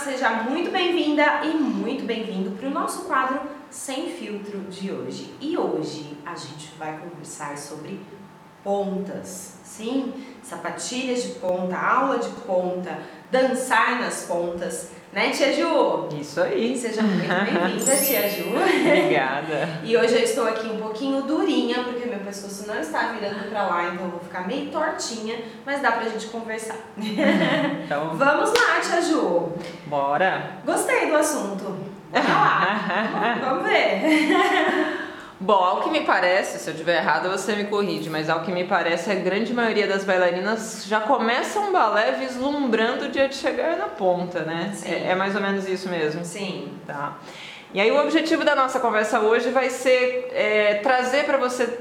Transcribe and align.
seja 0.00 0.30
muito 0.30 0.70
bem-vinda 0.70 1.44
e 1.44 1.48
muito 1.48 2.06
bem-vindo 2.06 2.52
para 2.52 2.66
o 2.66 2.70
nosso 2.70 3.04
quadro 3.04 3.42
Sem 3.68 4.08
Filtro 4.08 4.60
de 4.60 4.90
hoje. 4.90 5.34
E 5.38 5.58
hoje 5.58 6.16
a 6.24 6.34
gente 6.34 6.72
vai 6.78 6.98
conversar 6.98 7.58
sobre 7.58 8.00
pontas, 8.64 9.58
sim, 9.62 10.14
sapatilhas 10.42 11.22
de 11.22 11.28
ponta, 11.34 11.76
aula 11.76 12.18
de 12.18 12.30
ponta, 12.46 12.98
dançar 13.30 14.00
nas 14.00 14.22
pontas. 14.22 14.90
Né, 15.12 15.30
Tia 15.30 15.52
Ju? 15.52 16.08
Isso 16.20 16.40
aí. 16.40 16.76
Seja 16.78 17.02
muito 17.02 17.26
bem-vinda, 17.26 17.96
Tia 17.96 18.28
Ju. 18.28 18.44
Obrigada. 18.50 19.68
e 19.82 19.96
hoje 19.96 20.14
eu 20.14 20.22
estou 20.22 20.46
aqui 20.46 20.68
um 20.68 20.76
pouquinho 20.76 21.22
durinha, 21.22 21.82
porque 21.82 22.06
meu 22.08 22.20
pescoço 22.20 22.68
não 22.68 22.78
está 22.78 23.08
virando 23.08 23.50
para 23.50 23.64
lá, 23.64 23.88
então 23.88 24.04
eu 24.04 24.10
vou 24.12 24.20
ficar 24.20 24.46
meio 24.46 24.70
tortinha, 24.70 25.36
mas 25.66 25.82
dá 25.82 25.90
pra 25.92 26.08
gente 26.08 26.28
conversar. 26.28 26.76
Então, 26.96 28.10
Vamos 28.14 28.50
lá, 28.50 28.80
Tia 28.80 29.02
Ju. 29.02 29.52
bora. 29.86 30.58
Gostei 30.64 31.08
do 31.08 31.16
assunto. 31.16 31.76
Bora 32.12 32.28
lá. 32.28 33.38
Vamos 33.42 33.64
ver. 33.64 34.02
Bom, 35.42 35.54
ao 35.54 35.80
que 35.80 35.88
me 35.88 36.02
parece, 36.02 36.58
se 36.58 36.68
eu 36.68 36.74
estiver 36.74 36.98
errada 36.98 37.30
você 37.30 37.56
me 37.56 37.64
corrige, 37.64 38.10
mas 38.10 38.28
ao 38.28 38.42
que 38.42 38.52
me 38.52 38.64
parece 38.64 39.10
a 39.10 39.14
grande 39.14 39.54
maioria 39.54 39.86
das 39.86 40.04
bailarinas 40.04 40.84
já 40.86 41.00
começa 41.00 41.58
um 41.60 41.72
balé 41.72 42.12
vislumbrando 42.12 43.06
o 43.06 43.08
dia 43.08 43.26
de 43.26 43.36
chegar 43.36 43.78
na 43.78 43.86
ponta, 43.86 44.40
né? 44.40 44.70
Sim. 44.74 44.92
É, 44.92 45.12
é 45.12 45.14
mais 45.14 45.34
ou 45.34 45.40
menos 45.40 45.66
isso 45.66 45.88
mesmo. 45.88 46.26
Sim. 46.26 46.68
Tá. 46.86 47.16
E 47.72 47.80
aí 47.80 47.90
o 47.90 47.98
objetivo 47.98 48.44
da 48.44 48.54
nossa 48.54 48.78
conversa 48.78 49.20
hoje 49.20 49.48
vai 49.48 49.70
ser 49.70 50.28
é, 50.34 50.74
trazer 50.82 51.24
para 51.24 51.38
você, 51.38 51.78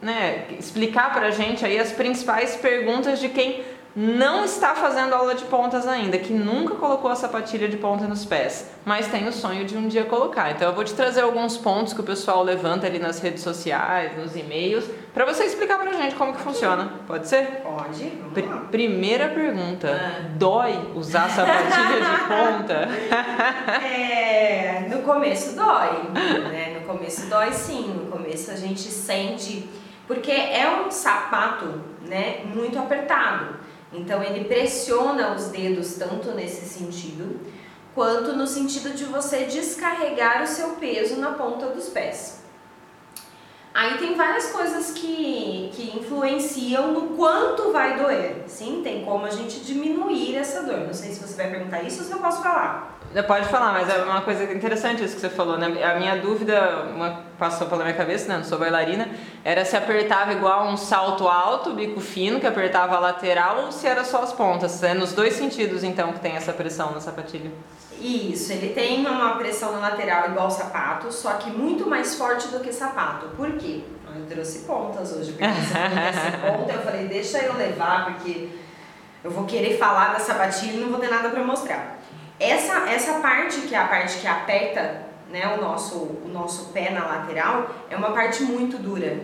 né, 0.00 0.46
explicar 0.58 1.12
pra 1.12 1.30
gente 1.30 1.62
aí 1.62 1.78
as 1.78 1.92
principais 1.92 2.56
perguntas 2.56 3.18
de 3.18 3.28
quem 3.28 3.62
não 3.96 4.44
está 4.44 4.74
fazendo 4.74 5.14
aula 5.14 5.34
de 5.34 5.44
pontas 5.44 5.86
ainda, 5.86 6.18
que 6.18 6.32
nunca 6.32 6.74
colocou 6.74 7.10
a 7.10 7.14
sapatilha 7.14 7.68
de 7.68 7.76
ponta 7.76 8.06
nos 8.06 8.24
pés, 8.24 8.70
mas 8.84 9.06
tem 9.06 9.28
o 9.28 9.32
sonho 9.32 9.64
de 9.64 9.76
um 9.76 9.86
dia 9.86 10.04
colocar. 10.04 10.50
Então 10.50 10.68
eu 10.68 10.74
vou 10.74 10.82
te 10.82 10.94
trazer 10.94 11.20
alguns 11.20 11.56
pontos 11.56 11.92
que 11.92 12.00
o 12.00 12.04
pessoal 12.04 12.42
levanta 12.42 12.86
ali 12.86 12.98
nas 12.98 13.20
redes 13.20 13.42
sociais, 13.42 14.16
nos 14.18 14.34
e-mails, 14.34 14.84
para 15.12 15.24
você 15.24 15.44
explicar 15.44 15.78
pra 15.78 15.92
gente 15.92 16.16
como 16.16 16.32
que 16.32 16.40
funciona. 16.40 16.92
Pode 17.06 17.28
ser? 17.28 17.62
Pode. 17.62 18.12
Lá. 18.48 18.56
primeira 18.70 19.28
pergunta. 19.28 19.88
Ah. 19.88 20.28
Dói 20.36 20.92
usar 20.96 21.30
sapatilha 21.30 22.00
de 22.00 22.18
ponta? 22.26 23.84
É, 23.86 24.88
no 24.90 25.02
começo 25.02 25.54
dói, 25.54 26.08
né? 26.50 26.78
No 26.80 26.86
começo 26.86 27.26
dói 27.26 27.52
sim, 27.52 27.94
no 27.94 28.10
começo 28.10 28.50
a 28.50 28.56
gente 28.56 28.80
sente, 28.80 29.68
porque 30.06 30.32
é 30.32 30.82
um 30.84 30.90
sapato, 30.90 31.80
né, 32.02 32.40
muito 32.52 32.76
apertado. 32.78 33.63
Então 33.94 34.22
ele 34.22 34.44
pressiona 34.44 35.34
os 35.34 35.46
dedos 35.48 35.94
tanto 35.94 36.32
nesse 36.32 36.66
sentido, 36.66 37.40
quanto 37.94 38.32
no 38.32 38.46
sentido 38.46 38.90
de 38.90 39.04
você 39.04 39.44
descarregar 39.44 40.42
o 40.42 40.46
seu 40.46 40.70
peso 40.70 41.16
na 41.16 41.32
ponta 41.32 41.66
dos 41.66 41.88
pés. 41.88 42.42
Aí 43.72 43.98
tem 43.98 44.14
várias 44.14 44.52
coisas 44.52 44.92
que, 44.92 45.70
que 45.74 45.98
influenciam 45.98 46.92
no 46.92 47.16
quanto 47.16 47.72
vai 47.72 47.98
doer. 47.98 48.44
Sim, 48.46 48.82
tem 48.84 49.04
como 49.04 49.26
a 49.26 49.30
gente 49.30 49.60
diminuir 49.60 50.36
essa 50.36 50.62
dor. 50.62 50.86
Não 50.86 50.94
sei 50.94 51.12
se 51.12 51.18
você 51.18 51.34
vai 51.34 51.50
perguntar 51.50 51.82
isso 51.82 52.00
ou 52.00 52.06
se 52.06 52.12
eu 52.12 52.18
posso 52.18 52.40
falar. 52.40 52.93
Pode 53.22 53.46
falar, 53.46 53.72
mas 53.72 53.88
é 53.88 54.02
uma 54.02 54.22
coisa 54.22 54.42
interessante 54.52 55.04
isso 55.04 55.14
que 55.14 55.20
você 55.20 55.30
falou, 55.30 55.56
né? 55.56 55.66
A 55.84 55.94
minha 55.98 56.16
dúvida, 56.16 56.88
uma 56.94 57.20
passou 57.38 57.68
pela 57.68 57.84
minha 57.84 57.96
cabeça, 57.96 58.28
né? 58.28 58.38
Não 58.38 58.44
sou 58.44 58.58
bailarina, 58.58 59.08
era 59.44 59.64
se 59.64 59.76
apertava 59.76 60.32
igual 60.32 60.66
um 60.66 60.76
salto 60.76 61.28
alto, 61.28 61.72
bico 61.74 62.00
fino, 62.00 62.40
que 62.40 62.46
apertava 62.46 62.96
a 62.96 62.98
lateral, 62.98 63.66
ou 63.66 63.72
se 63.72 63.86
era 63.86 64.04
só 64.04 64.22
as 64.22 64.32
pontas. 64.32 64.82
É 64.82 64.94
nos 64.94 65.12
dois 65.12 65.34
sentidos, 65.34 65.84
então, 65.84 66.12
que 66.12 66.20
tem 66.20 66.32
essa 66.32 66.52
pressão 66.52 66.90
na 66.92 67.00
sapatilha. 67.00 67.52
Isso, 68.00 68.52
ele 68.52 68.74
tem 68.74 69.06
uma 69.06 69.36
pressão 69.36 69.72
na 69.72 69.78
lateral 69.78 70.30
igual 70.30 70.50
sapato, 70.50 71.12
só 71.12 71.34
que 71.34 71.50
muito 71.50 71.88
mais 71.88 72.16
forte 72.16 72.48
do 72.48 72.60
que 72.60 72.72
sapato. 72.72 73.28
Por 73.36 73.52
quê? 73.52 73.82
Eu 74.16 74.26
trouxe 74.26 74.60
pontas 74.60 75.12
hoje, 75.12 75.32
porque 75.32 75.44
se 75.44 76.36
ponta, 76.46 76.72
eu 76.72 76.82
falei, 76.82 77.06
deixa 77.06 77.38
eu 77.38 77.56
levar, 77.56 78.06
porque 78.06 78.48
eu 79.22 79.30
vou 79.30 79.44
querer 79.44 79.76
falar 79.76 80.12
da 80.12 80.20
sapatilha 80.20 80.76
e 80.76 80.80
não 80.80 80.90
vou 80.90 81.00
ter 81.00 81.08
nada 81.08 81.30
para 81.30 81.42
mostrar. 81.42 81.93
Essa, 82.38 82.88
essa 82.90 83.14
parte, 83.20 83.60
que 83.62 83.74
é 83.74 83.78
a 83.78 83.86
parte 83.86 84.18
que 84.18 84.26
aperta 84.26 85.02
né, 85.30 85.56
o, 85.56 85.60
nosso, 85.60 85.96
o 85.96 86.28
nosso 86.32 86.72
pé 86.72 86.90
na 86.90 87.06
lateral, 87.06 87.70
é 87.90 87.96
uma 87.96 88.10
parte 88.12 88.42
muito 88.42 88.76
dura. 88.78 89.18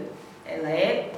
Ela 0.47 0.71
é, 0.71 1.13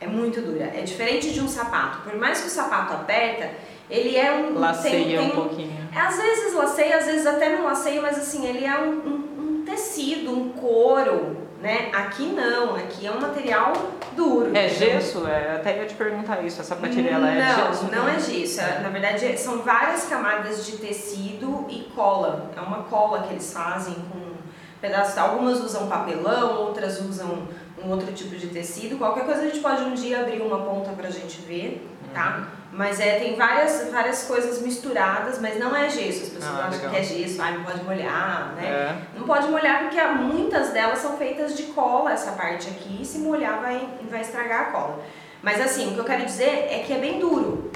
é 0.00 0.06
muito 0.06 0.40
dura. 0.40 0.64
É 0.74 0.82
diferente 0.82 1.32
de 1.32 1.40
um 1.40 1.48
sapato. 1.48 1.98
Por 2.02 2.16
mais 2.16 2.40
que 2.40 2.46
o 2.46 2.50
sapato 2.50 2.92
aperta, 2.94 3.50
ele 3.90 4.16
é 4.16 4.32
um... 4.32 4.58
Laceia 4.58 5.04
tem, 5.04 5.18
um 5.18 5.22
tem 5.22 5.30
pouquinho. 5.30 5.88
às 5.94 6.16
vezes 6.16 6.54
laceia, 6.54 6.96
às 6.96 7.06
vezes 7.06 7.26
até 7.26 7.50
não 7.56 7.64
laceia, 7.64 8.00
mas 8.00 8.16
assim, 8.18 8.46
ele 8.46 8.64
é 8.64 8.78
um, 8.78 8.90
um- 8.90 9.34
um 9.60 9.64
tecido, 9.64 10.30
um 10.32 10.50
couro, 10.50 11.36
né? 11.64 11.88
Aqui 11.94 12.26
não, 12.26 12.76
aqui 12.76 13.06
é 13.06 13.10
um 13.10 13.18
material 13.18 13.72
duro. 14.14 14.54
É 14.54 14.68
gesso? 14.68 15.26
É, 15.26 15.56
até 15.56 15.78
ia 15.78 15.86
te 15.86 15.94
perguntar 15.94 16.44
isso, 16.44 16.60
a 16.60 16.64
sapatilha 16.64 17.08
ela 17.08 17.30
é 17.30 17.42
não, 17.42 17.66
gesso? 17.72 17.84
não 17.90 18.06
é 18.06 18.20
gesso. 18.20 18.60
É, 18.60 18.80
Na 18.80 18.90
verdade, 18.90 19.38
são 19.38 19.62
várias 19.62 20.04
camadas 20.04 20.66
de 20.66 20.76
tecido 20.76 21.64
e 21.70 21.90
cola. 21.96 22.50
É 22.54 22.60
uma 22.60 22.82
cola 22.82 23.22
que 23.22 23.32
eles 23.32 23.50
fazem 23.50 23.94
com 23.94 24.34
pedaços. 24.78 25.16
Algumas 25.16 25.58
usam 25.60 25.88
papelão, 25.88 26.60
outras 26.66 27.00
usam 27.00 27.48
um 27.82 27.90
outro 27.90 28.12
tipo 28.12 28.36
de 28.36 28.48
tecido. 28.48 28.98
Qualquer 28.98 29.24
coisa 29.24 29.40
a 29.40 29.44
gente 29.46 29.60
pode 29.60 29.82
um 29.84 29.94
dia 29.94 30.20
abrir 30.20 30.42
uma 30.42 30.58
ponta 30.58 30.90
pra 30.90 31.08
gente 31.08 31.40
ver, 31.40 31.88
tá? 32.14 32.48
Mas 32.72 32.98
é, 32.98 33.18
tem 33.20 33.36
várias, 33.36 33.88
várias 33.90 34.24
coisas 34.24 34.60
misturadas, 34.62 35.38
mas 35.40 35.58
não 35.58 35.76
é 35.76 35.88
gesso. 35.88 36.24
As 36.24 36.28
pessoas 36.30 36.58
Ah, 36.58 36.66
acham 36.66 36.70
legal. 36.78 36.90
que 36.90 36.96
é 36.96 37.02
gesso, 37.02 37.40
ai, 37.42 37.56
não 37.56 37.64
pode 37.64 37.84
molhar, 37.84 38.52
né? 38.56 38.66
É. 38.66 38.96
Não 39.18 39.24
pode 39.26 39.46
molhar 39.48 39.82
porque 39.82 40.00
muitas 40.02 40.70
delas 40.70 40.98
são 40.98 41.16
feitas 41.16 41.56
de 41.56 41.64
cola, 41.64 42.12
essa 42.12 42.32
parte 42.32 42.68
aqui, 42.68 43.00
e 43.00 43.04
se 43.04 43.18
molhar 43.18 43.60
vai, 43.60 43.88
vai 44.10 44.20
estragar 44.22 44.60
a 44.62 44.64
cola. 44.72 45.04
Mas 45.42 45.60
assim, 45.60 45.90
o 45.90 45.94
que 45.94 45.98
eu 45.98 46.04
quero 46.04 46.24
dizer 46.24 46.66
é 46.70 46.82
que 46.84 46.92
é 46.92 46.98
bem 46.98 47.20
duro. 47.20 47.70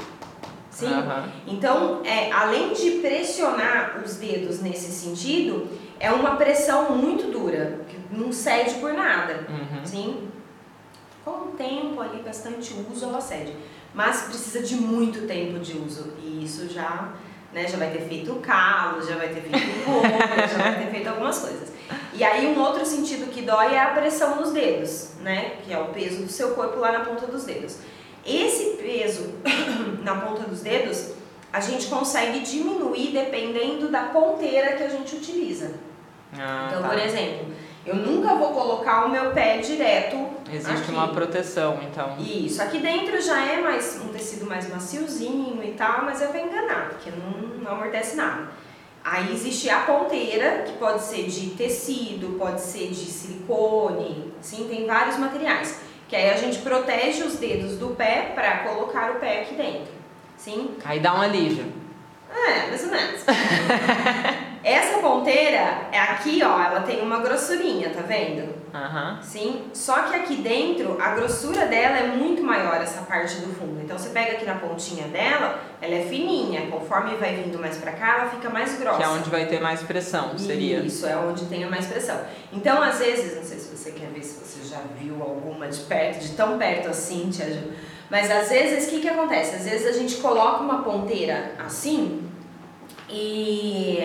Sim? 0.70 0.90
Então, 1.46 2.02
é, 2.04 2.30
além 2.32 2.72
de 2.72 2.92
pressionar 3.02 4.00
os 4.04 4.16
dedos 4.16 4.60
nesse 4.60 4.90
sentido, 4.92 5.68
é 6.00 6.10
uma 6.10 6.36
pressão 6.36 6.92
muito 6.96 7.30
dura, 7.32 7.80
que 7.88 7.98
não 8.14 8.32
cede 8.32 8.74
por 8.74 8.92
nada. 8.94 9.44
Uhum. 9.48 9.84
Sim? 9.84 10.28
Com 11.24 11.30
o 11.30 11.46
tempo 11.58 12.00
ali, 12.00 12.22
bastante 12.22 12.74
uso, 12.90 13.04
ela 13.06 13.20
cede. 13.20 13.54
Mas 13.94 14.22
precisa 14.22 14.60
de 14.62 14.76
muito 14.76 15.26
tempo 15.26 15.58
de 15.58 15.76
uso. 15.76 16.12
E 16.22 16.44
isso 16.44 16.68
já, 16.68 17.12
né, 17.52 17.66
já 17.66 17.76
vai 17.76 17.90
ter 17.90 18.02
feito 18.02 18.34
calo, 18.36 19.02
já 19.06 19.16
vai 19.16 19.28
ter 19.28 19.40
feito 19.40 19.84
bolha, 19.84 20.48
já 20.48 20.58
vai 20.58 20.84
ter 20.84 20.90
feito 20.90 21.08
algumas 21.08 21.38
coisas. 21.38 21.72
E 22.12 22.22
aí 22.22 22.46
um 22.46 22.60
outro 22.60 22.84
sentido 22.84 23.30
que 23.30 23.42
dói 23.42 23.74
é 23.74 23.80
a 23.80 23.88
pressão 23.88 24.36
nos 24.40 24.52
dedos, 24.52 25.10
né? 25.20 25.56
Que 25.64 25.72
é 25.72 25.78
o 25.78 25.86
peso 25.86 26.22
do 26.22 26.28
seu 26.30 26.50
corpo 26.50 26.78
lá 26.78 26.92
na 26.92 27.00
ponta 27.00 27.26
dos 27.26 27.44
dedos. 27.44 27.78
Esse 28.26 28.76
peso 28.76 29.34
na 30.02 30.16
ponta 30.16 30.42
dos 30.42 30.60
dedos, 30.60 31.12
a 31.52 31.60
gente 31.60 31.86
consegue 31.86 32.40
diminuir 32.40 33.12
dependendo 33.12 33.88
da 33.88 34.04
ponteira 34.04 34.76
que 34.76 34.82
a 34.82 34.88
gente 34.88 35.16
utiliza. 35.16 35.72
Ah, 36.34 36.66
Então, 36.68 36.82
tá. 36.82 36.88
por 36.88 36.98
exemplo, 36.98 37.46
eu 37.86 37.94
nunca 37.96 38.34
vou 38.34 38.52
colocar 38.52 39.06
o 39.06 39.08
meu 39.08 39.30
pé 39.30 39.58
direto 39.58 40.16
Existe 40.52 40.82
aqui. 40.82 40.92
uma 40.92 41.08
proteção, 41.08 41.78
então. 41.82 42.16
Isso, 42.18 42.60
aqui 42.62 42.78
dentro 42.78 43.20
já 43.20 43.44
é 43.44 43.60
mais 43.60 44.00
um 44.04 44.08
tecido 44.08 44.46
mais 44.46 44.68
maciozinho 44.68 45.62
e 45.62 45.72
tal, 45.72 46.04
mas 46.04 46.20
é 46.22 46.26
pra 46.26 46.40
enganar, 46.40 46.90
porque 46.90 47.10
não, 47.10 47.48
não 47.62 47.72
amortece 47.72 48.16
nada. 48.16 48.48
Aí 49.04 49.32
existe 49.32 49.70
a 49.70 49.80
ponteira, 49.80 50.64
que 50.66 50.72
pode 50.72 51.02
ser 51.02 51.26
de 51.26 51.50
tecido, 51.50 52.36
pode 52.38 52.60
ser 52.60 52.88
de 52.88 52.96
silicone, 52.96 54.32
sim, 54.40 54.66
tem 54.68 54.86
vários 54.86 55.16
materiais. 55.16 55.80
Que 56.08 56.16
aí 56.16 56.30
a 56.30 56.36
gente 56.36 56.58
protege 56.58 57.22
os 57.22 57.36
dedos 57.36 57.76
do 57.76 57.88
pé 57.94 58.32
para 58.34 58.58
colocar 58.58 59.12
o 59.12 59.14
pé 59.16 59.42
aqui 59.42 59.54
dentro, 59.54 59.92
sim? 60.36 60.76
Aí 60.84 61.00
dá 61.00 61.14
um 61.14 61.20
alívio. 61.20 61.66
É, 62.30 62.68
mais 62.68 62.84
ou 62.84 62.90
menos. 62.90 63.22
Essa 64.62 64.98
ponteira 64.98 65.88
é 65.92 65.98
aqui, 65.98 66.42
ó, 66.42 66.60
ela 66.60 66.80
tem 66.80 67.00
uma 67.00 67.20
grossurinha, 67.20 67.90
tá 67.90 68.02
vendo? 68.02 68.58
Aham. 68.74 69.18
Sim, 69.22 69.62
só 69.72 70.02
que 70.02 70.16
aqui 70.16 70.36
dentro 70.36 71.00
a 71.00 71.14
grossura 71.14 71.66
dela 71.66 71.96
é 71.98 72.06
muito 72.08 72.42
maior, 72.42 72.76
essa 72.76 73.02
parte 73.02 73.36
do 73.36 73.54
fundo. 73.54 73.80
Então 73.82 73.96
você 73.96 74.10
pega 74.10 74.32
aqui 74.32 74.44
na 74.44 74.56
pontinha 74.56 75.08
dela, 75.08 75.58
ela 75.80 75.94
é 75.94 76.02
fininha. 76.02 76.66
Conforme 76.70 77.16
vai 77.16 77.34
vindo 77.36 77.58
mais 77.58 77.76
pra 77.78 77.92
cá, 77.92 78.18
ela 78.18 78.30
fica 78.30 78.50
mais 78.50 78.78
grossa. 78.78 78.98
Que 78.98 79.04
é 79.04 79.08
onde 79.08 79.30
vai 79.30 79.46
ter 79.46 79.60
mais 79.60 79.82
pressão, 79.82 80.36
seria. 80.36 80.80
Isso, 80.80 81.06
é 81.06 81.16
onde 81.16 81.46
tem 81.46 81.64
a 81.64 81.70
mais 81.70 81.86
pressão. 81.86 82.20
Então, 82.52 82.82
às 82.82 82.98
vezes, 82.98 83.36
não 83.36 83.44
sei 83.44 83.58
se 83.58 83.76
você 83.76 83.92
quer 83.92 84.08
ver 84.08 84.22
se 84.22 84.44
você 84.44 84.68
já 84.68 84.80
viu 85.00 85.22
alguma 85.22 85.68
de 85.68 85.80
perto, 85.80 86.20
de 86.20 86.32
tão 86.32 86.58
perto 86.58 86.88
assim, 86.88 87.30
Tia 87.30 87.50
Ju. 87.50 87.72
Mas 88.10 88.30
às 88.30 88.48
vezes, 88.48 88.86
o 88.86 88.90
que, 88.90 89.00
que 89.00 89.08
acontece? 89.08 89.56
Às 89.56 89.64
vezes 89.64 89.86
a 89.86 89.98
gente 89.98 90.16
coloca 90.16 90.62
uma 90.62 90.82
ponteira 90.82 91.52
assim 91.58 92.28
e, 93.08 94.02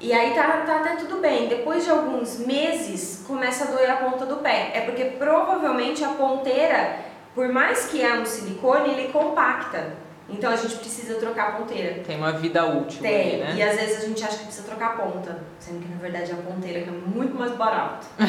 e 0.00 0.12
aí 0.12 0.32
tá, 0.34 0.62
tá 0.66 0.76
até 0.76 0.96
tudo 0.96 1.20
bem. 1.20 1.48
Depois 1.48 1.84
de 1.84 1.90
alguns 1.90 2.38
meses, 2.38 3.24
começa 3.26 3.64
a 3.64 3.66
doer 3.68 3.90
a 3.90 3.96
ponta 3.96 4.24
do 4.24 4.36
pé. 4.36 4.70
É 4.74 4.80
porque 4.82 5.04
provavelmente 5.04 6.04
a 6.04 6.10
ponteira, 6.10 7.00
por 7.34 7.48
mais 7.48 7.86
que 7.86 8.02
é 8.02 8.14
um 8.14 8.24
silicone, 8.24 8.90
ele 8.90 9.12
compacta. 9.12 10.08
Então 10.30 10.52
a 10.52 10.56
gente 10.56 10.76
precisa 10.76 11.14
trocar 11.14 11.48
a 11.48 11.52
ponteira. 11.52 12.02
Tem 12.06 12.16
uma 12.16 12.32
vida 12.32 12.64
útil 12.66 13.00
Tem, 13.00 13.28
ali, 13.28 13.36
né? 13.38 13.54
e 13.56 13.62
às 13.62 13.76
vezes 13.76 14.04
a 14.04 14.06
gente 14.06 14.22
acha 14.22 14.36
que 14.36 14.44
precisa 14.44 14.66
trocar 14.66 14.88
a 14.88 14.90
ponta, 14.90 15.38
sendo 15.58 15.80
que 15.80 15.88
na 15.88 15.96
verdade 15.96 16.30
é 16.30 16.34
a 16.34 16.36
ponteira 16.36 16.82
que 16.82 16.88
é 16.88 16.92
muito 16.92 17.34
mais 17.34 17.52
barato. 17.52 18.06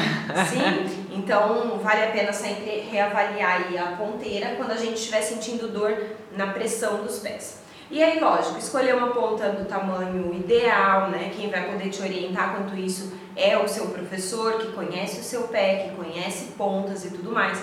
Sim? 0.50 1.08
Então 1.12 1.78
vale 1.84 2.06
a 2.06 2.12
pena 2.12 2.32
sempre 2.32 2.88
reavaliar 2.90 3.66
aí 3.68 3.78
a 3.78 3.98
ponteira 3.98 4.56
quando 4.56 4.72
a 4.72 4.78
gente 4.78 4.94
estiver 4.94 5.22
sentindo 5.22 5.68
dor 5.68 5.94
na 6.38 6.48
pressão 6.48 7.04
dos 7.04 7.20
pés. 7.20 7.60
E 7.92 8.04
aí, 8.04 8.20
lógico, 8.20 8.60
escolher 8.60 8.94
uma 8.96 9.08
ponta 9.08 9.50
do 9.50 9.66
tamanho 9.66 10.32
ideal, 10.36 11.10
né? 11.10 11.32
Quem 11.36 11.50
vai 11.50 11.72
poder 11.72 11.90
te 11.90 12.00
orientar 12.04 12.56
quanto 12.56 12.76
isso 12.76 13.12
é 13.36 13.58
o 13.58 13.68
seu 13.68 13.88
professor, 13.88 14.60
que 14.60 14.72
conhece 14.74 15.22
o 15.22 15.24
seu 15.24 15.48
pé, 15.48 15.88
que 15.88 15.96
conhece 15.96 16.52
pontas 16.56 17.04
e 17.06 17.10
tudo 17.10 17.32
mais. 17.32 17.60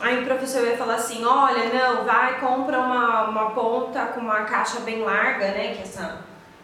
Aí 0.00 0.20
o 0.20 0.24
professor 0.24 0.62
vai 0.66 0.76
falar 0.76 0.96
assim, 0.96 1.24
olha, 1.24 1.72
não, 1.72 2.04
vai, 2.04 2.40
compra 2.40 2.80
uma, 2.80 3.28
uma 3.28 3.50
ponta 3.50 4.06
com 4.06 4.20
uma 4.22 4.42
caixa 4.42 4.80
bem 4.80 5.02
larga, 5.02 5.46
né? 5.46 5.72
Que 5.76 5.82
essa, 5.82 6.18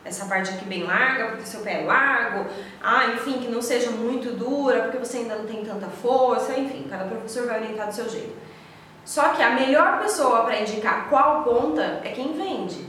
essa 0.05 0.27
parte 0.27 0.51
aqui 0.51 0.65
bem 0.65 0.83
larga, 0.83 1.29
porque 1.29 1.45
seu 1.45 1.61
pé 1.61 1.83
é 1.83 1.87
largo. 1.87 2.51
Ah, 2.83 3.07
enfim, 3.15 3.35
que 3.35 3.47
não 3.47 3.63
seja 3.63 3.93
muito 3.93 4.33
dura, 4.37 4.83
porque 4.83 4.99
você 4.99 5.19
ainda 5.19 5.37
não 5.37 5.47
tem 5.47 5.65
tanta 5.65 5.87
força. 5.87 6.59
Enfim, 6.59 6.89
cada 6.91 7.05
professor 7.05 7.47
vai 7.47 7.61
orientar 7.61 7.87
do 7.87 7.95
seu 7.95 8.09
jeito. 8.09 8.50
Só 9.05 9.31
que 9.31 9.43
a 9.43 9.51
melhor 9.51 10.01
pessoa 10.01 10.45
para 10.45 10.61
indicar 10.61 11.09
qual 11.09 11.43
ponta 11.43 12.01
é 12.05 12.11
quem 12.11 12.33
vende. 12.33 12.89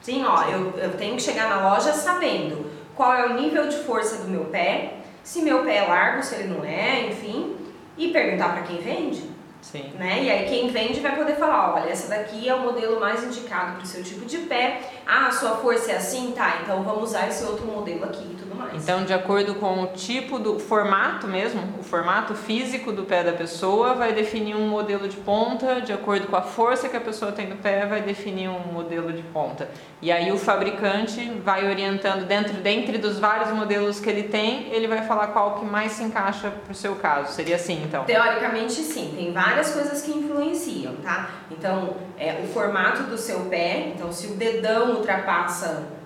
Sim, 0.00 0.24
ó, 0.24 0.44
eu, 0.44 0.72
eu 0.78 0.96
tenho 0.96 1.16
que 1.16 1.22
chegar 1.22 1.48
na 1.48 1.70
loja 1.70 1.92
sabendo 1.92 2.70
qual 2.96 3.14
é 3.14 3.26
o 3.26 3.34
nível 3.34 3.68
de 3.68 3.76
força 3.76 4.16
do 4.16 4.28
meu 4.28 4.46
pé, 4.46 4.94
se 5.22 5.42
meu 5.42 5.62
pé 5.62 5.76
é 5.76 5.86
largo, 5.86 6.22
se 6.22 6.34
ele 6.34 6.48
não 6.48 6.64
é, 6.64 7.06
enfim, 7.08 7.56
e 7.96 8.08
perguntar 8.08 8.52
para 8.52 8.62
quem 8.62 8.78
vende. 8.78 9.30
Sim. 9.60 9.92
Né? 9.98 10.24
E 10.24 10.30
aí 10.30 10.48
quem 10.48 10.70
vende 10.70 11.00
vai 11.00 11.14
poder 11.14 11.36
falar, 11.36 11.74
olha, 11.74 11.90
essa 11.90 12.08
daqui 12.08 12.48
é 12.48 12.54
o 12.54 12.60
modelo 12.60 12.98
mais 12.98 13.22
indicado 13.22 13.74
para 13.74 13.84
o 13.84 13.86
seu 13.86 14.02
tipo 14.02 14.24
de 14.24 14.38
pé. 14.38 14.80
Ah, 15.06 15.26
a 15.26 15.30
sua 15.30 15.56
força 15.56 15.92
é 15.92 15.96
assim, 15.96 16.32
tá? 16.32 16.60
Então 16.62 16.82
vamos 16.82 17.10
usar 17.10 17.28
esse 17.28 17.44
outro 17.44 17.66
modelo 17.66 18.04
aqui 18.04 18.22
e 18.22 18.34
tudo. 18.34 18.49
Então, 18.74 19.04
de 19.04 19.12
acordo 19.12 19.54
com 19.54 19.82
o 19.82 19.86
tipo 19.88 20.38
do 20.38 20.58
formato 20.58 21.26
mesmo, 21.26 21.62
o 21.78 21.82
formato 21.82 22.34
físico 22.34 22.92
do 22.92 23.04
pé 23.04 23.22
da 23.22 23.32
pessoa 23.32 23.94
vai 23.94 24.12
definir 24.12 24.54
um 24.54 24.68
modelo 24.68 25.08
de 25.08 25.16
ponta, 25.16 25.80
de 25.80 25.92
acordo 25.92 26.26
com 26.26 26.36
a 26.36 26.42
força 26.42 26.88
que 26.88 26.96
a 26.96 27.00
pessoa 27.00 27.32
tem 27.32 27.48
no 27.48 27.56
pé, 27.56 27.86
vai 27.86 28.02
definir 28.02 28.48
um 28.48 28.72
modelo 28.72 29.12
de 29.12 29.22
ponta. 29.22 29.68
E 30.02 30.10
aí 30.10 30.32
o 30.32 30.38
fabricante 30.38 31.30
vai 31.44 31.68
orientando 31.68 32.26
dentro 32.26 32.54
dentre 32.54 32.98
dos 32.98 33.18
vários 33.18 33.50
modelos 33.50 34.00
que 34.00 34.08
ele 34.08 34.24
tem, 34.24 34.72
ele 34.72 34.86
vai 34.86 35.02
falar 35.02 35.28
qual 35.28 35.58
que 35.58 35.64
mais 35.64 35.92
se 35.92 36.02
encaixa 36.02 36.50
para 36.50 36.72
o 36.72 36.74
seu 36.74 36.96
caso. 36.96 37.32
Seria 37.32 37.56
assim, 37.56 37.82
então? 37.84 38.04
Teoricamente, 38.04 38.74
sim. 38.74 39.14
Tem 39.16 39.32
várias 39.32 39.72
coisas 39.72 40.02
que 40.02 40.10
influenciam, 40.10 40.94
tá? 40.96 41.30
Então, 41.50 41.96
é, 42.18 42.40
o 42.44 42.46
formato 42.48 43.04
do 43.04 43.16
seu 43.16 43.40
pé. 43.46 43.92
Então, 43.94 44.12
se 44.12 44.28
o 44.28 44.34
dedão 44.36 44.96
ultrapassa. 44.96 45.99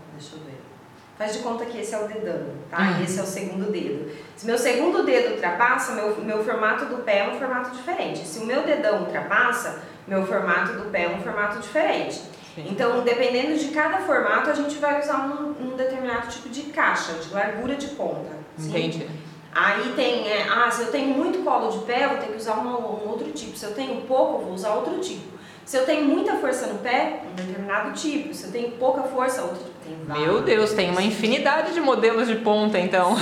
Faz 1.16 1.32
de 1.34 1.38
conta 1.40 1.64
que 1.64 1.78
esse 1.78 1.94
é 1.94 1.98
o 1.98 2.08
dedão, 2.08 2.40
tá? 2.70 2.78
Uhum. 2.80 3.00
E 3.00 3.04
esse 3.04 3.20
é 3.20 3.22
o 3.22 3.26
segundo 3.26 3.70
dedo. 3.70 4.10
Se 4.36 4.44
meu 4.46 4.58
segundo 4.58 5.04
dedo 5.04 5.34
ultrapassa, 5.34 5.92
meu, 5.92 6.16
meu 6.16 6.42
formato 6.44 6.86
do 6.86 7.02
pé 7.04 7.18
é 7.20 7.28
um 7.28 7.38
formato 7.38 7.70
diferente. 7.70 8.18
Se 8.26 8.40
o 8.40 8.46
meu 8.46 8.62
dedão 8.62 9.00
ultrapassa, 9.02 9.82
meu 10.08 10.26
formato 10.26 10.72
do 10.72 10.90
pé 10.90 11.04
é 11.04 11.08
um 11.10 11.20
formato 11.22 11.60
diferente. 11.60 12.14
Sim. 12.54 12.66
Então, 12.68 13.02
dependendo 13.02 13.56
de 13.56 13.68
cada 13.68 13.98
formato, 13.98 14.50
a 14.50 14.54
gente 14.54 14.76
vai 14.76 15.00
usar 15.00 15.18
um, 15.26 15.54
um 15.72 15.76
determinado 15.76 16.26
tipo 16.28 16.48
de 16.48 16.62
caixa, 16.64 17.12
de 17.14 17.32
largura 17.32 17.76
de 17.76 17.88
ponta. 17.88 18.30
sim? 18.58 18.68
Entendi. 18.70 19.08
Aí 19.56 19.92
tem, 19.94 20.26
é, 20.28 20.48
ah, 20.50 20.68
se 20.68 20.82
eu 20.82 20.90
tenho 20.90 21.08
muito 21.16 21.44
colo 21.44 21.70
de 21.70 21.78
pé, 21.84 22.06
eu 22.06 22.08
vou 22.10 22.18
ter 22.18 22.26
que 22.26 22.36
usar 22.36 22.54
uma- 22.54 22.76
um 22.76 23.08
outro 23.08 23.30
tipo. 23.30 23.56
Se 23.56 23.64
eu 23.64 23.72
tenho 23.72 24.00
pouco, 24.02 24.40
eu 24.40 24.46
vou 24.46 24.54
usar 24.54 24.74
outro 24.74 24.98
tipo. 24.98 25.33
Se 25.64 25.76
eu 25.78 25.86
tenho 25.86 26.04
muita 26.04 26.36
força 26.36 26.66
no 26.66 26.78
pé, 26.80 27.22
um 27.30 27.34
determinado 27.34 27.92
tipo. 27.92 28.34
Se 28.34 28.44
eu 28.46 28.52
tenho 28.52 28.70
pouca 28.72 29.02
força, 29.02 29.42
outro 29.42 29.58
tipo. 29.58 29.74
Tem 29.84 30.18
Meu 30.20 30.42
Deus, 30.42 30.72
tem 30.72 30.90
uma 30.90 31.02
infinidade 31.02 31.72
de 31.72 31.80
modelos 31.80 32.26
de 32.26 32.36
ponta, 32.36 32.78
então. 32.78 33.16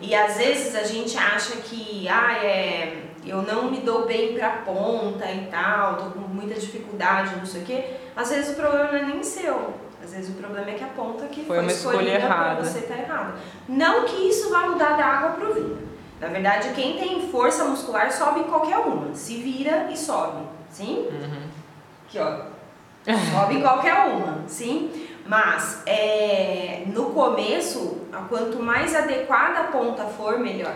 E, 0.00 0.08
e 0.10 0.14
às 0.14 0.36
vezes 0.36 0.74
a 0.74 0.82
gente 0.82 1.16
acha 1.16 1.56
que, 1.56 2.08
ah, 2.08 2.44
é, 2.44 3.02
eu 3.26 3.42
não 3.42 3.70
me 3.70 3.78
dou 3.78 4.06
bem 4.06 4.34
pra 4.34 4.48
ponta 4.64 5.30
e 5.30 5.46
tal, 5.50 5.96
tô 5.96 6.04
com 6.10 6.20
muita 6.20 6.54
dificuldade, 6.58 7.36
não 7.36 7.46
sei 7.46 7.62
o 7.62 7.64
quê. 7.64 7.84
Às 8.16 8.30
vezes 8.30 8.52
o 8.52 8.54
problema 8.54 8.92
não 8.92 8.98
é 8.98 9.02
nem 9.04 9.22
seu. 9.22 9.74
Às 10.02 10.14
vezes 10.14 10.30
o 10.30 10.38
problema 10.38 10.70
é 10.70 10.74
que 10.74 10.84
a 10.84 10.88
ponta 10.88 11.26
que 11.26 11.44
Foi 11.44 11.56
foi, 11.56 11.58
uma 11.58 11.70
escolha 11.70 11.96
escolhida 11.96 12.24
errada. 12.24 12.64
você 12.64 12.80
tá 12.80 12.96
errada. 12.96 13.34
Não 13.68 14.04
que 14.04 14.16
isso 14.28 14.48
vá 14.48 14.60
mudar 14.60 14.96
da 14.96 15.04
água 15.04 15.30
pro 15.30 15.54
vinho. 15.54 15.78
Na 16.18 16.28
verdade, 16.28 16.70
quem 16.74 16.98
tem 16.98 17.30
força 17.30 17.64
muscular 17.64 18.10
sobe 18.10 18.40
em 18.40 18.44
qualquer 18.44 18.78
uma. 18.78 19.14
Se 19.14 19.36
vira 19.36 19.88
e 19.90 19.96
sobe. 19.96 20.42
Sim? 20.70 21.08
Uhum. 21.10 21.42
Aqui, 22.06 22.18
ó. 22.18 22.42
Sobe 23.04 23.54
em 23.56 23.60
qualquer 23.60 23.94
uma, 24.08 24.44
sim? 24.46 25.08
Mas 25.26 25.82
é, 25.86 26.84
no 26.86 27.10
começo, 27.10 28.06
quanto 28.28 28.58
mais 28.62 28.94
adequada 28.94 29.60
a 29.60 29.64
ponta 29.64 30.04
for, 30.04 30.38
melhor. 30.38 30.74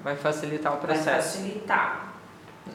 Vai 0.00 0.16
facilitar 0.16 0.72
o 0.72 0.76
Vai 0.76 0.86
processo. 0.86 1.38
facilitar. 1.38 2.09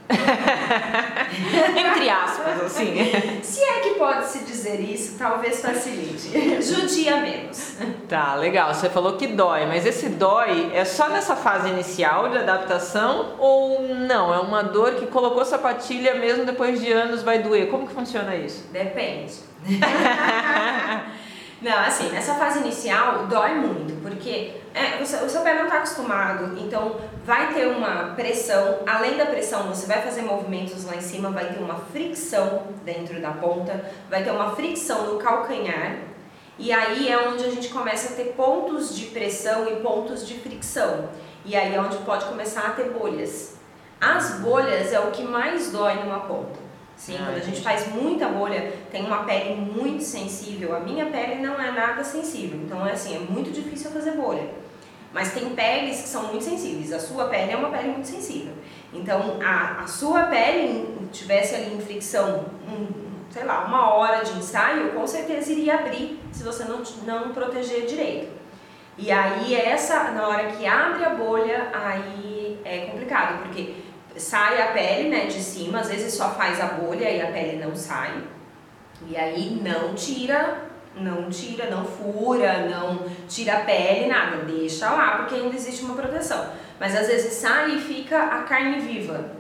Entre 1.78 2.10
aspas, 2.10 2.62
assim. 2.62 2.96
Se 3.42 3.64
é 3.64 3.80
que 3.80 3.92
pode 3.96 4.28
se 4.28 4.40
dizer 4.40 4.80
isso, 4.80 5.18
talvez 5.18 5.62
facilite. 5.62 6.62
Judia 6.62 7.18
menos. 7.18 7.78
Tá, 8.08 8.36
legal. 8.36 8.74
Você 8.74 8.90
falou 8.90 9.14
que 9.18 9.28
dói, 9.28 9.66
mas 9.66 9.86
esse 9.86 10.10
dói 10.10 10.72
é 10.74 10.86
só 10.86 11.10
nessa 11.10 11.36
fase 11.36 11.70
inicial 11.70 12.30
de 12.30 12.38
adaptação 12.38 13.36
ou 13.40 13.82
não? 13.88 14.34
É 14.34 14.40
uma 14.40 14.64
dor 14.64 14.96
que 14.96 15.08
colocou 15.08 15.44
sapatilha 15.44 16.16
mesmo 16.16 16.46
depois 16.46 16.80
de 16.80 16.92
anos 16.92 17.24
vai 17.24 17.40
doer? 17.40 17.68
Como 17.70 17.88
que 17.88 17.94
funciona 17.94 18.36
isso? 18.36 18.64
Depende. 18.72 19.34
Não, 21.62 21.78
assim, 21.80 22.10
nessa 22.10 22.36
fase 22.36 22.60
inicial 22.60 23.28
dói 23.28 23.56
muito, 23.56 24.02
porque 24.02 24.54
é, 24.74 25.02
o, 25.02 25.06
seu, 25.06 25.26
o 25.26 25.30
seu 25.30 25.42
pé 25.42 25.54
não 25.54 25.64
está 25.64 25.78
acostumado, 25.78 26.60
então 26.60 26.98
vai 27.24 27.54
ter 27.54 27.68
uma 27.68 28.14
pressão, 28.14 28.80
além 28.86 29.16
da 29.16 29.26
pressão, 29.26 29.64
você 29.64 29.88
vai 29.88 30.02
fazer 30.02 30.22
movimentos 30.22 30.84
lá 30.84 30.96
em 30.96 31.02
cima, 31.02 31.30
vai 31.30 31.46
ter 31.46 31.60
uma 31.60 31.76
fricção 31.76 32.64
dentro 32.84 33.22
da 33.22 33.32
ponta, 33.32 33.90
vai 34.10 34.22
ter 34.22 34.32
uma 34.32 34.54
fricção 34.54 35.14
no 35.14 35.18
calcanhar, 35.18 36.00
e 36.60 36.74
aí 36.74 37.10
é 37.10 37.18
onde 37.30 37.46
a 37.46 37.50
gente 37.50 37.70
começa 37.70 38.14
a 38.14 38.16
ter 38.18 38.34
pontos 38.34 38.96
de 38.96 39.06
pressão 39.08 39.66
e 39.70 39.78
pontos 39.78 40.28
de 40.28 40.38
fricção, 40.38 41.10
e 41.46 41.56
aí 41.56 41.74
é 41.74 41.80
onde 41.80 41.98
pode 42.00 42.26
começar 42.26 42.68
a 42.68 42.70
ter 42.72 42.90
bolhas. 42.90 43.56
As 44.00 44.40
bolhas 44.42 44.92
é 44.92 45.00
o 45.00 45.12
que 45.12 45.24
mais 45.24 45.72
dói 45.72 45.96
numa 45.96 46.20
ponta. 46.20 46.65
Sim, 46.98 47.18
Ah, 47.20 47.26
quando 47.26 47.38
a 47.38 47.46
gente 47.46 47.62
faz 47.62 47.88
muita 47.94 48.28
bolha, 48.28 48.74
tem 48.92 49.06
uma 49.06 49.24
pele 49.24 49.56
muito 49.56 50.04
sensível. 50.04 50.76
A 50.76 50.80
minha 50.80 51.06
pele 51.08 51.36
não 51.36 51.60
é 51.60 51.72
nada 51.72 52.04
sensível, 52.04 52.60
então 52.64 52.86
é 52.88 52.94
assim, 52.94 53.16
é 53.16 53.20
muito 53.20 53.52
difícil 53.52 53.92
fazer 53.92 54.12
bolha. 54.12 54.50
Mas 55.14 55.34
tem 55.34 55.50
peles 55.50 56.02
que 56.02 56.08
são 56.08 56.24
muito 56.24 56.44
sensíveis. 56.44 56.92
A 56.92 57.00
sua 57.00 57.26
pele 57.26 57.52
é 57.52 57.56
uma 57.56 57.70
pele 57.70 57.90
muito 57.90 58.08
sensível. 58.08 58.54
Então, 58.94 59.40
a, 59.42 59.84
a 59.84 59.88
sua 59.88 60.24
pele 60.24 61.08
tivesse 61.12 61.56
ali 61.56 61.74
em 61.74 61.80
fricção, 61.80 62.46
um, 62.68 62.88
sei 63.30 63.46
lá, 63.46 63.66
uma 63.66 63.94
hora 63.94 64.24
de 64.24 64.38
ensaio, 64.38 64.92
com 64.92 65.08
certeza 65.08 65.52
iria 65.52 65.76
abrir 65.76 66.20
se 66.32 66.44
você 66.44 66.66
não, 66.66 66.82
não 67.06 67.34
proteger 67.34 67.86
direito. 67.86 68.30
E 68.98 69.12
aí 69.12 69.54
essa, 69.56 70.12
na 70.12 70.28
hora 70.28 70.48
que 70.48 70.66
abre 70.66 71.04
a 71.04 71.10
bolha, 71.10 71.70
aí 71.74 72.60
é 72.64 72.88
complicado, 72.88 73.42
porque 73.44 73.76
sai 74.18 74.62
a 74.62 74.72
pele, 74.72 75.10
né, 75.10 75.26
de 75.26 75.42
cima, 75.42 75.80
às 75.80 75.90
vezes 75.90 76.14
só 76.14 76.30
faz 76.32 76.60
a 76.60 76.68
bolha 76.68 77.10
e 77.10 77.22
a 77.22 77.32
pele 77.32 77.64
não 77.64 77.76
sai. 77.76 78.24
E 79.08 79.16
aí 79.16 79.62
não 79.62 79.94
tira, 79.94 80.70
não 80.96 81.30
tira, 81.30 81.70
não 81.70 81.86
fura, 81.86 82.68
não 82.68 83.06
tira 83.28 83.58
a 83.58 83.60
pele, 83.62 84.08
nada, 84.08 84.38
deixa 84.38 84.90
lá, 84.90 85.18
porque 85.18 85.36
ainda 85.36 85.56
existe 85.56 85.84
uma 85.84 85.96
proteção. 85.96 86.50
Mas 86.80 86.96
às 86.96 87.08
vezes 87.08 87.34
sai 87.34 87.76
e 87.76 87.82
fica 87.82 88.18
a 88.18 88.44
carne 88.44 88.80
viva, 88.80 89.32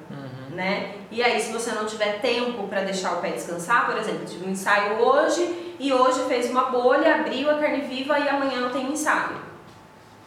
né? 0.52 0.96
E 1.12 1.22
aí 1.24 1.40
se 1.40 1.52
você 1.52 1.72
não 1.72 1.86
tiver 1.86 2.20
tempo 2.20 2.68
para 2.68 2.82
deixar 2.82 3.14
o 3.14 3.22
pé 3.22 3.32
descansar, 3.32 3.86
por 3.86 3.98
exemplo, 3.98 4.26
tive 4.26 4.46
um 4.46 4.52
ensaio 4.52 5.00
hoje 5.00 5.76
e 5.80 5.92
hoje 5.92 6.24
fez 6.28 6.50
uma 6.50 6.66
bolha, 6.66 7.16
abriu 7.16 7.50
a 7.50 7.58
carne 7.58 7.82
viva 7.82 8.20
e 8.20 8.28
amanhã 8.28 8.60
eu 8.60 8.72
tenho 8.72 8.92
ensaio. 8.92 9.38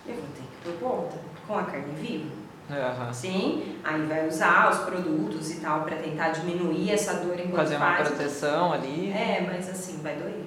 Eu 0.06 0.14
vou 0.14 0.24
ter 0.34 0.42
que 0.42 0.78
pôr 0.78 0.88
ponta 0.88 1.16
com 1.46 1.58
a 1.58 1.64
carne 1.64 1.94
viva. 1.94 2.47
Aham. 2.70 3.12
Sim, 3.12 3.76
aí 3.82 4.02
vai 4.02 4.28
usar 4.28 4.70
os 4.70 4.78
produtos 4.80 5.50
e 5.50 5.60
tal 5.60 5.82
para 5.82 5.96
tentar 5.96 6.28
diminuir 6.30 6.92
essa 6.92 7.14
dor 7.14 7.34
enquanto 7.38 7.56
Fazer 7.56 7.76
uma 7.76 7.96
faz. 7.96 8.08
proteção 8.08 8.72
ali. 8.72 9.10
É, 9.10 9.40
mas 9.46 9.68
assim, 9.70 9.98
vai 10.02 10.16
doer. 10.16 10.44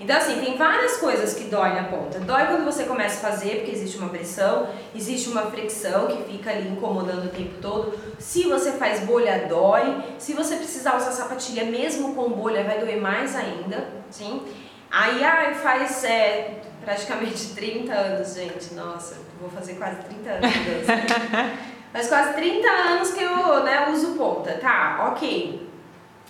Então, 0.00 0.16
assim, 0.16 0.40
tem 0.40 0.56
várias 0.56 0.96
coisas 0.98 1.34
que 1.34 1.44
dói 1.44 1.72
na 1.74 1.84
ponta. 1.84 2.18
Dói 2.20 2.46
quando 2.46 2.64
você 2.64 2.84
começa 2.84 3.24
a 3.26 3.30
fazer, 3.30 3.58
porque 3.58 3.70
existe 3.70 3.96
uma 3.96 4.08
pressão, 4.08 4.68
existe 4.94 5.28
uma 5.30 5.42
fricção 5.42 6.08
que 6.08 6.32
fica 6.32 6.50
ali 6.50 6.68
incomodando 6.68 7.26
o 7.26 7.28
tempo 7.28 7.54
todo. 7.60 7.96
Se 8.18 8.42
você 8.44 8.72
faz 8.72 9.00
bolha, 9.00 9.46
dói. 9.48 10.02
Se 10.18 10.32
você 10.32 10.56
precisar 10.56 10.96
usar 10.96 11.12
sapatilha, 11.12 11.64
mesmo 11.64 12.14
com 12.14 12.28
bolha, 12.30 12.64
vai 12.64 12.78
doer 12.80 13.00
mais 13.00 13.34
ainda, 13.36 13.86
sim? 14.10 14.42
Aí, 14.90 15.24
ai, 15.24 15.54
faz 15.54 16.04
é, 16.04 16.60
praticamente 16.84 17.54
30 17.54 17.92
anos, 17.92 18.34
gente. 18.34 18.74
Nossa, 18.74 19.16
vou 19.40 19.50
fazer 19.50 19.74
quase 19.74 19.96
30 20.02 20.30
anos. 20.30 20.52
Faz 21.92 22.08
quase 22.08 22.34
30 22.34 22.68
anos 22.68 23.12
que 23.12 23.22
eu 23.22 23.62
né, 23.62 23.88
uso 23.88 24.14
ponta, 24.14 24.58
tá? 24.60 25.12
Ok. 25.12 25.70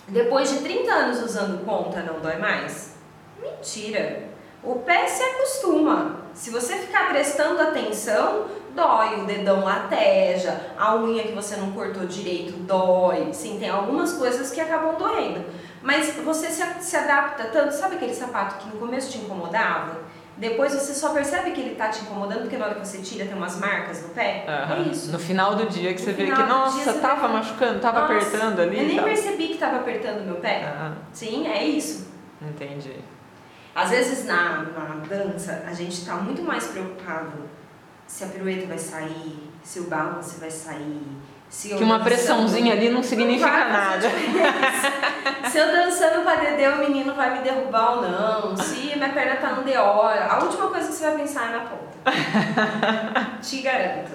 depois 0.07 0.49
de 0.51 0.59
30 0.59 0.93
anos 0.93 1.23
usando 1.23 1.65
ponta 1.65 2.03
não 2.03 2.19
dói 2.19 2.37
mais? 2.37 2.95
Mentira! 3.41 4.29
O 4.63 4.75
pé 4.79 5.07
se 5.07 5.23
acostuma. 5.23 6.25
Se 6.33 6.51
você 6.51 6.75
ficar 6.75 7.09
prestando 7.09 7.61
atenção, 7.61 8.45
dói, 8.75 9.21
o 9.21 9.25
dedão 9.25 9.63
lateja, 9.63 10.73
a 10.77 10.95
unha 10.95 11.23
que 11.23 11.31
você 11.31 11.55
não 11.55 11.71
cortou 11.71 12.05
direito 12.05 12.53
dói. 12.53 13.33
Sim, 13.33 13.57
tem 13.59 13.69
algumas 13.69 14.13
coisas 14.13 14.51
que 14.51 14.61
acabam 14.61 14.95
doendo. 14.95 15.45
Mas 15.81 16.15
você 16.15 16.47
se, 16.47 16.63
se 16.79 16.97
adapta 16.97 17.45
tanto, 17.45 17.73
sabe 17.73 17.95
aquele 17.95 18.13
sapato 18.13 18.57
que 18.57 18.69
no 18.69 18.79
começo 18.79 19.11
te 19.11 19.19
incomodava? 19.19 20.04
Depois 20.37 20.73
você 20.73 20.93
só 20.93 21.13
percebe 21.13 21.51
que 21.51 21.61
ele 21.61 21.75
tá 21.75 21.87
te 21.87 22.01
incomodando 22.01 22.41
porque 22.41 22.57
na 22.57 22.65
hora 22.65 22.75
que 22.75 22.85
você 22.85 22.97
tira 22.97 23.25
tem 23.25 23.33
umas 23.35 23.57
marcas 23.57 24.01
no 24.03 24.09
pé. 24.09 24.43
Aham. 24.47 24.75
É 24.75 24.79
isso. 24.89 25.11
No 25.11 25.17
final 25.19 25.55
do 25.55 25.65
dia 25.67 25.93
que 25.93 25.99
No 26.01 26.05
você 26.05 26.11
vê 26.11 26.25
que, 26.25 26.43
nossa, 26.43 26.93
tava 26.95 27.21
vai- 27.21 27.31
machucando, 27.33 27.79
tava 27.79 28.01
Nossa, 28.01 28.13
apertando 28.27 28.59
ali. 28.59 28.77
Eu 28.79 28.85
nem 28.87 28.95
tal. 28.97 29.05
percebi 29.05 29.47
que 29.47 29.57
tava 29.57 29.77
apertando 29.77 30.25
meu 30.25 30.35
pé. 30.35 30.63
Ah, 30.65 30.91
Sim, 31.13 31.47
é 31.47 31.63
isso. 31.63 32.07
entendi. 32.41 32.95
Às 33.73 33.89
vezes 33.91 34.25
na, 34.25 34.63
na 34.63 34.95
dança 35.07 35.63
a 35.67 35.73
gente 35.73 35.93
está 35.93 36.15
muito 36.15 36.41
mais 36.41 36.65
preocupado 36.67 37.49
se 38.07 38.23
a 38.23 38.27
pirueta 38.27 38.67
vai 38.67 38.77
sair, 38.77 39.51
se 39.63 39.79
o 39.79 39.83
balance 39.89 40.39
vai 40.39 40.51
sair, 40.51 41.01
se 41.49 41.69
Que 41.69 41.75
uma 41.83 41.97
dançando- 41.97 42.03
pressãozinha 42.03 42.73
ali 42.73 42.89
não 42.89 43.01
significa 43.03 43.49
fazer 43.49 43.71
nada. 43.71 44.09
se 45.49 45.57
eu 45.57 45.67
dançando 45.67 46.23
pra 46.23 46.35
Dedê, 46.35 46.67
o 46.67 46.77
menino 46.77 47.13
vai 47.13 47.37
me 47.37 47.39
derrubar 47.43 47.95
ou 47.97 48.01
não, 48.01 48.57
se 48.57 48.95
minha 48.95 49.09
perna 49.09 49.35
tá 49.37 49.51
no 49.51 49.63
de 49.63 49.75
hora, 49.77 50.25
a 50.25 50.43
última 50.43 50.67
coisa 50.67 50.87
que 50.87 50.93
você 50.93 51.05
vai 51.05 51.15
pensar 51.17 51.49
é 51.49 51.51
na 51.53 51.59
ponta. 51.61 51.95
Te 53.41 53.61
garanto. 53.61 54.11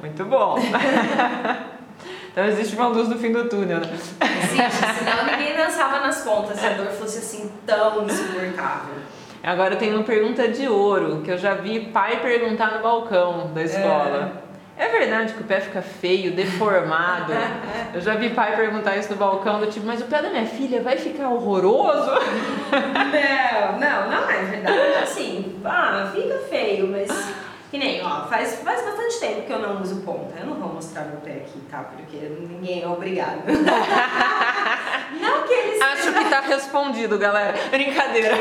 Muito 0.00 0.24
bom. 0.24 0.56
então 2.32 2.44
existe 2.44 2.76
uma 2.76 2.88
luz 2.88 3.08
no 3.08 3.18
fim 3.18 3.32
do 3.32 3.48
túnel, 3.48 3.80
né? 3.80 3.88
Existe, 3.92 4.86
senão 4.98 5.24
ninguém 5.24 5.56
dançava 5.56 6.00
nas 6.00 6.20
pontas 6.22 6.58
se 6.58 6.66
a 6.66 6.70
dor 6.70 6.86
fosse 6.88 7.18
assim 7.18 7.50
tão 7.66 8.04
insuportável. 8.04 8.94
Agora 9.42 9.76
tem 9.76 9.94
uma 9.94 10.02
pergunta 10.02 10.48
de 10.48 10.68
ouro 10.68 11.22
que 11.24 11.30
eu 11.30 11.38
já 11.38 11.54
vi 11.54 11.86
pai 11.92 12.20
perguntar 12.20 12.72
no 12.72 12.82
balcão 12.82 13.52
da 13.54 13.62
escola. 13.62 14.32
É, 14.42 14.45
verdade 14.76 15.32
que 15.32 15.40
o 15.40 15.44
pé 15.44 15.60
fica 15.60 15.80
feio, 15.80 16.32
deformado? 16.32 17.32
Eu 17.94 18.00
já 18.00 18.14
vi 18.14 18.30
pai 18.30 18.54
perguntar 18.56 18.96
isso 18.96 19.10
no 19.10 19.16
balcão 19.16 19.58
do 19.58 19.66
tipo, 19.66 19.86
mas 19.86 20.00
o 20.02 20.04
pé 20.04 20.20
da 20.20 20.28
minha 20.28 20.46
filha 20.46 20.82
vai 20.82 20.96
ficar 20.96 21.28
horroroso? 21.30 22.10
Não, 22.70 23.78
não, 23.78 24.10
não 24.10 24.30
é 24.30 24.44
verdade. 24.44 24.78
Assim, 25.02 25.60
ah, 25.64 26.10
fica 26.14 26.38
feio, 26.48 26.88
mas 26.88 27.08
que 27.70 27.78
nem, 27.78 28.02
ó, 28.04 28.26
faz, 28.26 28.60
faz 28.62 28.82
bastante 28.84 29.18
tempo 29.20 29.42
que 29.42 29.52
eu 29.52 29.58
não 29.58 29.82
uso 29.82 30.02
ponta. 30.02 30.34
Eu 30.38 30.46
não 30.46 30.54
vou 30.54 30.74
mostrar 30.74 31.04
meu 31.04 31.20
pé 31.20 31.32
aqui, 31.32 31.60
tá? 31.70 31.78
Porque 31.78 32.16
ninguém 32.16 32.82
é 32.82 32.88
obrigado. 32.88 33.42
não 35.20 35.42
que 35.42 35.52
eles. 35.52 35.80
Acho 35.80 36.12
que 36.12 36.24
tá 36.30 36.40
respondido, 36.40 37.18
galera. 37.18 37.54
Brincadeira. 37.70 38.36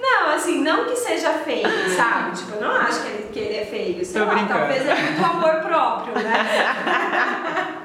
Não, 0.00 0.30
assim, 0.30 0.60
não 0.62 0.84
que 0.84 0.96
seja 0.96 1.32
feio, 1.32 1.68
sabe? 1.96 2.36
Tipo, 2.36 2.56
eu 2.56 2.60
não 2.60 2.70
acho 2.72 3.02
que 3.02 3.08
ele, 3.08 3.28
que 3.32 3.38
ele 3.38 3.56
é 3.56 3.64
feio. 3.64 4.04
Sei 4.04 4.20
Tô 4.20 4.26
lá, 4.26 4.34
brincando. 4.34 4.60
talvez 4.60 4.86
é 4.86 4.94
muito 4.94 5.24
amor 5.24 5.60
próprio, 5.62 6.14
né? 6.14 6.32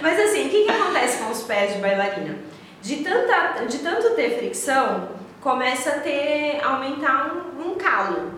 Mas 0.00 0.20
assim, 0.20 0.46
o 0.46 0.50
que, 0.50 0.64
que 0.64 0.70
acontece 0.70 1.22
com 1.22 1.30
os 1.30 1.42
pés 1.44 1.74
de 1.74 1.78
bailarina? 1.78 2.36
De, 2.82 2.96
tanta, 2.96 3.64
de 3.66 3.78
tanto 3.78 4.10
ter 4.10 4.38
fricção, 4.38 5.08
começa 5.40 5.90
a 5.90 6.00
ter, 6.00 6.60
aumentar 6.62 7.32
um, 7.32 7.70
um 7.70 7.74
calo. 7.76 8.32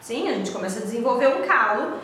Sim, 0.00 0.28
a 0.30 0.34
gente 0.34 0.50
começa 0.50 0.80
a 0.80 0.82
desenvolver 0.82 1.28
um 1.28 1.42
calo. 1.46 1.98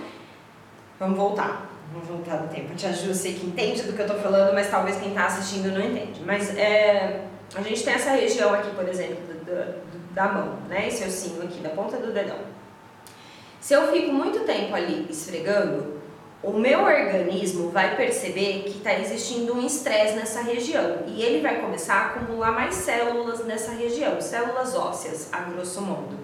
Vamos 0.99 1.17
voltar. 1.17 1.69
Vamos 1.93 2.07
voltar 2.09 2.37
no 2.43 2.49
tempo. 2.49 2.75
Tia 2.75 2.93
Ju, 2.93 3.09
eu 3.09 3.15
sei 3.15 3.35
que 3.35 3.47
entende 3.47 3.83
do 3.83 3.93
que 3.95 4.03
eu 4.03 4.07
tô 4.07 4.15
falando, 4.15 4.53
mas 4.55 4.71
talvez 4.71 4.97
quem 4.99 5.13
tá 5.13 5.27
assistindo 5.27 5.73
não 5.73 5.81
entende. 5.81 6.21
Mas 6.25 6.57
é, 6.57 7.23
a 7.55 7.63
gente 7.63 7.83
tem 7.85 7.95
essa 7.95 8.11
região 8.11 8.53
aqui, 8.55 8.71
por 8.75 8.89
exemplo, 8.89 9.17
do- 9.27 9.45
do- 9.45 9.91
da 10.15 10.29
mão, 10.29 10.59
né? 10.69 10.89
Esse 10.89 11.05
ossinho 11.05 11.43
aqui, 11.43 11.61
da 11.61 11.71
ponta 11.71 11.97
do 11.97 12.13
dedão. 12.13 12.39
Se 13.61 13.75
eu 13.75 13.91
fico 13.93 14.13
muito 14.13 14.41
tempo 14.41 14.75
ali 14.75 15.07
esfregando, 15.11 16.01
o 16.43 16.53
meu 16.53 16.83
organismo 16.83 17.71
vai 17.71 17.95
perceber 17.97 18.63
que 18.65 18.79
está 18.79 18.99
existindo 18.99 19.55
um 19.55 19.65
estresse 19.67 20.15
nessa 20.15 20.41
região 20.41 21.01
e 21.07 21.23
ele 21.23 21.41
vai 21.43 21.61
começar 21.61 21.95
a 21.95 22.07
acumular 22.07 22.53
mais 22.53 22.75
células 22.75 23.45
nessa 23.45 23.73
região, 23.73 24.19
células 24.21 24.75
ósseas, 24.75 25.29
a 25.33 25.41
grosso 25.41 25.83
modo. 25.83 26.19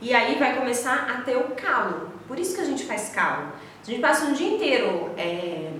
E 0.00 0.14
aí 0.14 0.38
vai 0.38 0.56
começar 0.56 1.08
a 1.10 1.20
ter 1.22 1.36
o 1.36 1.48
calo. 1.54 2.08
Por 2.26 2.38
isso 2.38 2.54
que 2.54 2.60
a 2.62 2.64
gente 2.64 2.84
faz 2.86 3.10
calo. 3.10 3.52
Se 3.82 3.90
a 3.90 3.94
gente 3.94 4.02
passa 4.02 4.24
um 4.26 4.32
dia 4.32 4.48
inteiro 4.54 5.10
é, 5.18 5.70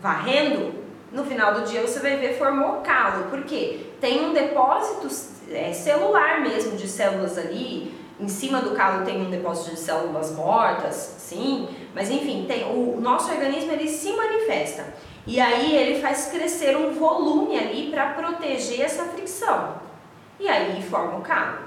varrendo, 0.00 0.74
no 1.12 1.24
final 1.24 1.54
do 1.54 1.62
dia 1.62 1.80
você 1.82 2.00
vai 2.00 2.16
ver 2.16 2.36
formou 2.38 2.80
calo. 2.82 3.30
Por 3.30 3.42
quê? 3.44 3.86
Tem 4.02 4.20
um 4.24 4.32
depósito 4.32 5.06
é, 5.48 5.72
celular 5.72 6.40
mesmo 6.40 6.76
de 6.76 6.88
células 6.88 7.38
ali. 7.38 7.94
Em 8.18 8.26
cima 8.26 8.60
do 8.60 8.72
calo 8.72 9.04
tem 9.04 9.24
um 9.24 9.30
depósito 9.30 9.76
de 9.76 9.78
células 9.78 10.32
mortas, 10.32 10.96
sim. 11.18 11.68
Mas 11.94 12.10
enfim, 12.10 12.44
tem, 12.48 12.64
o 12.64 13.00
nosso 13.00 13.30
organismo 13.30 13.70
ele 13.70 13.86
se 13.86 14.12
manifesta. 14.12 14.92
E 15.24 15.40
aí 15.40 15.76
ele 15.76 16.02
faz 16.02 16.26
crescer 16.32 16.76
um 16.76 16.90
volume 16.94 17.56
ali 17.56 17.90
para 17.92 18.14
proteger 18.14 18.80
essa 18.80 19.04
fricção. 19.04 19.76
E 20.40 20.48
aí 20.48 20.82
forma 20.82 21.18
o 21.18 21.22
calo. 21.22 21.58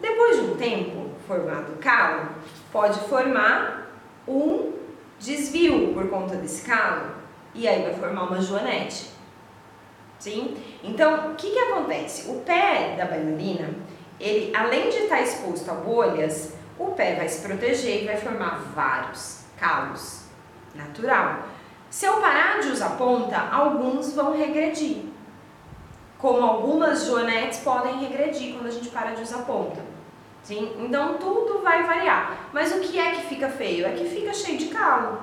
Depois 0.00 0.36
de 0.36 0.42
um 0.42 0.54
tempo 0.54 1.10
formado 1.26 1.72
o 1.72 1.78
calo, 1.78 2.28
pode 2.70 3.00
formar 3.08 3.90
um 4.28 4.74
desvio 5.18 5.92
por 5.92 6.08
conta 6.08 6.36
desse 6.36 6.62
calo. 6.64 7.16
E 7.52 7.66
aí 7.66 7.82
vai 7.82 7.94
formar 7.94 8.28
uma 8.28 8.40
joanete. 8.40 9.09
Sim? 10.20 10.54
Então, 10.84 11.32
o 11.32 11.34
que, 11.34 11.50
que 11.50 11.58
acontece? 11.58 12.30
O 12.30 12.40
pé 12.42 12.94
da 12.96 13.06
bailarina, 13.06 13.70
ele 14.20 14.54
além 14.54 14.90
de 14.90 14.98
estar 14.98 15.22
exposto 15.22 15.68
a 15.70 15.74
bolhas, 15.74 16.54
o 16.78 16.92
pé 16.92 17.14
vai 17.14 17.28
se 17.28 17.40
proteger 17.40 18.02
e 18.02 18.06
vai 18.06 18.18
formar 18.18 18.60
vários 18.74 19.44
calos. 19.58 20.24
Natural. 20.74 21.46
Se 21.88 22.06
eu 22.06 22.20
parar 22.20 22.60
de 22.60 22.68
usar 22.68 22.90
ponta, 22.90 23.48
alguns 23.50 24.14
vão 24.14 24.36
regredir. 24.36 24.98
Como 26.18 26.42
algumas 26.42 27.06
joanetes 27.06 27.60
podem 27.60 27.98
regredir 27.98 28.54
quando 28.54 28.66
a 28.66 28.70
gente 28.70 28.90
para 28.90 29.12
de 29.12 29.22
usar 29.22 29.38
ponta. 29.38 29.80
Sim? 30.42 30.76
Então 30.78 31.14
tudo 31.14 31.62
vai 31.62 31.82
variar. 31.82 32.50
Mas 32.52 32.72
o 32.72 32.80
que 32.80 32.98
é 32.98 33.12
que 33.12 33.22
fica 33.22 33.48
feio? 33.48 33.86
É 33.86 33.92
que 33.92 34.04
fica 34.04 34.32
cheio 34.34 34.58
de 34.58 34.66
calo. 34.66 35.22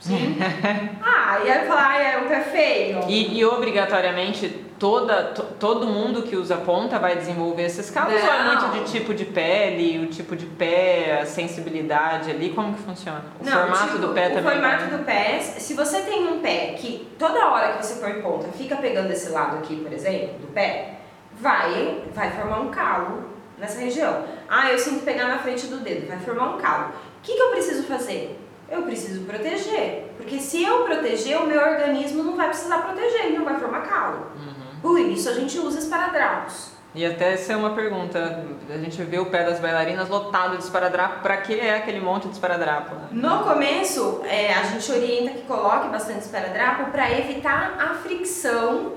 Sim? 0.00 0.38
ah, 1.02 1.40
e 1.44 1.50
aí 1.50 1.66
falar, 1.66 1.90
ah, 1.90 2.02
é, 2.02 2.18
o 2.18 2.26
pé 2.26 2.40
feio. 2.40 3.00
E, 3.06 3.38
e 3.38 3.44
obrigatoriamente 3.44 4.48
toda, 4.78 5.24
to- 5.24 5.42
todo 5.60 5.86
mundo 5.86 6.22
que 6.22 6.34
usa 6.36 6.56
ponta 6.56 6.98
vai 6.98 7.16
desenvolver 7.16 7.64
esses 7.64 7.90
calos 7.90 8.14
ou 8.14 8.18
é 8.32 8.44
muito 8.44 8.70
de 8.70 8.90
tipo 8.90 9.12
de 9.12 9.26
pele, 9.26 10.02
o 10.02 10.06
tipo 10.08 10.34
de 10.34 10.46
pé, 10.46 11.20
a 11.22 11.26
sensibilidade 11.26 12.30
ali? 12.30 12.48
Como 12.48 12.72
que 12.74 12.80
funciona? 12.82 13.22
O 13.38 13.44
Não, 13.44 13.52
formato 13.52 13.86
tipo, 13.88 13.98
do 13.98 14.08
pé 14.14 14.28
o 14.28 14.34
também. 14.36 14.52
formato 14.52 14.84
vai? 14.86 14.98
do 14.98 15.04
pé, 15.04 15.38
se 15.38 15.74
você 15.74 16.00
tem 16.00 16.26
um 16.28 16.40
pé 16.40 16.74
que 16.78 17.06
toda 17.18 17.46
hora 17.50 17.74
que 17.74 17.84
você 17.84 18.00
põe 18.00 18.22
ponta 18.22 18.48
fica 18.56 18.76
pegando 18.76 19.10
esse 19.12 19.28
lado 19.28 19.58
aqui, 19.58 19.76
por 19.76 19.92
exemplo, 19.92 20.38
do 20.38 20.46
pé, 20.46 20.94
vai, 21.34 22.04
vai 22.14 22.30
formar 22.30 22.60
um 22.60 22.70
calo 22.70 23.24
nessa 23.58 23.78
região. 23.80 24.24
Ah, 24.48 24.70
eu 24.72 24.78
sinto 24.78 25.04
pegar 25.04 25.28
na 25.28 25.38
frente 25.38 25.66
do 25.66 25.76
dedo, 25.80 26.08
vai 26.08 26.18
formar 26.20 26.54
um 26.54 26.58
calo. 26.58 26.88
O 26.88 27.22
que, 27.22 27.34
que 27.34 27.42
eu 27.42 27.50
preciso 27.50 27.82
fazer? 27.82 28.39
Eu 28.70 28.82
preciso 28.82 29.24
proteger, 29.24 30.12
porque 30.16 30.38
se 30.38 30.62
eu 30.62 30.84
proteger, 30.84 31.42
o 31.42 31.46
meu 31.46 31.60
organismo 31.60 32.22
não 32.22 32.36
vai 32.36 32.48
precisar 32.48 32.78
proteger, 32.78 33.26
ele 33.26 33.38
não 33.38 33.44
vai 33.44 33.58
formar 33.58 33.80
calo. 33.80 34.28
Uhum. 34.36 34.80
Por 34.80 35.00
isso 35.00 35.28
a 35.28 35.34
gente 35.34 35.58
usa 35.58 35.80
esparadrapos. 35.80 36.70
E 36.94 37.04
até 37.06 37.34
essa 37.34 37.52
é 37.52 37.56
uma 37.56 37.70
pergunta. 37.70 38.44
A 38.68 38.78
gente 38.78 39.00
vê 39.02 39.18
o 39.18 39.26
pé 39.26 39.44
das 39.44 39.60
bailarinas 39.60 40.08
lotado 40.08 40.56
de 40.56 40.64
esparadrapo. 40.64 41.20
Pra 41.20 41.36
que 41.36 41.58
é 41.58 41.76
aquele 41.76 42.00
monte 42.00 42.26
de 42.26 42.34
esparadrapo? 42.34 42.94
né? 42.96 43.08
No 43.12 43.44
começo, 43.44 44.22
é, 44.24 44.52
a 44.52 44.64
gente 44.64 44.90
orienta 44.90 45.30
que 45.38 45.42
coloque 45.42 45.88
bastante 45.88 46.20
esparadrapo 46.20 46.90
para 46.90 47.10
evitar 47.12 47.76
a 47.78 47.94
fricção 47.94 48.94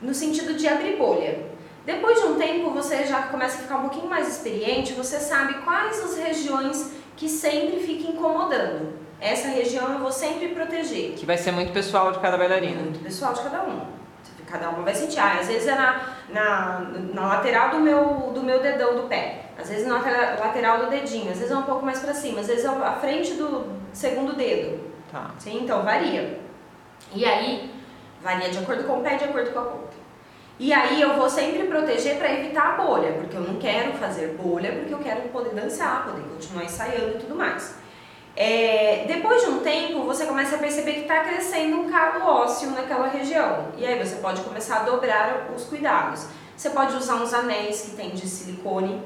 no 0.00 0.14
sentido 0.14 0.54
de 0.54 0.66
abrir 0.66 0.96
bolha. 0.96 1.40
Depois 1.84 2.20
de 2.20 2.26
um 2.26 2.36
tempo, 2.36 2.70
você 2.70 3.04
já 3.04 3.22
começa 3.24 3.58
a 3.58 3.62
ficar 3.62 3.76
um 3.76 3.82
pouquinho 3.82 4.08
mais 4.08 4.28
experiente, 4.28 4.94
você 4.94 5.20
sabe 5.20 5.54
quais 5.62 6.02
as 6.02 6.16
regiões 6.16 6.92
que 7.16 7.28
sempre 7.28 7.80
ficam 7.80 8.12
incomodando. 8.12 9.05
Essa 9.20 9.48
região 9.48 9.92
eu 9.92 9.98
vou 9.98 10.12
sempre 10.12 10.48
proteger. 10.48 11.12
Que 11.14 11.24
vai 11.26 11.36
ser 11.38 11.52
muito 11.52 11.72
pessoal 11.72 12.12
de 12.12 12.18
cada 12.18 12.36
bailarina. 12.36 12.82
Muito 12.82 13.02
pessoal 13.02 13.32
de 13.32 13.40
cada 13.42 13.62
um. 13.62 13.80
Cada 14.46 14.68
uma 14.68 14.82
vai 14.82 14.94
sentir. 14.94 15.18
Ah, 15.18 15.38
às 15.40 15.48
vezes 15.48 15.66
é 15.66 15.74
na, 15.74 16.00
na, 16.28 16.80
na 17.12 17.26
lateral 17.28 17.70
do 17.70 17.80
meu, 17.80 18.30
do 18.32 18.42
meu 18.42 18.60
dedão 18.62 18.94
do 18.94 19.02
pé. 19.08 19.46
Às 19.58 19.68
vezes 19.70 19.86
na 19.86 19.98
lateral- 19.98 20.84
do 20.84 20.90
dedinho. 20.90 21.30
Às 21.32 21.38
vezes 21.38 21.50
é 21.50 21.56
um 21.56 21.62
pouco 21.62 21.84
mais 21.84 21.98
pra 22.00 22.14
cima. 22.14 22.40
Às 22.40 22.46
vezes 22.46 22.64
é 22.64 22.68
a 22.68 22.92
frente 22.92 23.34
do 23.34 23.66
segundo 23.92 24.34
dedo. 24.34 24.78
Tá. 25.10 25.30
Sim, 25.38 25.62
então 25.64 25.82
varia. 25.82 26.38
E 27.14 27.24
aí, 27.24 27.72
varia 28.22 28.50
de 28.50 28.58
acordo 28.58 28.84
com 28.84 28.98
o 28.98 29.02
pé, 29.02 29.16
de 29.16 29.24
acordo 29.24 29.50
com 29.52 29.58
a 29.58 29.62
ponta. 29.62 29.96
E 30.58 30.72
aí 30.72 31.00
eu 31.00 31.14
vou 31.14 31.28
sempre 31.28 31.64
proteger 31.64 32.16
para 32.16 32.32
evitar 32.32 32.74
a 32.74 32.82
bolha, 32.82 33.12
porque 33.12 33.36
eu 33.36 33.42
não 33.42 33.56
quero 33.56 33.92
fazer 33.94 34.36
bolha, 34.40 34.72
porque 34.72 34.94
eu 34.94 34.98
quero 34.98 35.22
poder 35.28 35.50
dançar, 35.54 36.04
poder 36.06 36.22
continuar 36.22 36.64
ensaiando 36.64 37.16
e 37.16 37.20
tudo 37.20 37.34
mais. 37.34 37.74
É, 38.36 39.06
depois 39.08 39.42
de 39.42 39.48
um 39.48 39.60
tempo, 39.60 40.02
você 40.02 40.26
começa 40.26 40.56
a 40.56 40.58
perceber 40.58 40.92
que 40.92 41.00
está 41.00 41.20
crescendo 41.20 41.80
um 41.80 41.90
calo 41.90 42.22
ósseo 42.22 42.70
naquela 42.72 43.08
região. 43.08 43.68
E 43.78 43.86
aí 43.86 43.98
você 43.98 44.16
pode 44.16 44.42
começar 44.42 44.80
a 44.80 44.82
dobrar 44.82 45.48
os 45.56 45.64
cuidados. 45.64 46.26
Você 46.54 46.68
pode 46.68 46.94
usar 46.94 47.14
uns 47.14 47.32
anéis 47.32 47.80
que 47.80 47.96
tem 47.96 48.10
de 48.10 48.28
silicone, 48.28 49.02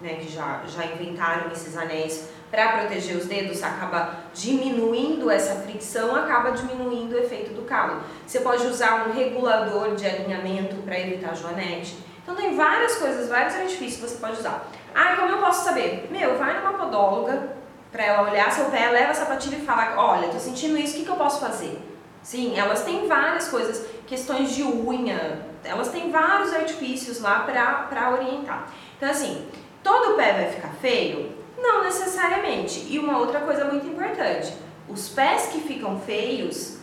né, 0.00 0.14
que 0.14 0.28
já, 0.28 0.62
já 0.66 0.84
inventaram 0.86 1.50
esses 1.50 1.76
anéis 1.76 2.28
para 2.52 2.78
proteger 2.78 3.16
os 3.16 3.26
dedos, 3.26 3.62
acaba 3.62 4.14
diminuindo 4.32 5.30
essa 5.30 5.56
fricção, 5.62 6.14
acaba 6.14 6.50
diminuindo 6.50 7.14
o 7.14 7.18
efeito 7.18 7.52
do 7.52 7.62
calo. 7.62 8.00
Você 8.26 8.40
pode 8.40 8.64
usar 8.66 9.08
um 9.08 9.12
regulador 9.12 9.94
de 9.94 10.06
alinhamento 10.06 10.76
para 10.82 10.98
evitar 10.98 11.34
joanete. 11.36 11.96
Então 12.22 12.34
tem 12.34 12.56
várias 12.56 12.96
coisas, 12.96 13.28
vários 13.28 13.54
artifícios 13.54 13.96
que 13.96 14.08
você 14.08 14.18
pode 14.18 14.38
usar. 14.38 14.68
Ah, 14.94 15.16
como 15.16 15.30
eu 15.30 15.38
posso 15.38 15.64
saber? 15.64 16.08
Meu, 16.10 16.36
vai 16.36 16.58
numa 16.58 16.74
podóloga 16.74 17.59
para 17.90 18.04
ela 18.04 18.30
olhar 18.30 18.50
seu 18.52 18.66
pé, 18.66 18.90
leva 18.90 19.10
a 19.10 19.14
sapatilha 19.14 19.56
e 19.56 19.64
fala, 19.64 19.94
olha, 19.96 20.28
tô 20.28 20.38
sentindo 20.38 20.78
isso, 20.78 20.94
o 20.94 20.98
que, 20.98 21.04
que 21.04 21.10
eu 21.10 21.16
posso 21.16 21.40
fazer? 21.40 21.78
Sim, 22.22 22.58
elas 22.58 22.84
têm 22.84 23.08
várias 23.08 23.48
coisas, 23.48 23.86
questões 24.06 24.54
de 24.54 24.62
unha, 24.62 25.46
elas 25.64 25.88
têm 25.88 26.10
vários 26.10 26.52
artifícios 26.52 27.20
lá 27.20 27.40
para 27.40 28.10
orientar. 28.12 28.70
Então 28.96 29.10
assim, 29.10 29.48
todo 29.82 30.16
pé 30.16 30.32
vai 30.32 30.50
ficar 30.50 30.72
feio? 30.80 31.34
Não 31.58 31.84
necessariamente. 31.84 32.86
E 32.88 32.98
uma 32.98 33.18
outra 33.18 33.40
coisa 33.40 33.64
muito 33.64 33.86
importante, 33.86 34.54
os 34.88 35.08
pés 35.08 35.46
que 35.46 35.60
ficam 35.60 35.98
feios, 36.00 36.78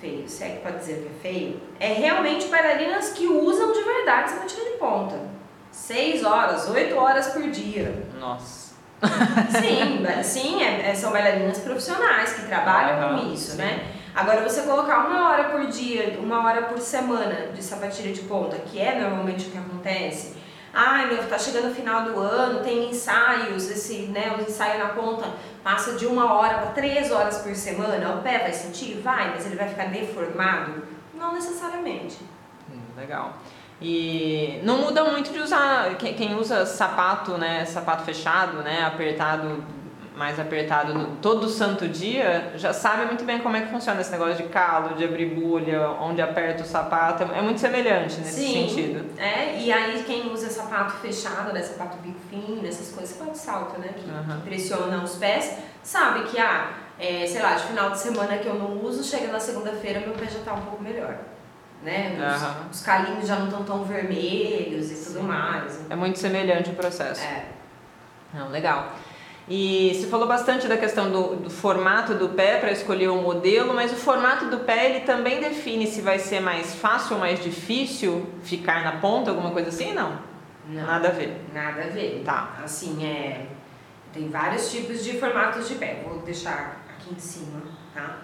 feios, 0.00 0.30
se 0.30 0.44
é 0.44 0.50
que 0.50 0.62
pode 0.62 0.78
dizer 0.78 1.02
que 1.02 1.08
é 1.08 1.30
feio, 1.32 1.60
é 1.80 1.92
realmente 1.92 2.46
bailarinas 2.46 3.10
que 3.10 3.26
usam 3.26 3.72
de 3.72 3.82
verdade 3.82 4.30
sapatilha 4.30 4.72
de 4.72 4.76
ponta. 4.78 5.18
Seis 5.70 6.22
horas, 6.22 6.68
oito 6.68 6.96
horas 6.96 7.28
por 7.28 7.42
dia. 7.50 8.06
Nossa. 8.20 8.63
Sim, 9.60 10.22
sim, 10.22 10.62
é, 10.62 10.90
é, 10.90 10.94
são 10.94 11.12
bailarinas 11.12 11.58
profissionais 11.58 12.32
que 12.32 12.46
trabalham 12.46 13.12
uhum, 13.12 13.18
com 13.18 13.32
isso, 13.32 13.52
sim. 13.52 13.58
né? 13.58 13.84
Agora 14.14 14.48
você 14.48 14.62
colocar 14.62 15.06
uma 15.06 15.30
hora 15.30 15.44
por 15.44 15.66
dia, 15.66 16.18
uma 16.20 16.44
hora 16.44 16.62
por 16.62 16.78
semana 16.78 17.48
de 17.54 17.62
sapatilha 17.62 18.12
de 18.12 18.20
ponta, 18.22 18.56
que 18.58 18.80
é 18.80 19.00
normalmente 19.00 19.48
o 19.48 19.50
que 19.50 19.58
acontece, 19.58 20.34
Ai, 20.76 21.06
meu, 21.06 21.28
tá 21.28 21.38
chegando 21.38 21.70
o 21.70 21.74
final 21.74 22.02
do 22.02 22.18
ano, 22.18 22.64
tem 22.64 22.90
ensaios, 22.90 23.70
esse, 23.70 24.06
né, 24.06 24.34
o 24.36 24.42
ensaio 24.42 24.80
na 24.80 24.88
ponta 24.88 25.30
passa 25.62 25.92
de 25.92 26.04
uma 26.04 26.34
hora 26.34 26.58
para 26.58 26.70
três 26.72 27.12
horas 27.12 27.38
por 27.38 27.54
semana. 27.54 28.16
O 28.16 28.22
pé 28.22 28.40
vai 28.40 28.52
sentir? 28.52 29.00
Vai, 29.00 29.30
mas 29.30 29.46
ele 29.46 29.54
vai 29.54 29.68
ficar 29.68 29.84
deformado? 29.84 30.82
Não 31.14 31.32
necessariamente. 31.32 32.18
Hum, 32.68 32.80
legal. 32.96 33.34
E 33.80 34.60
não 34.62 34.78
muda 34.78 35.04
muito 35.04 35.32
de 35.32 35.40
usar, 35.40 35.94
quem 35.96 36.34
usa 36.36 36.64
sapato, 36.64 37.32
né, 37.32 37.64
sapato 37.64 38.04
fechado, 38.04 38.58
né, 38.58 38.84
apertado 38.84 39.64
mais 40.16 40.38
apertado 40.38 41.16
todo 41.20 41.48
santo 41.48 41.88
dia, 41.88 42.52
já 42.54 42.72
sabe 42.72 43.06
muito 43.06 43.24
bem 43.24 43.40
como 43.40 43.56
é 43.56 43.62
que 43.62 43.70
funciona 43.70 44.00
esse 44.00 44.12
negócio 44.12 44.36
de 44.36 44.44
calo, 44.44 44.94
de 44.94 45.04
abrir 45.04 45.26
bolha, 45.26 45.90
onde 46.00 46.22
aperta 46.22 46.62
o 46.62 46.66
sapato. 46.66 47.24
É 47.24 47.42
muito 47.42 47.60
semelhante 47.60 48.18
nesse 48.20 48.40
Sim, 48.40 48.68
sentido. 48.68 49.18
É, 49.18 49.58
e 49.58 49.72
aí 49.72 50.04
quem 50.04 50.32
usa 50.32 50.48
sapato 50.48 50.92
fechado, 50.98 51.52
né, 51.52 51.60
sapato 51.62 51.96
bico 51.98 52.20
fino, 52.30 52.66
essas 52.66 52.94
coisas, 52.94 53.16
sapato 53.16 53.36
salto, 53.36 53.80
né, 53.80 53.88
que, 53.88 54.08
uhum. 54.08 54.40
que 54.40 54.48
pressiona 54.48 55.02
os 55.02 55.16
pés, 55.16 55.58
sabe 55.82 56.22
que, 56.28 56.38
ah, 56.38 56.70
é, 56.98 57.26
sei 57.26 57.42
lá, 57.42 57.54
de 57.54 57.64
final 57.64 57.90
de 57.90 57.98
semana 57.98 58.38
que 58.38 58.46
eu 58.46 58.54
não 58.54 58.84
uso, 58.84 59.02
chega 59.02 59.32
na 59.32 59.40
segunda-feira 59.40 59.98
meu 59.98 60.12
pé 60.12 60.26
já 60.26 60.38
tá 60.44 60.54
um 60.54 60.62
pouco 60.62 60.82
melhor. 60.82 61.18
Né? 61.82 62.16
Os, 62.16 62.42
uhum. 62.42 62.70
os 62.70 62.80
calinhos 62.82 63.26
já 63.28 63.36
não 63.36 63.46
estão 63.46 63.64
tão 63.64 63.84
vermelhos 63.84 64.90
e 64.90 65.06
tudo 65.06 65.22
mais. 65.22 65.84
É 65.90 65.94
muito 65.94 66.18
semelhante 66.18 66.70
o 66.70 66.74
processo. 66.74 67.22
É. 67.22 67.44
Não, 68.32 68.48
legal. 68.48 68.92
E 69.46 69.94
se 70.00 70.06
falou 70.06 70.26
bastante 70.26 70.66
da 70.66 70.78
questão 70.78 71.10
do, 71.10 71.36
do 71.36 71.50
formato 71.50 72.14
do 72.14 72.30
pé 72.30 72.58
para 72.58 72.72
escolher 72.72 73.08
o 73.08 73.20
modelo, 73.20 73.74
mas 73.74 73.92
o 73.92 73.96
formato 73.96 74.46
do 74.46 74.60
pé 74.60 74.86
ele 74.86 75.00
também 75.00 75.38
define 75.38 75.86
se 75.86 76.00
vai 76.00 76.18
ser 76.18 76.40
mais 76.40 76.74
fácil 76.74 77.16
ou 77.16 77.20
mais 77.20 77.42
difícil 77.42 78.26
ficar 78.42 78.82
na 78.82 78.92
ponta, 79.00 79.30
alguma 79.30 79.50
coisa 79.50 79.68
assim? 79.68 79.92
Não. 79.92 80.18
Não 80.66 80.86
nada 80.86 81.08
a 81.08 81.10
ver. 81.10 81.44
Nada 81.52 81.82
a 81.82 81.88
ver. 81.88 82.22
Tá. 82.24 82.56
Assim, 82.64 83.04
é. 83.04 83.46
Tem 84.14 84.30
vários 84.30 84.70
tipos 84.70 85.04
de 85.04 85.18
formatos 85.18 85.68
de 85.68 85.74
pé. 85.74 86.02
Vou 86.08 86.20
deixar 86.20 86.82
aqui 86.88 87.14
em 87.14 87.18
cima, 87.18 87.60
tá? 87.92 88.20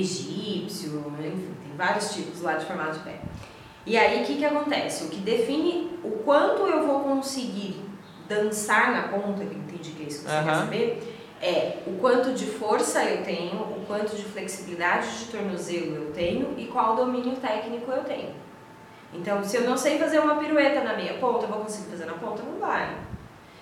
Egípcio, 0.00 1.12
enfim, 1.18 1.54
tem 1.62 1.76
vários 1.76 2.12
tipos 2.12 2.40
lá 2.42 2.54
de 2.54 2.66
formato 2.66 2.98
de 2.98 3.04
pé. 3.04 3.20
E 3.86 3.96
aí 3.96 4.22
o 4.22 4.26
que, 4.26 4.36
que 4.36 4.44
acontece? 4.44 5.04
O 5.04 5.08
que 5.08 5.18
define 5.18 5.98
o 6.02 6.10
quanto 6.24 6.62
eu 6.66 6.86
vou 6.86 7.00
conseguir 7.00 7.84
dançar 8.28 8.92
na 8.92 9.08
ponta, 9.08 9.44
que 9.44 9.54
entendi 9.54 9.90
que 9.90 10.04
é 10.04 10.06
isso 10.06 10.24
que 10.24 10.30
você 10.30 10.36
uhum. 10.36 10.44
quer 10.44 10.54
saber, 10.54 11.16
é 11.42 11.78
o 11.86 11.98
quanto 11.98 12.32
de 12.32 12.46
força 12.46 13.04
eu 13.04 13.22
tenho, 13.22 13.56
o 13.56 13.84
quanto 13.86 14.16
de 14.16 14.24
flexibilidade 14.24 15.18
de 15.18 15.24
tornozelo 15.26 15.96
eu 15.96 16.12
tenho 16.12 16.54
e 16.56 16.66
qual 16.66 16.96
domínio 16.96 17.36
técnico 17.36 17.90
eu 17.90 18.02
tenho. 18.04 18.34
Então, 19.12 19.44
se 19.44 19.56
eu 19.56 19.62
não 19.62 19.76
sei 19.76 19.98
fazer 19.98 20.18
uma 20.18 20.36
pirueta 20.36 20.82
na 20.82 20.94
meia 20.94 21.14
ponta, 21.14 21.44
eu 21.44 21.48
vou 21.48 21.60
conseguir 21.60 21.90
fazer 21.90 22.06
na 22.06 22.14
ponta? 22.14 22.42
Não 22.42 22.58
vai. 22.58 22.96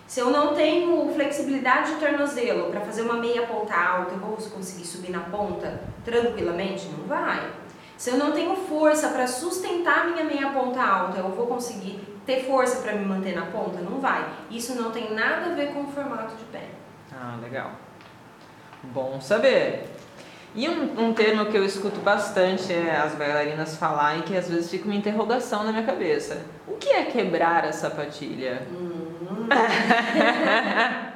Se 0.07 0.21
eu 0.21 0.31
não 0.31 0.55
tenho 0.55 1.12
flexibilidade 1.12 1.95
de 1.95 2.01
tornozelo 2.01 2.71
para 2.71 2.81
fazer 2.81 3.03
uma 3.03 3.14
meia 3.14 3.47
ponta 3.47 3.75
alta, 3.75 4.14
eu 4.14 4.18
vou 4.18 4.37
conseguir 4.37 4.87
subir 4.87 5.11
na 5.11 5.21
ponta 5.21 5.81
tranquilamente? 6.05 6.88
Não 6.88 7.07
vai. 7.07 7.51
Se 7.97 8.11
eu 8.11 8.17
não 8.17 8.33
tenho 8.33 8.57
força 8.57 9.09
para 9.09 9.27
sustentar 9.27 10.09
minha 10.09 10.25
meia 10.25 10.51
ponta 10.51 10.83
alta, 10.83 11.19
eu 11.19 11.29
vou 11.29 11.47
conseguir 11.47 12.01
ter 12.27 12.45
força 12.45 12.83
para 12.83 12.95
me 12.95 13.05
manter 13.05 13.35
na 13.35 13.47
ponta? 13.47 13.81
Não 13.81 14.01
vai. 14.01 14.27
Isso 14.51 14.75
não 14.75 14.91
tem 14.91 15.15
nada 15.15 15.53
a 15.53 15.55
ver 15.55 15.73
com 15.73 15.83
o 15.83 15.87
formato 15.87 16.35
de 16.37 16.45
pé. 16.45 16.65
Ah, 17.12 17.38
legal. 17.41 17.73
Bom 18.83 19.21
saber. 19.21 19.88
E 20.55 20.69
um, 20.69 21.09
um 21.09 21.15
termo 21.15 21.47
que 21.47 21.57
eu 21.57 21.65
escuto 21.65 22.01
bastante 22.01 22.73
é 22.73 22.97
as 22.97 23.15
bailarinas 23.15 23.77
falar 23.77 24.19
e 24.19 24.23
que 24.23 24.37
às 24.37 24.51
vezes 24.51 24.71
fica 24.71 24.85
uma 24.85 24.95
interrogação 24.95 25.65
na 25.65 25.73
minha 25.73 25.85
cabeça. 25.85 26.45
O 26.67 26.77
que 26.77 26.91
é 26.91 27.05
quebrar 27.05 27.65
a 27.65 27.73
sapatilha? 27.73 28.67
Hum. 28.71 29.49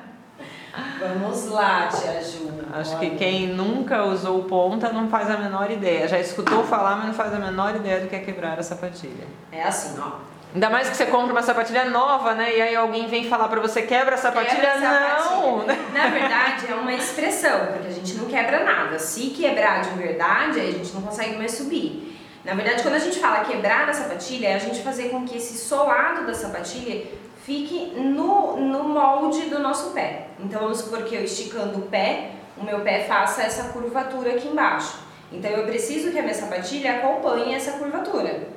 Vamos 1.01 1.47
lá, 1.49 1.89
tia 1.89 2.23
Ju. 2.23 2.51
Acho 2.73 2.99
que 2.99 3.11
quem 3.11 3.49
nunca 3.49 4.05
usou 4.05 4.45
ponta 4.45 4.93
não 4.93 5.09
faz 5.09 5.31
a 5.31 5.37
menor 5.37 5.71
ideia. 5.71 6.09
Já 6.09 6.19
escutou 6.19 6.65
falar, 6.65 6.97
mas 6.97 7.07
não 7.07 7.15
faz 7.15 7.33
a 7.33 7.39
menor 7.39 7.75
ideia 7.77 8.01
do 8.01 8.09
que 8.09 8.17
é 8.17 8.19
quebrar 8.21 8.59
a 8.59 8.63
sapatilha. 8.63 9.27
É 9.51 9.63
assim, 9.63 9.99
ó. 10.01 10.37
Ainda 10.55 10.71
mais 10.71 10.89
que 10.89 10.97
você 10.97 11.07
compra 11.07 11.33
uma 11.33 11.43
sapatilha 11.43 11.85
nova, 11.87 12.35
né? 12.35 12.57
E 12.57 12.63
aí 12.63 12.75
alguém 12.75 13.07
vem 13.09 13.29
falar 13.29 13.49
pra 13.49 13.61
você, 13.61 13.83
quebra 13.83 14.15
a 14.15 14.19
sapatilha? 14.19 14.55
Quebra 14.55 14.73
a 14.73 14.81
sapatilha. 14.81 15.37
Não! 15.37 15.67
Na 15.93 16.09
verdade, 16.09 16.67
é 16.71 16.75
uma 16.75 16.95
expressão, 16.95 17.67
porque 17.73 17.89
a 17.89 17.93
gente 17.93 18.15
não 18.15 18.27
quebra 18.27 18.65
nada. 18.65 18.99
Se 18.99 19.31
quebrar 19.31 19.83
de 19.83 19.91
verdade, 19.91 20.61
aí 20.61 20.69
a 20.71 20.73
gente 20.73 20.95
não 20.95 21.03
consegue 21.03 21.37
mais 21.37 21.53
subir. 21.53 22.19
Na 22.45 22.55
verdade, 22.55 22.83
quando 22.83 22.95
a 22.95 23.01
gente 23.01 23.19
fala 23.19 23.45
quebrar 23.45 23.89
a 23.89 23.93
sapatilha, 23.93 24.49
é 24.49 24.55
a 24.55 24.59
gente 24.59 24.81
fazer 24.83 25.11
com 25.11 25.27
que 25.27 25.37
esse 25.37 25.59
solado 25.59 26.27
da 26.27 26.33
sapatilha 26.33 27.05
fique 27.47 27.93
no, 27.95 28.57
no 28.57 28.89
molde 28.89 29.43
do 29.43 29.61
nosso 29.61 29.91
pé. 29.91 30.27
Então, 30.41 30.63
vamos 30.63 30.79
supor 30.79 31.05
que 31.05 31.15
eu 31.15 31.23
esticando 31.23 31.79
o 31.79 31.83
pé, 31.83 32.33
o 32.59 32.65
meu 32.65 32.81
pé 32.81 33.05
faça 33.05 33.43
essa 33.43 33.69
curvatura 33.69 34.33
aqui 34.33 34.49
embaixo. 34.49 34.99
Então, 35.31 35.49
eu 35.53 35.65
preciso 35.65 36.11
que 36.11 36.19
a 36.19 36.23
minha 36.23 36.35
sapatilha 36.35 36.97
acompanhe 36.97 37.55
essa 37.55 37.79
curvatura. 37.79 38.49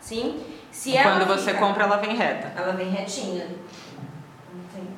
Sim? 0.00 0.42
Se 0.70 0.92
Quando 0.94 1.26
você 1.26 1.52
fica, 1.52 1.58
compra, 1.58 1.84
ela 1.84 1.98
vem 1.98 2.16
reta. 2.16 2.50
Ela 2.56 2.72
vem 2.72 2.88
retinha. 2.88 3.46
Tem. 4.74 4.88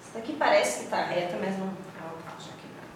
Essa 0.00 0.18
daqui 0.18 0.32
parece 0.32 0.78
que 0.78 0.84
está 0.86 1.04
reta, 1.04 1.36
mas 1.38 1.58
não. 1.58 1.66
Ela 1.66 2.14
tá 2.24 2.32
já 2.38 2.52
quebrada. 2.52 2.88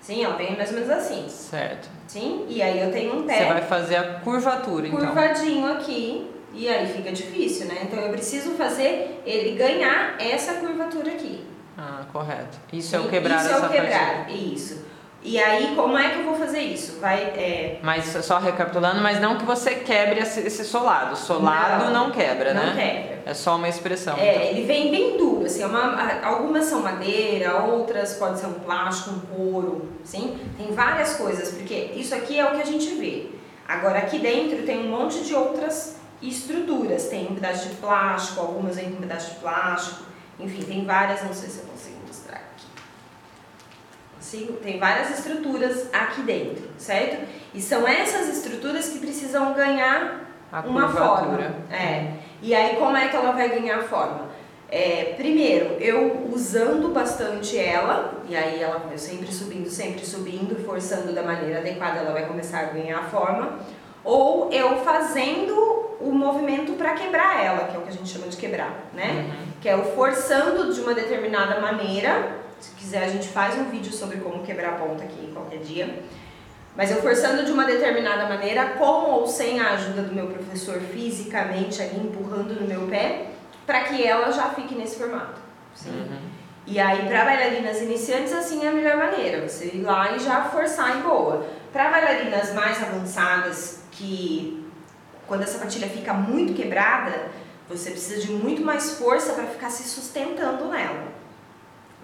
Sim, 0.00 0.24
ela 0.24 0.36
vem 0.36 0.56
mais 0.56 0.70
ou 0.70 0.76
menos 0.76 0.90
assim. 0.90 1.28
Certo. 1.28 1.90
Sim, 2.06 2.46
e 2.48 2.62
aí 2.62 2.80
eu 2.80 2.90
tenho 2.90 3.18
um 3.18 3.26
pé. 3.26 3.36
Você 3.36 3.44
vai 3.44 3.62
fazer 3.62 3.96
a 3.96 4.20
curvatura, 4.20 4.86
então. 4.86 5.00
Curvadinho 5.00 5.70
aqui. 5.70 6.30
E 6.54 6.68
aí 6.68 6.86
fica 6.86 7.12
difícil, 7.12 7.66
né? 7.66 7.78
Então 7.82 7.98
eu 7.98 8.10
preciso 8.10 8.50
fazer 8.52 9.22
ele 9.24 9.56
ganhar 9.56 10.16
essa 10.20 10.54
curvatura 10.54 11.12
aqui. 11.12 11.44
Ah, 11.76 12.04
correto. 12.12 12.58
Isso 12.72 12.94
é 12.94 13.00
o 13.00 13.08
quebrar 13.08 13.38
Isso 13.38 13.48
essa 13.48 13.64
é 13.64 13.68
o 13.68 13.70
quebrar, 13.70 14.30
isso. 14.30 14.92
E 15.24 15.38
aí, 15.38 15.76
como 15.76 15.96
é 15.96 16.10
que 16.10 16.18
eu 16.18 16.24
vou 16.24 16.34
fazer 16.34 16.60
isso? 16.60 16.98
Vai, 16.98 17.20
é... 17.20 17.78
Mas 17.80 18.06
só 18.24 18.38
recapitulando, 18.38 19.00
mas 19.00 19.20
não 19.20 19.36
que 19.38 19.44
você 19.44 19.76
quebre 19.76 20.18
esse 20.18 20.64
solado. 20.64 21.16
Solado 21.16 21.92
não, 21.92 22.06
não 22.06 22.10
quebra, 22.10 22.52
não 22.52 22.60
né? 22.60 22.66
Não 22.66 22.74
quebra. 22.74 23.22
É 23.24 23.32
só 23.32 23.54
uma 23.54 23.68
expressão. 23.68 24.16
É, 24.18 24.34
então. 24.34 24.48
ele 24.48 24.66
vem 24.66 24.90
bem 24.90 25.16
duro, 25.16 25.46
assim, 25.46 25.62
é 25.62 25.66
uma, 25.66 26.20
algumas 26.24 26.64
são 26.64 26.82
madeira, 26.82 27.56
outras 27.62 28.14
pode 28.14 28.40
ser 28.40 28.46
um 28.46 28.54
plástico, 28.54 29.10
um 29.10 29.20
couro, 29.20 29.92
sim? 30.02 30.36
Tem 30.58 30.72
várias 30.72 31.14
coisas, 31.14 31.52
porque 31.52 31.92
isso 31.94 32.12
aqui 32.16 32.40
é 32.40 32.44
o 32.44 32.56
que 32.56 32.60
a 32.60 32.66
gente 32.66 32.92
vê. 32.96 33.26
Agora 33.68 34.00
aqui 34.00 34.18
dentro 34.18 34.64
tem 34.64 34.80
um 34.80 34.90
monte 34.90 35.22
de 35.22 35.34
outras 35.34 36.01
estruturas. 36.22 37.08
Tem 37.08 37.28
um 37.30 37.34
pedaço 37.34 37.68
de 37.68 37.74
plástico, 37.76 38.40
algumas 38.40 38.76
vêm 38.76 38.90
com 38.90 38.98
um 38.98 39.00
pedaço 39.00 39.34
de 39.34 39.40
plástico, 39.40 40.04
enfim, 40.38 40.62
tem 40.62 40.84
várias, 40.84 41.22
não 41.22 41.32
sei 41.32 41.48
se 41.48 41.58
eu 41.60 41.66
consigo 41.66 42.02
tem 44.62 44.78
várias 44.78 45.18
estruturas 45.18 45.88
aqui 45.92 46.22
dentro, 46.22 46.62
certo? 46.78 47.26
E 47.52 47.60
são 47.60 47.86
essas 47.86 48.28
estruturas 48.28 48.88
que 48.88 48.98
precisam 48.98 49.52
ganhar 49.52 50.24
a 50.50 50.60
uma 50.60 50.86
curvatura. 50.86 51.50
forma. 51.68 51.76
É. 51.76 52.14
E 52.40 52.54
aí 52.54 52.76
como 52.76 52.96
é 52.96 53.08
que 53.08 53.16
ela 53.16 53.32
vai 53.32 53.48
ganhar 53.48 53.82
forma? 53.82 54.30
É, 54.70 55.14
primeiro, 55.18 55.74
eu 55.78 56.28
usando 56.32 56.94
bastante 56.94 57.58
ela, 57.58 58.22
e 58.26 58.34
aí 58.34 58.62
ela 58.62 58.88
eu 58.90 58.96
sempre 58.96 59.30
subindo, 59.30 59.68
sempre 59.68 60.04
subindo, 60.04 60.64
forçando 60.64 61.12
da 61.12 61.22
maneira 61.22 61.58
adequada, 61.58 61.98
ela 61.98 62.12
vai 62.12 62.26
começar 62.26 62.60
a 62.60 62.64
ganhar 62.64 63.02
forma. 63.10 63.58
Ou 64.02 64.50
eu 64.50 64.78
fazendo 64.78 65.71
movimento 66.32 66.72
para 66.72 66.94
quebrar 66.94 67.44
ela, 67.44 67.64
que 67.68 67.76
é 67.76 67.78
o 67.78 67.82
que 67.82 67.88
a 67.88 67.92
gente 67.92 68.08
chama 68.08 68.26
de 68.28 68.36
quebrar, 68.36 68.90
né? 68.94 69.26
Uhum. 69.28 69.46
Que 69.60 69.68
é 69.68 69.76
o 69.76 69.84
forçando 69.94 70.72
de 70.72 70.80
uma 70.80 70.94
determinada 70.94 71.60
maneira. 71.60 72.40
Se 72.58 72.70
quiser, 72.74 73.04
a 73.04 73.08
gente 73.08 73.28
faz 73.28 73.58
um 73.58 73.64
vídeo 73.64 73.92
sobre 73.92 74.18
como 74.18 74.42
quebrar 74.42 74.70
a 74.70 74.76
ponta 74.76 75.04
aqui 75.04 75.30
qualquer 75.32 75.58
dia. 75.58 76.02
Mas 76.76 76.90
eu 76.90 77.02
forçando 77.02 77.44
de 77.44 77.52
uma 77.52 77.64
determinada 77.64 78.26
maneira, 78.28 78.70
com 78.78 79.10
ou 79.10 79.26
sem 79.26 79.60
a 79.60 79.72
ajuda 79.72 80.02
do 80.02 80.14
meu 80.14 80.28
professor 80.28 80.80
fisicamente 80.80 81.82
ali 81.82 82.00
empurrando 82.00 82.58
no 82.58 82.66
meu 82.66 82.86
pé, 82.88 83.26
para 83.66 83.84
que 83.84 84.06
ela 84.06 84.30
já 84.30 84.48
fique 84.50 84.74
nesse 84.74 84.96
formato. 84.96 85.40
Sim. 85.74 85.90
Uhum. 85.90 86.18
E 86.66 86.78
aí, 86.78 87.06
para 87.08 87.24
bailarinas 87.24 87.82
iniciantes, 87.82 88.32
assim 88.32 88.64
é 88.64 88.68
a 88.68 88.72
melhor 88.72 88.96
maneira, 88.96 89.46
você 89.46 89.66
ir 89.66 89.82
lá 89.82 90.14
e 90.14 90.20
já 90.20 90.44
forçar 90.44 90.96
em 90.96 91.00
boa. 91.02 91.44
Para 91.72 91.90
bailarinas 91.90 92.54
mais 92.54 92.80
avançadas, 92.80 93.82
que 93.90 94.61
quando 95.32 95.44
a 95.44 95.46
sapatilha 95.46 95.88
fica 95.88 96.12
muito 96.12 96.52
quebrada, 96.52 97.30
você 97.66 97.90
precisa 97.90 98.20
de 98.20 98.30
muito 98.32 98.60
mais 98.60 98.98
força 98.98 99.32
para 99.32 99.46
ficar 99.46 99.70
se 99.70 99.82
sustentando 99.84 100.66
nela. 100.66 101.08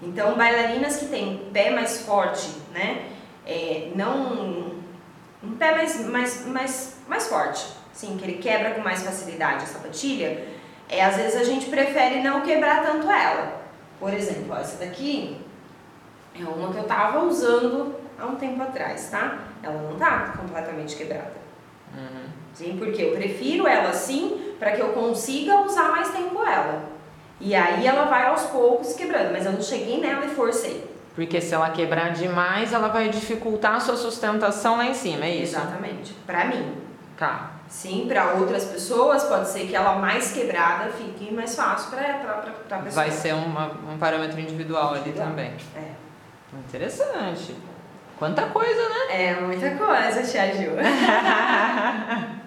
Então, 0.01 0.35
bailarinas 0.35 0.97
que 0.97 1.05
têm 1.05 1.47
pé 1.53 1.69
mais 1.69 2.01
forte, 2.01 2.49
né? 2.73 3.07
É, 3.45 3.91
não. 3.93 4.79
Um 5.43 5.55
pé 5.59 5.75
mais, 5.75 6.03
mais, 6.07 6.47
mais, 6.47 6.97
mais 7.07 7.27
forte, 7.27 7.67
sim, 7.93 8.17
que 8.17 8.23
ele 8.25 8.39
quebra 8.39 8.71
com 8.71 8.81
mais 8.81 9.03
facilidade 9.03 9.63
a 9.63 9.67
sapatilha, 9.67 10.47
é, 10.89 11.05
às 11.05 11.15
vezes 11.15 11.39
a 11.39 11.43
gente 11.43 11.67
prefere 11.69 12.23
não 12.23 12.41
quebrar 12.41 12.81
tanto 12.81 13.11
ela. 13.11 13.61
Por 13.99 14.11
exemplo, 14.11 14.55
essa 14.55 14.83
daqui 14.83 15.39
é 16.33 16.43
uma 16.43 16.73
que 16.73 16.79
eu 16.79 16.85
tava 16.85 17.19
usando 17.25 17.95
há 18.17 18.25
um 18.25 18.37
tempo 18.37 18.59
atrás, 18.63 19.07
tá? 19.11 19.37
Ela 19.61 19.79
não 19.83 19.99
tá 19.99 20.33
completamente 20.35 20.95
quebrada. 20.95 21.33
Uhum. 21.95 22.28
Sim, 22.53 22.75
porque 22.77 23.01
eu 23.01 23.11
prefiro 23.11 23.67
ela 23.67 23.89
assim 23.89 24.53
para 24.59 24.71
que 24.71 24.81
eu 24.81 24.89
consiga 24.89 25.61
usar 25.61 25.89
mais 25.89 26.09
tempo 26.09 26.43
ela. 26.43 26.83
E 27.39 27.55
aí 27.55 27.87
ela 27.87 28.05
vai 28.05 28.25
aos 28.27 28.41
poucos 28.43 28.93
quebrando, 28.93 29.31
mas 29.31 29.45
eu 29.45 29.53
não 29.53 29.61
cheguei 29.61 30.01
nela 30.01 30.25
e 30.25 30.29
forcei. 30.29 30.89
Porque 31.15 31.39
se 31.39 31.53
ela 31.53 31.69
quebrar 31.69 32.11
demais, 32.11 32.73
ela 32.73 32.89
vai 32.89 33.09
dificultar 33.09 33.75
a 33.75 33.79
sua 33.79 33.95
sustentação 33.95 34.77
lá 34.77 34.85
em 34.85 34.93
cima, 34.93 35.25
é 35.25 35.35
isso? 35.35 35.55
Exatamente. 35.55 36.13
Pra 36.25 36.45
mim. 36.45 36.75
Tá. 37.17 37.51
Sim, 37.67 38.05
para 38.07 38.33
outras 38.33 38.65
pessoas 38.65 39.23
pode 39.23 39.47
ser 39.47 39.67
que 39.67 39.75
ela 39.75 39.95
mais 39.95 40.31
quebrada 40.31 40.89
fique 40.91 41.31
mais 41.33 41.55
fácil 41.55 41.91
para 41.91 42.41
a 42.71 42.81
pessoa. 42.81 42.91
Vai 42.91 43.11
ser 43.11 43.33
uma, 43.33 43.67
um 43.89 43.97
parâmetro 43.97 44.39
individual 44.39 44.89
ali 44.91 44.99
Individual. 45.01 45.27
também. 45.27 45.53
É. 45.75 45.91
Interessante. 46.67 47.55
Quanta 48.17 48.43
coisa, 48.47 48.81
né? 48.89 49.29
É 49.29 49.39
muita 49.39 49.71
coisa, 49.71 50.23
Tia 50.23 50.53
Ju. 50.53 50.71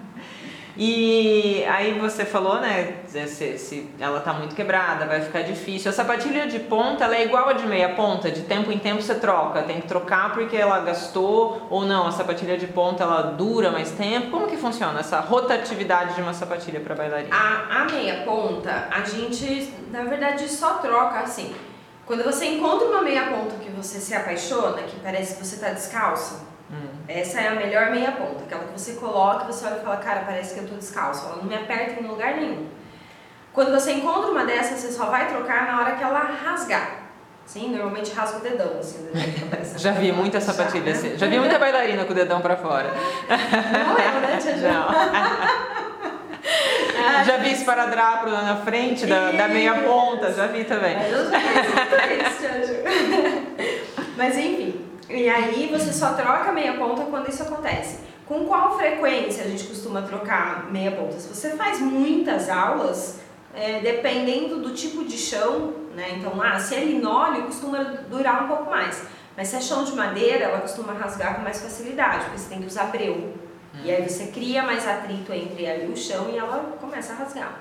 E 0.75 1.63
aí 1.65 1.99
você 1.99 2.25
falou, 2.25 2.59
né? 2.59 2.95
Se, 3.07 3.57
se 3.59 3.89
ela 3.99 4.19
tá 4.19 4.33
muito 4.33 4.55
quebrada, 4.55 5.05
vai 5.05 5.21
ficar 5.21 5.41
difícil. 5.41 5.91
A 5.91 5.93
sapatilha 5.93 6.47
de 6.47 6.59
ponta, 6.59 7.03
ela 7.03 7.15
é 7.15 7.23
igual 7.23 7.49
a 7.49 7.53
de 7.53 7.67
meia 7.67 7.89
ponta, 7.89 8.31
de 8.31 8.41
tempo 8.41 8.71
em 8.71 8.79
tempo 8.79 9.01
você 9.01 9.15
troca. 9.15 9.61
Tem 9.61 9.81
que 9.81 9.87
trocar 9.87 10.33
porque 10.33 10.57
ela 10.57 10.79
gastou 10.79 11.67
ou 11.69 11.85
não. 11.85 12.07
A 12.07 12.11
sapatilha 12.11 12.57
de 12.57 12.65
ponta 12.65 13.03
ela 13.03 13.21
dura 13.21 13.71
mais 13.71 13.91
tempo. 13.91 14.31
Como 14.31 14.47
que 14.47 14.57
funciona 14.57 14.99
essa 14.99 15.19
rotatividade 15.19 16.15
de 16.15 16.21
uma 16.21 16.33
sapatilha 16.33 16.79
para 16.79 16.95
bailarina? 16.95 17.35
A, 17.35 17.83
a 17.83 17.85
meia 17.85 18.23
ponta, 18.25 18.87
a 18.89 19.01
gente, 19.01 19.71
na 19.91 20.03
verdade, 20.03 20.49
só 20.49 20.75
troca 20.75 21.19
assim. 21.19 21.53
Quando 22.05 22.23
você 22.23 22.45
encontra 22.45 22.87
uma 22.87 23.01
meia 23.01 23.27
ponta 23.27 23.55
que 23.63 23.69
você 23.69 23.99
se 23.99 24.13
apaixona, 24.13 24.81
que 24.81 24.99
parece 24.99 25.35
que 25.35 25.45
você 25.45 25.57
tá 25.57 25.69
descalça, 25.69 26.52
Hum. 26.73 26.87
essa 27.07 27.39
é 27.39 27.49
a 27.49 27.55
melhor 27.55 27.91
meia 27.91 28.11
ponta. 28.13 28.43
Aquela 28.43 28.63
que 28.63 28.79
você 28.79 28.93
coloca, 28.93 29.45
você 29.45 29.65
olha 29.65 29.77
e 29.77 29.83
fala, 29.83 29.97
cara, 29.97 30.21
parece 30.25 30.55
que 30.55 30.61
eu 30.61 30.67
tô 30.67 30.75
descalço. 30.75 31.25
Ela 31.27 31.35
não 31.37 31.43
me 31.43 31.55
aperta 31.55 32.01
em 32.01 32.07
lugar 32.07 32.35
nenhum. 32.35 32.67
Quando 33.53 33.71
você 33.71 33.93
encontra 33.93 34.31
uma 34.31 34.45
dessas, 34.45 34.79
você 34.79 34.91
só 34.91 35.05
vai 35.05 35.27
trocar 35.27 35.67
na 35.67 35.79
hora 35.79 35.91
que 35.95 36.03
ela 36.03 36.19
rasgar. 36.19 37.03
Sim, 37.45 37.69
normalmente 37.71 38.11
rasga 38.13 38.37
o 38.37 38.41
dedão, 38.41 38.79
assim, 38.79 39.09
aparece. 39.45 39.77
Já 39.77 39.91
vi 39.91 40.11
muita 40.11 40.41
sapatilha 40.41 40.91
Já, 40.91 40.97
assim. 40.97 41.09
né? 41.09 41.17
Já 41.17 41.27
vi 41.27 41.37
muita 41.39 41.59
bailarina 41.59 42.05
com 42.05 42.11
o 42.13 42.15
dedão 42.15 42.41
para 42.41 42.55
fora. 42.55 42.89
Não 43.29 43.97
é, 43.97 44.19
né, 44.21 44.37
Tia? 44.41 44.55
Não. 44.57 45.73
Ah, 47.05 47.23
Já 47.23 47.37
vi 47.37 47.51
esparadrapo 47.51 48.29
na 48.29 48.55
frente 48.57 49.05
da, 49.05 49.31
da 49.31 49.47
meia 49.47 49.73
ponta, 49.81 50.31
já 50.31 50.47
vi 50.47 50.63
também. 50.63 50.95
Ju. 51.09 51.29
Mas 54.15 54.37
enfim, 54.37 54.85
e 55.13 55.29
aí 55.29 55.69
você 55.71 55.93
só 55.93 56.13
troca 56.13 56.51
meia 56.51 56.73
ponta 56.73 57.03
quando 57.03 57.29
isso 57.29 57.43
acontece. 57.43 57.99
Com 58.25 58.45
qual 58.45 58.77
frequência 58.77 59.43
a 59.43 59.47
gente 59.47 59.65
costuma 59.65 60.01
trocar 60.01 60.71
meia 60.71 60.91
ponta? 60.91 61.19
Se 61.19 61.27
você 61.27 61.51
faz 61.57 61.79
muitas 61.79 62.49
aulas, 62.49 63.19
é, 63.53 63.79
dependendo 63.79 64.59
do 64.59 64.73
tipo 64.73 65.03
de 65.03 65.17
chão, 65.17 65.73
né? 65.93 66.15
Então, 66.17 66.41
ah, 66.41 66.59
se 66.59 66.75
é 66.75 66.83
linóleo, 66.83 67.43
costuma 67.43 67.79
durar 68.09 68.45
um 68.45 68.47
pouco 68.47 68.69
mais. 68.69 69.03
Mas 69.35 69.49
se 69.49 69.55
é 69.55 69.61
chão 69.61 69.83
de 69.83 69.93
madeira, 69.93 70.45
ela 70.45 70.59
costuma 70.59 70.93
rasgar 70.93 71.35
com 71.35 71.41
mais 71.41 71.61
facilidade, 71.61 72.25
porque 72.25 72.39
você 72.39 72.49
tem 72.49 72.59
que 72.59 72.67
usar 72.67 72.85
breu. 72.85 73.33
E 73.83 73.91
aí 73.91 74.07
você 74.07 74.27
cria 74.27 74.63
mais 74.63 74.87
atrito 74.87 75.33
entre 75.33 75.65
ela 75.65 75.83
e 75.83 75.91
o 75.91 75.97
chão 75.97 76.29
e 76.31 76.37
ela 76.37 76.77
começa 76.79 77.13
a 77.13 77.15
rasgar. 77.15 77.59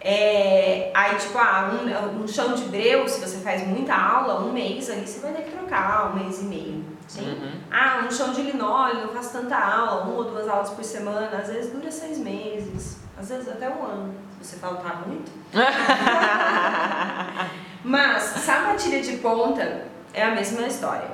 É, 0.00 0.90
aí, 0.94 1.16
tipo, 1.16 1.36
ah, 1.38 1.72
um, 1.72 2.22
um 2.22 2.28
chão 2.28 2.54
de 2.54 2.64
breu, 2.64 3.08
se 3.08 3.20
você 3.20 3.38
faz 3.38 3.66
muita 3.66 3.94
aula, 3.94 4.40
um 4.40 4.52
mês 4.52 4.88
ali 4.88 5.06
você 5.06 5.18
vai 5.20 5.32
ter 5.32 5.42
que 5.42 5.50
trocar, 5.50 6.12
um 6.12 6.22
mês 6.22 6.40
e 6.40 6.44
meio. 6.44 6.84
Sim? 7.08 7.22
Uhum. 7.22 7.52
Ah, 7.70 8.04
um 8.06 8.10
chão 8.10 8.32
de 8.32 8.42
linóleo, 8.42 9.06
não 9.06 9.14
faço 9.14 9.32
tanta 9.32 9.56
aula, 9.56 10.02
uma 10.02 10.14
ou 10.14 10.24
duas 10.24 10.48
aulas 10.48 10.70
por 10.70 10.84
semana, 10.84 11.36
às 11.36 11.48
vezes 11.48 11.72
dura 11.72 11.90
seis 11.90 12.18
meses, 12.18 12.98
às 13.18 13.28
vezes 13.28 13.48
até 13.48 13.68
um 13.68 13.82
ano, 13.82 14.14
se 14.40 14.50
você 14.50 14.56
faltar 14.58 15.06
muito. 15.06 15.32
Mas 17.82 18.22
sapatilha 18.22 19.00
de 19.00 19.16
ponta 19.16 19.86
é 20.12 20.22
a 20.22 20.30
mesma 20.32 20.66
história. 20.66 21.10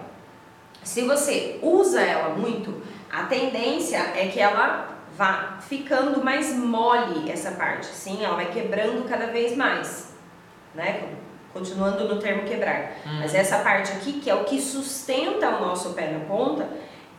Se 0.82 1.02
você 1.02 1.58
usa 1.62 2.02
ela 2.02 2.34
muito, 2.34 2.82
a 3.10 3.22
tendência 3.24 3.98
é 4.14 4.26
que 4.26 4.40
ela 4.40 4.93
vá 5.16 5.58
ficando 5.60 6.22
mais 6.24 6.52
mole 6.54 7.30
essa 7.30 7.52
parte, 7.52 7.86
sim, 7.86 8.24
ela 8.24 8.36
vai 8.36 8.50
quebrando 8.50 9.08
cada 9.08 9.26
vez 9.26 9.56
mais, 9.56 10.12
né? 10.74 11.14
Continuando 11.52 12.08
no 12.08 12.20
termo 12.20 12.42
quebrar. 12.42 12.94
Hum. 13.06 13.20
Mas 13.20 13.34
essa 13.34 13.58
parte 13.58 13.92
aqui, 13.92 14.14
que 14.14 14.28
é 14.28 14.34
o 14.34 14.44
que 14.44 14.60
sustenta 14.60 15.50
o 15.50 15.60
nosso 15.60 15.92
pé 15.92 16.10
na 16.10 16.24
ponta, 16.24 16.68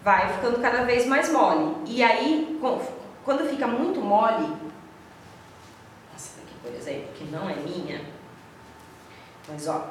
vai 0.03 0.33
ficando 0.33 0.59
cada 0.61 0.83
vez 0.83 1.05
mais 1.05 1.31
mole. 1.31 1.77
E 1.85 2.03
aí, 2.03 2.59
quando 3.23 3.49
fica 3.49 3.65
muito 3.65 4.01
mole, 4.01 4.53
essa 6.13 6.41
daqui, 6.41 6.53
por 6.61 6.73
exemplo, 6.73 7.07
que 7.15 7.23
não 7.25 7.49
é 7.49 7.55
minha, 7.55 8.01
mas 9.47 9.67
ó, 9.67 9.87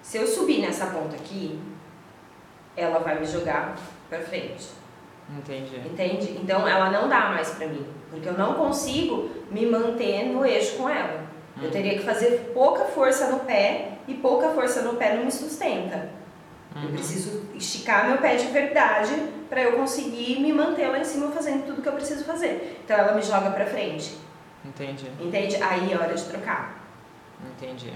se 0.00 0.18
eu 0.18 0.26
subir 0.26 0.60
nessa 0.60 0.86
ponta 0.86 1.16
aqui, 1.16 1.60
ela 2.76 3.00
vai 3.00 3.18
me 3.18 3.26
jogar 3.26 3.74
pra 4.08 4.20
frente. 4.20 4.68
Entendi. 5.30 5.76
Entende? 5.84 6.38
Então 6.42 6.66
ela 6.68 6.90
não 6.90 7.08
dá 7.08 7.30
mais 7.30 7.50
pra 7.50 7.66
mim, 7.66 7.84
porque 8.10 8.28
eu 8.28 8.34
não 8.34 8.54
consigo 8.54 9.28
me 9.50 9.66
manter 9.66 10.24
no 10.26 10.44
eixo 10.44 10.76
com 10.76 10.88
ela. 10.88 11.24
Eu 11.60 11.68
Hum. 11.68 11.70
teria 11.72 11.94
que 11.98 12.04
fazer 12.04 12.50
pouca 12.54 12.84
força 12.84 13.28
no 13.30 13.40
pé 13.40 13.92
e 14.06 14.14
pouca 14.14 14.50
força 14.50 14.82
no 14.82 14.94
pé 14.94 15.16
não 15.16 15.24
me 15.24 15.32
sustenta. 15.32 16.10
Eu 16.76 16.82
Uhum. 16.82 16.92
preciso 16.92 17.42
esticar 17.54 18.06
meu 18.08 18.18
pé 18.18 18.36
de 18.36 18.46
verdade 18.48 19.14
para 19.48 19.62
eu 19.62 19.72
conseguir 19.78 20.38
me 20.40 20.52
manter 20.52 20.86
lá 20.88 20.98
em 20.98 21.04
cima 21.04 21.30
fazendo 21.32 21.64
tudo 21.66 21.80
que 21.80 21.88
eu 21.88 21.94
preciso 21.94 22.24
fazer. 22.24 22.80
Então 22.84 22.96
ela 22.96 23.14
me 23.14 23.22
joga 23.22 23.50
pra 23.50 23.64
frente, 23.64 24.16
Entendi. 24.64 25.10
entende? 25.18 25.56
Aí 25.62 25.90
é 25.92 25.96
hora 25.96 26.14
de 26.14 26.24
trocar. 26.24 26.78
Entendi. 27.56 27.92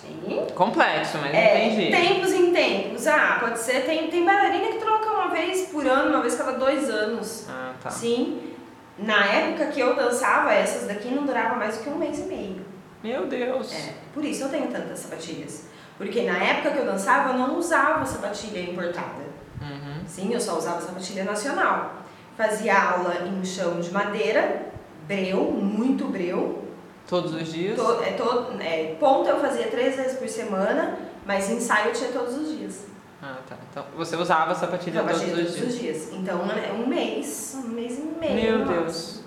Sim. 0.00 0.46
Complexo, 0.54 1.18
mas 1.18 1.34
É, 1.34 1.66
entendi. 1.66 1.90
tempos 1.90 2.32
em 2.32 2.52
tempos. 2.52 3.06
Ah, 3.06 3.38
pode 3.40 3.58
ser. 3.58 3.84
Tem, 3.86 4.08
tem 4.08 4.24
bailarina 4.24 4.68
que 4.68 4.78
troca 4.78 5.10
uma 5.10 5.28
vez 5.28 5.68
por 5.68 5.86
ano, 5.86 6.10
uma 6.10 6.20
vez 6.20 6.34
cada 6.36 6.52
dois 6.52 6.88
anos. 6.90 7.46
Ah, 7.48 7.72
tá. 7.82 7.90
Sim. 7.90 8.52
Na 8.98 9.24
época 9.26 9.66
que 9.66 9.80
eu 9.80 9.94
dançava, 9.94 10.52
essas 10.52 10.86
daqui 10.88 11.08
não 11.08 11.24
duravam 11.24 11.58
mais 11.58 11.76
do 11.78 11.84
que 11.84 11.90
um 11.90 11.96
mês 11.96 12.18
e 12.20 12.22
meio. 12.22 12.64
Meu 13.02 13.26
Deus. 13.26 13.72
É, 13.72 13.92
por 14.12 14.24
isso 14.24 14.44
eu 14.44 14.48
tenho 14.48 14.68
tantas 14.68 14.98
sapatilhas. 15.00 15.66
Porque 15.98 16.22
na 16.22 16.36
época 16.38 16.70
que 16.72 16.78
eu 16.78 16.84
dançava, 16.86 17.30
eu 17.30 17.38
não 17.38 17.56
usava 17.58 18.04
sapatilha 18.04 18.60
importada. 18.60 19.24
Uhum. 19.60 20.02
Sim, 20.06 20.32
eu 20.32 20.40
só 20.40 20.56
usava 20.58 20.80
sapatilha 20.80 21.24
nacional. 21.24 21.94
Fazia 22.36 22.78
aula 22.78 23.14
em 23.26 23.42
chão 23.44 23.80
de 23.80 23.90
madeira, 23.90 24.66
breu, 25.06 25.42
muito 25.52 26.04
breu. 26.06 26.65
Todos 27.06 27.34
os 27.34 27.52
dias? 27.52 27.76
To, 27.76 28.02
é, 28.02 28.12
to, 28.12 28.46
é, 28.60 28.96
ponta 28.98 29.30
eu 29.30 29.40
fazia 29.40 29.68
três 29.68 29.96
vezes 29.96 30.18
por 30.18 30.28
semana, 30.28 30.98
mas 31.24 31.48
ensaio 31.48 31.88
eu 31.88 31.92
tinha 31.92 32.10
todos 32.10 32.36
os 32.36 32.58
dias. 32.58 32.86
Ah, 33.22 33.36
tá. 33.48 33.56
Então 33.70 33.84
você 33.96 34.16
usava 34.16 34.54
sapatilha 34.54 35.02
Sapatilha 35.02 35.36
todos 35.36 35.60
os 35.62 35.78
dias. 35.78 36.12
Então 36.12 36.40
é 36.50 36.72
um 36.72 36.86
mês, 36.86 37.56
um 37.64 37.68
mês 37.68 37.98
e 37.98 38.02
meio. 38.02 38.34
Meu 38.34 38.58
no 38.58 38.64
Deus. 38.66 39.22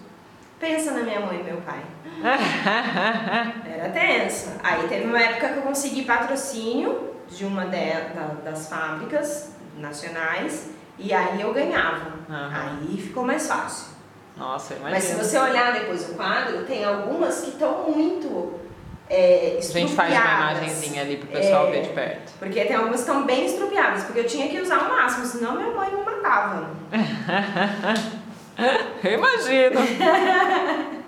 Pensa 0.60 0.92
na 0.92 1.04
minha 1.04 1.22
mãe 1.22 1.39
e 1.39 1.44
meu 1.44 1.62
pai. 1.62 1.82
Era 3.65 3.89
tenso. 3.89 4.52
Aí 4.62 4.88
teve 4.89 5.06
uma 5.06 5.22
época 5.22 5.50
que 5.50 5.58
eu 5.60 5.63
consegui 5.63 6.04
patrocínio 6.04 7.13
de 7.30 7.46
uma 7.46 7.65
de, 7.65 8.13
da, 8.13 8.36
das 8.44 8.68
fábricas 8.68 9.54
nacionais 9.78 10.72
e 10.98 11.13
aí 11.13 11.39
eu 11.39 11.54
ganhava. 11.54 12.12
Aham. 12.30 12.78
Aí 12.82 12.98
ficou 12.98 13.24
mais 13.24 13.48
fácil. 13.48 13.99
Nossa, 14.39 14.73
imagina. 14.73 14.91
Mas 14.95 15.04
se 15.04 15.15
você 15.15 15.38
olhar 15.38 15.73
depois 15.73 16.10
o 16.10 16.13
quadro, 16.13 16.63
tem 16.63 16.84
algumas 16.86 17.41
que 17.41 17.49
estão 17.49 17.91
muito 17.91 18.60
é, 19.10 19.58
A 19.58 19.62
gente 19.62 19.95
faz 19.95 20.12
uma 20.13 20.52
imagenzinha 20.52 21.02
ali 21.02 21.17
pro 21.17 21.28
pessoal 21.28 21.67
É. 21.67 21.71
ver 21.71 21.82
de 21.82 21.89
perto. 21.89 22.32
Porque 22.38 22.63
tem 22.63 22.75
algumas 22.75 23.02
que 23.04 23.08
estão 23.10 23.25
bem 23.25 23.45
estrupiadas, 23.45 24.04
porque 24.04 24.19
eu 24.19 24.28
tinha 24.28 24.47
que 24.47 24.60
usar 24.62 24.78
o 24.78 24.89
máximo, 24.89 25.25
senão 25.25 25.56
minha 25.56 25.71
mãe 25.71 25.89
me 25.91 26.04
matava. 26.04 26.69
Eu 29.04 29.13
imagino. 29.13 29.80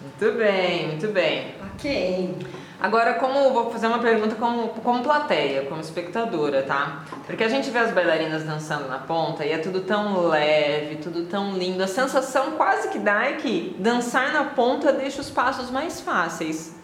muito 0.00 0.38
bem, 0.38 0.88
muito 0.88 1.08
bem. 1.08 1.54
Ok. 1.74 2.36
Agora, 2.82 3.14
como 3.14 3.52
vou 3.52 3.70
fazer 3.70 3.86
uma 3.86 4.00
pergunta 4.00 4.34
como, 4.34 4.70
como 4.70 5.04
plateia, 5.04 5.66
como 5.66 5.80
espectadora, 5.80 6.64
tá? 6.64 7.04
Porque 7.24 7.44
a 7.44 7.48
gente 7.48 7.70
vê 7.70 7.78
as 7.78 7.92
bailarinas 7.92 8.42
dançando 8.42 8.88
na 8.88 8.98
ponta 8.98 9.46
e 9.46 9.52
é 9.52 9.58
tudo 9.58 9.82
tão 9.82 10.26
leve, 10.26 10.96
tudo 10.96 11.26
tão 11.26 11.56
lindo. 11.56 11.80
A 11.80 11.86
sensação 11.86 12.52
quase 12.56 12.88
que 12.88 12.98
dá 12.98 13.24
é 13.24 13.34
que 13.34 13.76
dançar 13.78 14.32
na 14.32 14.46
ponta 14.46 14.92
deixa 14.92 15.20
os 15.20 15.30
passos 15.30 15.70
mais 15.70 16.00
fáceis. 16.00 16.74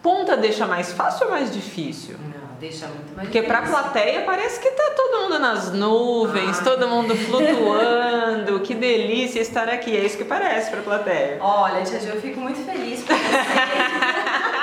Ponta 0.00 0.36
deixa 0.36 0.64
mais 0.64 0.92
fácil 0.92 1.26
ou 1.26 1.32
mais 1.32 1.52
difícil? 1.52 2.16
Não, 2.16 2.37
deixa 2.58 2.86
muito 2.86 3.14
mais 3.16 3.28
Porque 3.28 3.42
pra 3.42 3.60
difícil. 3.60 3.80
plateia 3.82 4.20
parece 4.22 4.60
que 4.60 4.70
tá 4.70 4.90
todo 4.96 5.22
mundo 5.22 5.38
nas 5.38 5.72
nuvens, 5.72 6.58
Ah. 6.60 6.64
todo 6.64 6.88
mundo 6.88 7.16
flutuando. 7.16 8.60
que 8.66 8.74
delícia 8.74 9.40
estar 9.40 9.68
aqui. 9.68 9.96
É 9.96 10.04
isso 10.04 10.16
que 10.18 10.24
parece 10.24 10.70
pra 10.70 10.80
plateia. 10.82 11.38
Olha, 11.40 11.82
Tia 11.84 12.00
Ju, 12.00 12.08
eu 12.08 12.20
fico 12.20 12.40
muito 12.40 12.58
feliz 12.64 13.02
por 13.02 13.16
você. 13.16 13.18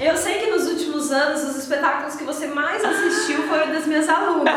Eu 0.00 0.16
sei 0.16 0.34
que 0.38 0.46
nos 0.48 0.68
últimos 0.68 1.10
anos 1.10 1.42
os 1.42 1.56
espetáculos 1.56 2.14
que 2.14 2.22
você 2.22 2.46
mais 2.46 2.84
assistiu 2.84 3.42
foram 3.48 3.72
das 3.72 3.84
minhas 3.84 4.08
alunas. 4.08 4.54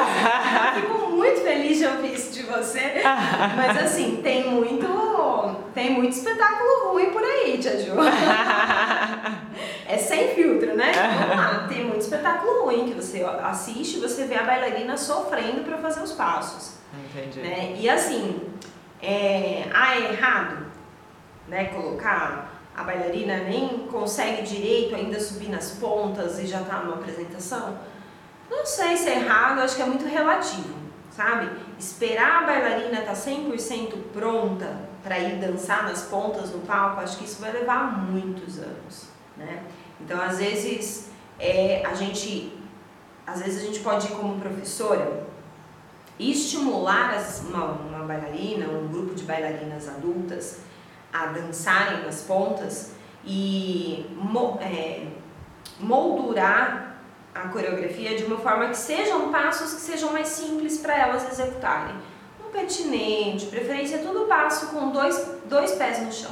Eu 0.75 0.81
fico 0.83 1.07
muito 1.09 1.41
feliz 1.41 1.79
de 1.79 1.87
ouvir 1.87 2.13
isso 2.13 2.31
de 2.31 2.43
você. 2.43 3.01
Mas 3.57 3.75
assim, 3.85 4.19
tem 4.21 4.51
muito, 4.51 4.85
tem 5.73 5.91
muito 5.91 6.13
espetáculo 6.13 6.91
ruim 6.91 7.11
por 7.11 7.23
aí, 7.23 7.57
Tia 7.57 7.79
Ju. 7.79 7.93
É 9.87 9.97
sem 9.97 10.29
filtro, 10.29 10.73
né? 10.73 10.93
Vamos 10.93 11.35
lá, 11.35 11.67
tem 11.67 11.83
muito 11.83 11.99
espetáculo 11.99 12.63
ruim 12.63 12.87
que 12.87 12.93
você 12.93 13.23
assiste 13.43 13.97
e 13.97 13.99
você 13.99 14.25
vê 14.25 14.35
a 14.35 14.43
bailarina 14.43 14.95
sofrendo 14.95 15.65
para 15.65 15.77
fazer 15.79 16.01
os 16.01 16.13
passos. 16.13 16.75
Entendi. 16.93 17.41
né? 17.41 17.75
E 17.77 17.89
assim, 17.89 18.39
é, 19.01 19.65
ah, 19.73 19.95
é 19.95 20.13
errado, 20.13 20.65
né? 21.49 21.65
Colocar 21.65 22.53
a 22.73 22.83
bailarina 22.83 23.39
nem 23.39 23.79
consegue 23.91 24.43
direito 24.43 24.95
ainda 24.95 25.19
subir 25.19 25.49
nas 25.49 25.71
pontas 25.71 26.39
e 26.39 26.47
já 26.47 26.61
tá 26.61 26.77
numa 26.77 26.95
apresentação. 26.95 27.77
Não 28.49 28.65
sei 28.65 28.95
se 28.95 29.09
é 29.09 29.17
errado, 29.17 29.59
acho 29.59 29.75
que 29.75 29.81
é 29.81 29.85
muito 29.85 30.05
relativo, 30.05 30.73
sabe? 31.09 31.49
Esperar 31.77 32.43
a 32.43 32.45
bailarina 32.45 32.99
estar 32.99 33.13
100% 33.13 33.93
pronta 34.13 34.90
para 35.03 35.17
ir 35.19 35.37
dançar 35.39 35.83
nas 35.83 36.03
pontas 36.03 36.51
no 36.51 36.59
palco, 36.59 37.01
acho 37.01 37.17
que 37.17 37.25
isso 37.25 37.41
vai 37.41 37.51
levar 37.51 37.97
muitos 38.09 38.59
anos, 38.59 39.07
né? 39.37 39.63
Então, 39.99 40.19
às 40.21 40.37
vezes, 40.37 41.09
é, 41.39 41.83
a 41.85 41.93
gente, 41.93 42.57
às 43.25 43.41
vezes 43.41 43.63
a 43.63 43.65
gente 43.65 43.79
pode 43.79 44.07
ir 44.07 44.11
como 44.11 44.39
professora 44.39 45.23
estimular 46.19 47.13
as- 47.15 47.41
uma, 47.47 47.65
uma 47.65 47.99
bailarina, 48.05 48.67
um 48.67 48.87
grupo 48.87 49.15
de 49.15 49.23
bailarinas 49.23 49.87
adultas 49.87 50.59
a 51.11 51.27
dançarem 51.27 52.03
nas 52.03 52.21
pontas 52.21 52.91
e 53.25 54.05
é, 54.61 55.07
moldurar 55.79 56.97
a 57.33 57.47
coreografia 57.47 58.15
de 58.17 58.23
uma 58.25 58.37
forma 58.37 58.67
que 58.69 58.77
sejam 58.77 59.31
passos 59.31 59.73
que 59.73 59.81
sejam 59.81 60.11
mais 60.11 60.27
simples 60.27 60.77
para 60.77 60.97
elas 60.97 61.27
executarem. 61.31 61.95
Petinê, 62.51 63.33
de 63.33 63.45
preferência 63.45 63.99
tudo 63.99 64.25
passo 64.27 64.67
com 64.67 64.89
dois, 64.89 65.39
dois 65.45 65.71
pés 65.73 66.01
no 66.01 66.11
chão. 66.11 66.31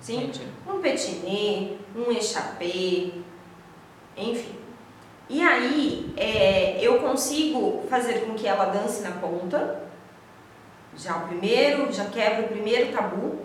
Sim? 0.00 0.24
Entendi. 0.24 0.46
um 0.66 0.80
petinê, 0.80 1.76
um 1.94 2.12
échappé, 2.12 3.10
enfim. 4.16 4.54
E 5.28 5.42
aí 5.42 6.14
é, 6.16 6.78
eu 6.80 7.00
consigo 7.00 7.84
fazer 7.90 8.24
com 8.24 8.34
que 8.34 8.46
ela 8.46 8.66
dance 8.66 9.02
na 9.02 9.12
ponta, 9.12 9.82
já 10.96 11.16
o 11.16 11.28
primeiro, 11.28 11.92
já 11.92 12.06
quebra 12.06 12.46
o 12.46 12.48
primeiro 12.48 12.92
tabu, 12.92 13.38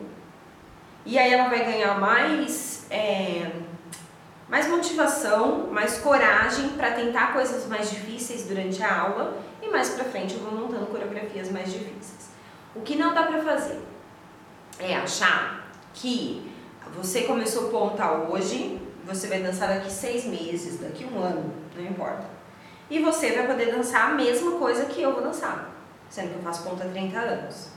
e 1.06 1.20
aí 1.20 1.34
ela 1.34 1.50
vai 1.50 1.66
ganhar 1.66 2.00
mais, 2.00 2.86
é, 2.90 3.52
mais 4.48 4.68
motivação, 4.70 5.68
mais 5.72 5.98
coragem 5.98 6.70
para 6.70 6.92
tentar 6.92 7.34
coisas 7.34 7.68
mais 7.68 7.90
difíceis 7.90 8.48
durante 8.48 8.82
a 8.82 9.02
aula 9.02 9.43
e 9.64 9.72
mais 9.72 9.90
pra 9.90 10.04
frente 10.04 10.36
eu 10.36 10.42
vou 10.42 10.52
montando 10.52 10.88
coreografias 10.88 11.52
mais 11.52 11.72
difíceis. 11.72 12.32
O 12.76 12.82
que 12.82 12.96
não 12.96 13.14
dá 13.14 13.24
pra 13.24 13.42
fazer 13.44 13.80
é 14.80 14.96
achar 14.96 15.72
que 15.94 16.52
você 16.96 17.24
começou 17.24 17.70
ponta 17.70 18.12
hoje, 18.12 18.80
você 19.06 19.28
vai 19.28 19.42
dançar 19.42 19.70
daqui 19.70 19.92
seis 19.92 20.26
meses, 20.26 20.80
daqui 20.80 21.06
um 21.06 21.20
ano, 21.20 21.54
não 21.76 21.84
importa. 21.84 22.26
E 22.90 23.00
você 23.00 23.32
vai 23.32 23.48
poder 23.48 23.72
dançar 23.72 24.12
a 24.12 24.14
mesma 24.14 24.52
coisa 24.60 24.86
que 24.86 25.02
eu 25.02 25.14
vou 25.14 25.24
dançar, 25.24 25.72
sendo 26.10 26.32
que 26.32 26.36
eu 26.36 26.42
faço 26.42 26.64
ponta 26.64 26.84
há 26.84 26.88
30 26.88 27.18
anos. 27.18 27.70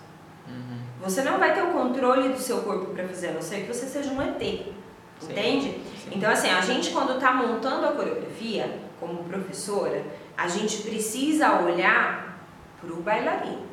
Uhum. 0.48 0.78
Você 1.02 1.22
não 1.22 1.38
vai 1.38 1.54
ter 1.54 1.62
o 1.62 1.72
controle 1.72 2.30
do 2.30 2.38
seu 2.38 2.62
corpo 2.62 2.86
para 2.92 3.06
fazer, 3.06 3.28
a 3.28 3.32
não 3.32 3.42
ser 3.42 3.62
que 3.62 3.72
você 3.72 3.86
seja 3.86 4.10
um 4.10 4.20
ET. 4.20 4.38
Sim. 4.40 5.32
Entende? 5.32 5.68
Sim. 5.68 6.10
Então, 6.12 6.30
assim, 6.30 6.50
a 6.50 6.60
gente 6.60 6.90
quando 6.90 7.14
está 7.14 7.32
montando 7.32 7.86
a 7.86 7.92
coreografia, 7.92 8.80
como 9.00 9.24
professora, 9.24 10.04
a 10.36 10.48
gente 10.48 10.82
precisa 10.82 11.60
olhar 11.60 12.38
para 12.80 12.92
o 12.92 12.96
bailarino. 12.96 13.62
O 13.62 13.68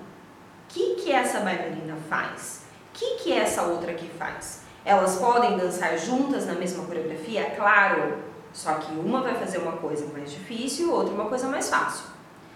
que, 0.69 0.95
que 0.95 1.11
essa 1.11 1.39
bailarina 1.39 1.95
faz? 2.09 2.65
O 2.89 2.97
que, 2.97 3.15
que 3.17 3.33
essa 3.33 3.63
outra 3.63 3.91
aqui 3.91 4.09
faz? 4.17 4.61
Elas 4.85 5.15
podem 5.17 5.57
dançar 5.57 5.97
juntas 5.97 6.45
na 6.45 6.53
mesma 6.53 6.85
coreografia? 6.85 7.53
Claro, 7.55 8.17
só 8.51 8.75
que 8.75 8.91
uma 8.93 9.21
vai 9.21 9.35
fazer 9.35 9.59
uma 9.59 9.73
coisa 9.73 10.05
mais 10.13 10.31
difícil, 10.31 10.91
outra 10.91 11.13
uma 11.13 11.25
coisa 11.25 11.47
mais 11.47 11.69
fácil. 11.69 12.05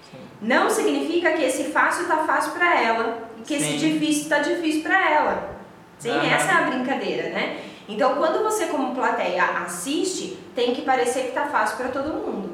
Sim. 0.10 0.18
Não 0.42 0.70
significa 0.70 1.34
que 1.34 1.44
esse 1.44 1.66
fácil 1.66 2.08
tá 2.08 2.26
fácil 2.26 2.54
para 2.54 2.82
ela 2.82 3.30
e 3.38 3.42
que 3.42 3.56
esse 3.56 3.72
Sim. 3.72 3.78
difícil 3.78 4.30
tá 4.30 4.40
difícil 4.40 4.84
para 4.84 5.12
ela. 5.12 5.58
Sim, 6.00 6.16
essa 6.30 6.52
é 6.52 6.56
a 6.56 6.70
brincadeira, 6.70 7.30
né? 7.30 7.64
Então, 7.90 8.16
quando 8.16 8.44
você 8.44 8.68
como 8.68 8.94
plateia 8.94 9.44
assiste, 9.64 10.38
tem 10.54 10.76
que 10.76 10.82
parecer 10.84 11.28
que 11.28 11.32
tá 11.32 11.48
fácil 11.48 11.78
para 11.78 11.90
todo 11.90 12.14
mundo. 12.14 12.47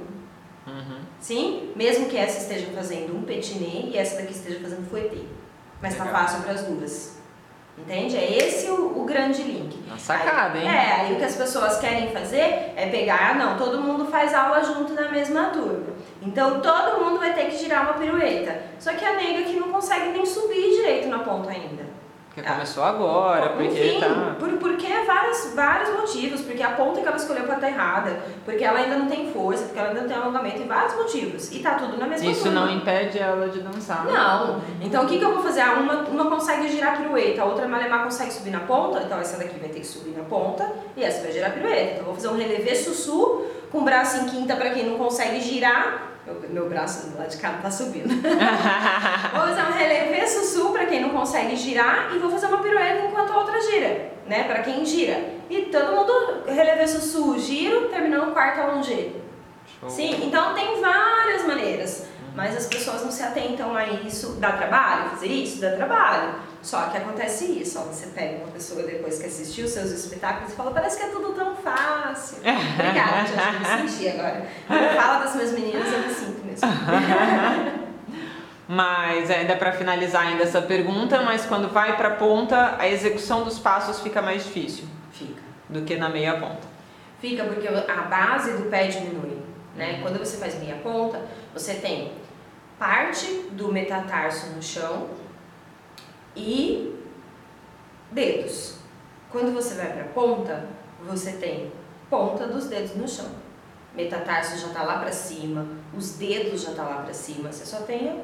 Sim? 1.23 1.71
Mesmo 1.73 2.07
que 2.07 2.17
essa 2.17 2.39
esteja 2.39 2.67
fazendo 2.75 3.15
um 3.17 3.23
petinê 3.23 3.89
e 3.91 3.97
essa 3.97 4.17
daqui 4.17 4.33
esteja 4.33 4.59
fazendo 4.59 4.85
fouetté. 4.89 5.19
Mas 5.81 5.95
tá 5.95 6.03
Legal. 6.03 6.19
fácil 6.19 6.41
para 6.41 6.51
as 6.51 6.63
duas. 6.63 7.17
Entende? 7.77 8.17
É 8.17 8.37
esse 8.45 8.69
o, 8.69 8.99
o 9.01 9.05
grande 9.05 9.41
link. 9.41 9.79
Uma 9.87 9.97
sacada, 9.97 10.59
Aí- 10.59 10.65
hein? 10.67 10.69
É, 10.69 10.91
aí 10.99 11.13
o 11.13 11.15
que 11.15 11.23
as 11.23 11.35
pessoas 11.37 11.79
querem 11.79 12.11
fazer 12.11 12.73
é 12.75 12.89
pegar, 12.91 13.31
ah, 13.31 13.33
não, 13.35 13.57
todo 13.57 13.81
mundo 13.81 14.05
faz 14.05 14.33
aula 14.33 14.61
junto 14.65 14.93
na 14.93 15.09
mesma 15.09 15.45
turma. 15.45 15.93
Então 16.21 16.59
todo 16.59 17.01
mundo 17.03 17.19
vai 17.19 17.33
ter 17.33 17.45
que 17.45 17.57
girar 17.57 17.83
uma 17.83 17.93
pirueta. 17.93 18.61
Só 18.77 18.91
que 18.93 19.05
a 19.05 19.15
nega 19.15 19.43
que 19.43 19.53
não 19.57 19.69
consegue 19.71 20.09
nem 20.09 20.25
subir 20.25 20.71
direito 20.75 21.07
na 21.07 21.19
ponta 21.19 21.49
ainda. 21.49 21.83
Porque 22.33 22.49
começou 22.49 22.83
agora, 22.83 23.49
porque 23.49 23.67
Enfim, 23.67 23.99
tá. 23.99 24.35
por, 24.39 24.49
porque 24.53 24.87
vários, 25.05 25.53
vários 25.53 25.89
motivos. 25.95 26.41
Porque 26.41 26.63
a 26.63 26.71
ponta 26.71 26.99
que 26.99 27.07
ela 27.07 27.15
escolheu 27.15 27.43
pode 27.43 27.57
estar 27.57 27.67
errada, 27.67 28.19
porque 28.43 28.63
ela 28.63 28.79
ainda 28.79 28.97
não 28.97 29.07
tem 29.07 29.31
força, 29.31 29.65
porque 29.65 29.77
ela 29.77 29.89
ainda 29.89 30.01
não 30.01 30.07
tem 30.07 30.17
alongamento, 30.17 30.61
e 30.61 30.63
vários 30.63 30.95
motivos. 30.95 31.51
E 31.51 31.59
tá 31.59 31.75
tudo 31.75 31.95
na 31.95 32.07
mesma 32.07 32.31
Isso 32.31 32.45
turma. 32.45 32.61
não 32.61 32.71
impede 32.71 33.19
ela 33.19 33.47
de 33.49 33.59
dançar. 33.59 34.05
Não. 34.05 34.61
Então 34.81 35.05
o 35.05 35.07
que, 35.07 35.19
que 35.19 35.23
eu 35.23 35.31
vou 35.31 35.43
fazer? 35.43 35.61
Ah, 35.61 35.73
uma, 35.73 35.93
uma 36.09 36.29
consegue 36.29 36.67
girar 36.69 36.97
pirueta, 36.97 37.43
a 37.43 37.45
outra 37.45 37.67
malemar 37.67 38.03
consegue 38.03 38.33
subir 38.33 38.49
na 38.49 38.61
ponta, 38.61 39.03
então 39.03 39.19
essa 39.19 39.37
daqui 39.37 39.59
vai 39.59 39.69
ter 39.69 39.81
que 39.81 39.85
subir 39.85 40.17
na 40.17 40.23
ponta 40.23 40.71
e 40.97 41.03
essa 41.03 41.21
vai 41.21 41.31
girar 41.31 41.53
pirueta. 41.53 41.91
Então 41.91 41.99
eu 41.99 42.05
vou 42.05 42.15
fazer 42.15 42.29
um 42.29 42.37
relevé 42.37 42.73
sussu 42.73 43.45
com 43.71 43.79
o 43.79 43.83
braço 43.83 44.17
em 44.17 44.25
quinta 44.25 44.55
para 44.55 44.71
quem 44.71 44.89
não 44.89 44.97
consegue 44.97 45.39
girar. 45.39 46.12
Meu, 46.25 46.49
meu 46.49 46.69
braço 46.69 47.09
do 47.09 47.17
lado 47.17 47.29
de 47.29 47.37
cá 47.37 47.51
não 47.51 47.61
tá 47.61 47.69
subindo. 47.69 48.09
vou 48.21 49.41
fazer 49.41 49.61
um 49.61 49.71
relevé 49.73 50.25
sussu 50.25 50.69
para 50.71 50.85
quem 50.85 51.01
não 51.01 51.09
consegue 51.09 51.55
girar 51.55 52.15
e 52.15 52.19
vou 52.19 52.29
fazer 52.29 52.45
uma 52.45 52.59
pirueta 52.59 53.05
enquanto 53.05 53.31
a 53.31 53.39
outra 53.39 53.59
gira, 53.61 54.11
né? 54.25 54.43
Para 54.45 54.61
quem 54.61 54.85
gira. 54.85 55.33
E 55.49 55.63
todo 55.63 55.95
mundo 55.95 56.43
relevé 56.47 56.87
sussu, 56.87 57.37
giro, 57.37 57.89
terminando 57.89 58.29
o 58.29 58.31
quarto 58.31 58.61
a 58.61 58.81
G. 58.81 59.11
Show. 59.79 59.89
Sim, 59.89 60.25
então 60.25 60.53
tem 60.53 60.81
várias 60.81 61.45
maneiras, 61.45 62.07
mas 62.35 62.55
as 62.55 62.67
pessoas 62.67 63.03
não 63.03 63.11
se 63.11 63.23
atentam 63.23 63.75
a 63.75 63.85
isso. 63.85 64.37
Dá 64.39 64.53
trabalho 64.53 65.09
fazer 65.09 65.27
isso? 65.27 65.59
Dá 65.59 65.71
trabalho. 65.71 66.35
Só 66.63 66.83
que 66.83 66.97
acontece 66.97 67.43
isso, 67.43 67.77
ó, 67.77 67.83
você 67.83 68.07
pega 68.07 68.37
uma 68.37 68.47
pessoa 68.47 68.83
depois 68.83 69.19
que 69.19 69.25
assistiu 69.25 69.65
os 69.65 69.71
seus 69.71 69.91
espetáculos 69.91 70.53
e 70.53 70.55
fala, 70.55 70.71
parece 70.71 70.97
que 70.97 71.03
é 71.03 71.07
tudo 71.09 71.33
tão 71.33 71.53
fácil. 71.57 72.37
Obrigada, 72.39 73.27
já 73.27 73.77
me 73.79 73.89
senti 73.89 74.07
agora. 74.07 74.47
Quando 74.65 74.95
fala 74.95 75.19
das 75.25 75.35
minhas 75.35 75.51
meninas, 75.51 75.91
eu 75.91 75.99
me 75.99 76.13
sinto 76.13 76.45
mesmo. 76.45 76.69
Mas 78.65 79.29
ainda 79.29 79.57
para 79.57 79.73
finalizar 79.73 80.25
ainda 80.25 80.43
essa 80.43 80.61
pergunta, 80.61 81.21
mas 81.21 81.45
quando 81.45 81.67
vai 81.67 81.97
para 81.97 82.07
a 82.07 82.15
ponta, 82.15 82.77
a 82.79 82.87
execução 82.87 83.43
dos 83.43 83.59
passos 83.59 83.99
fica 83.99 84.21
mais 84.21 84.45
difícil. 84.45 84.85
Fica. 85.11 85.41
Do 85.67 85.81
que 85.81 85.97
na 85.97 86.07
meia 86.07 86.39
ponta. 86.39 86.65
Fica 87.19 87.43
porque 87.43 87.67
a 87.67 88.01
base 88.03 88.53
do 88.53 88.69
pé 88.69 88.87
diminui, 88.87 89.37
né? 89.75 89.99
Quando 90.01 90.17
você 90.17 90.37
faz 90.37 90.57
meia 90.59 90.75
ponta, 90.77 91.21
você 91.53 91.73
tem 91.75 92.13
parte 92.79 93.49
do 93.51 93.69
metatarso 93.69 94.51
no 94.51 94.63
chão 94.63 95.09
e 96.35 96.95
dedos. 98.11 98.75
Quando 99.31 99.53
você 99.53 99.75
vai 99.75 99.91
para 99.91 100.03
a 100.03 100.07
ponta, 100.07 100.65
você 101.05 101.33
tem 101.33 101.71
ponta 102.09 102.47
dos 102.47 102.67
dedos 102.67 102.95
no 102.95 103.07
chão. 103.07 103.25
Metatarso 103.95 104.57
já 104.57 104.67
está 104.67 104.83
lá 104.83 104.99
para 104.99 105.11
cima, 105.11 105.67
os 105.95 106.13
dedos 106.13 106.61
já 106.61 106.71
tá 106.73 106.83
lá 106.83 107.01
para 107.03 107.13
cima. 107.13 107.51
Você 107.51 107.65
só 107.65 107.83
tem 107.83 108.23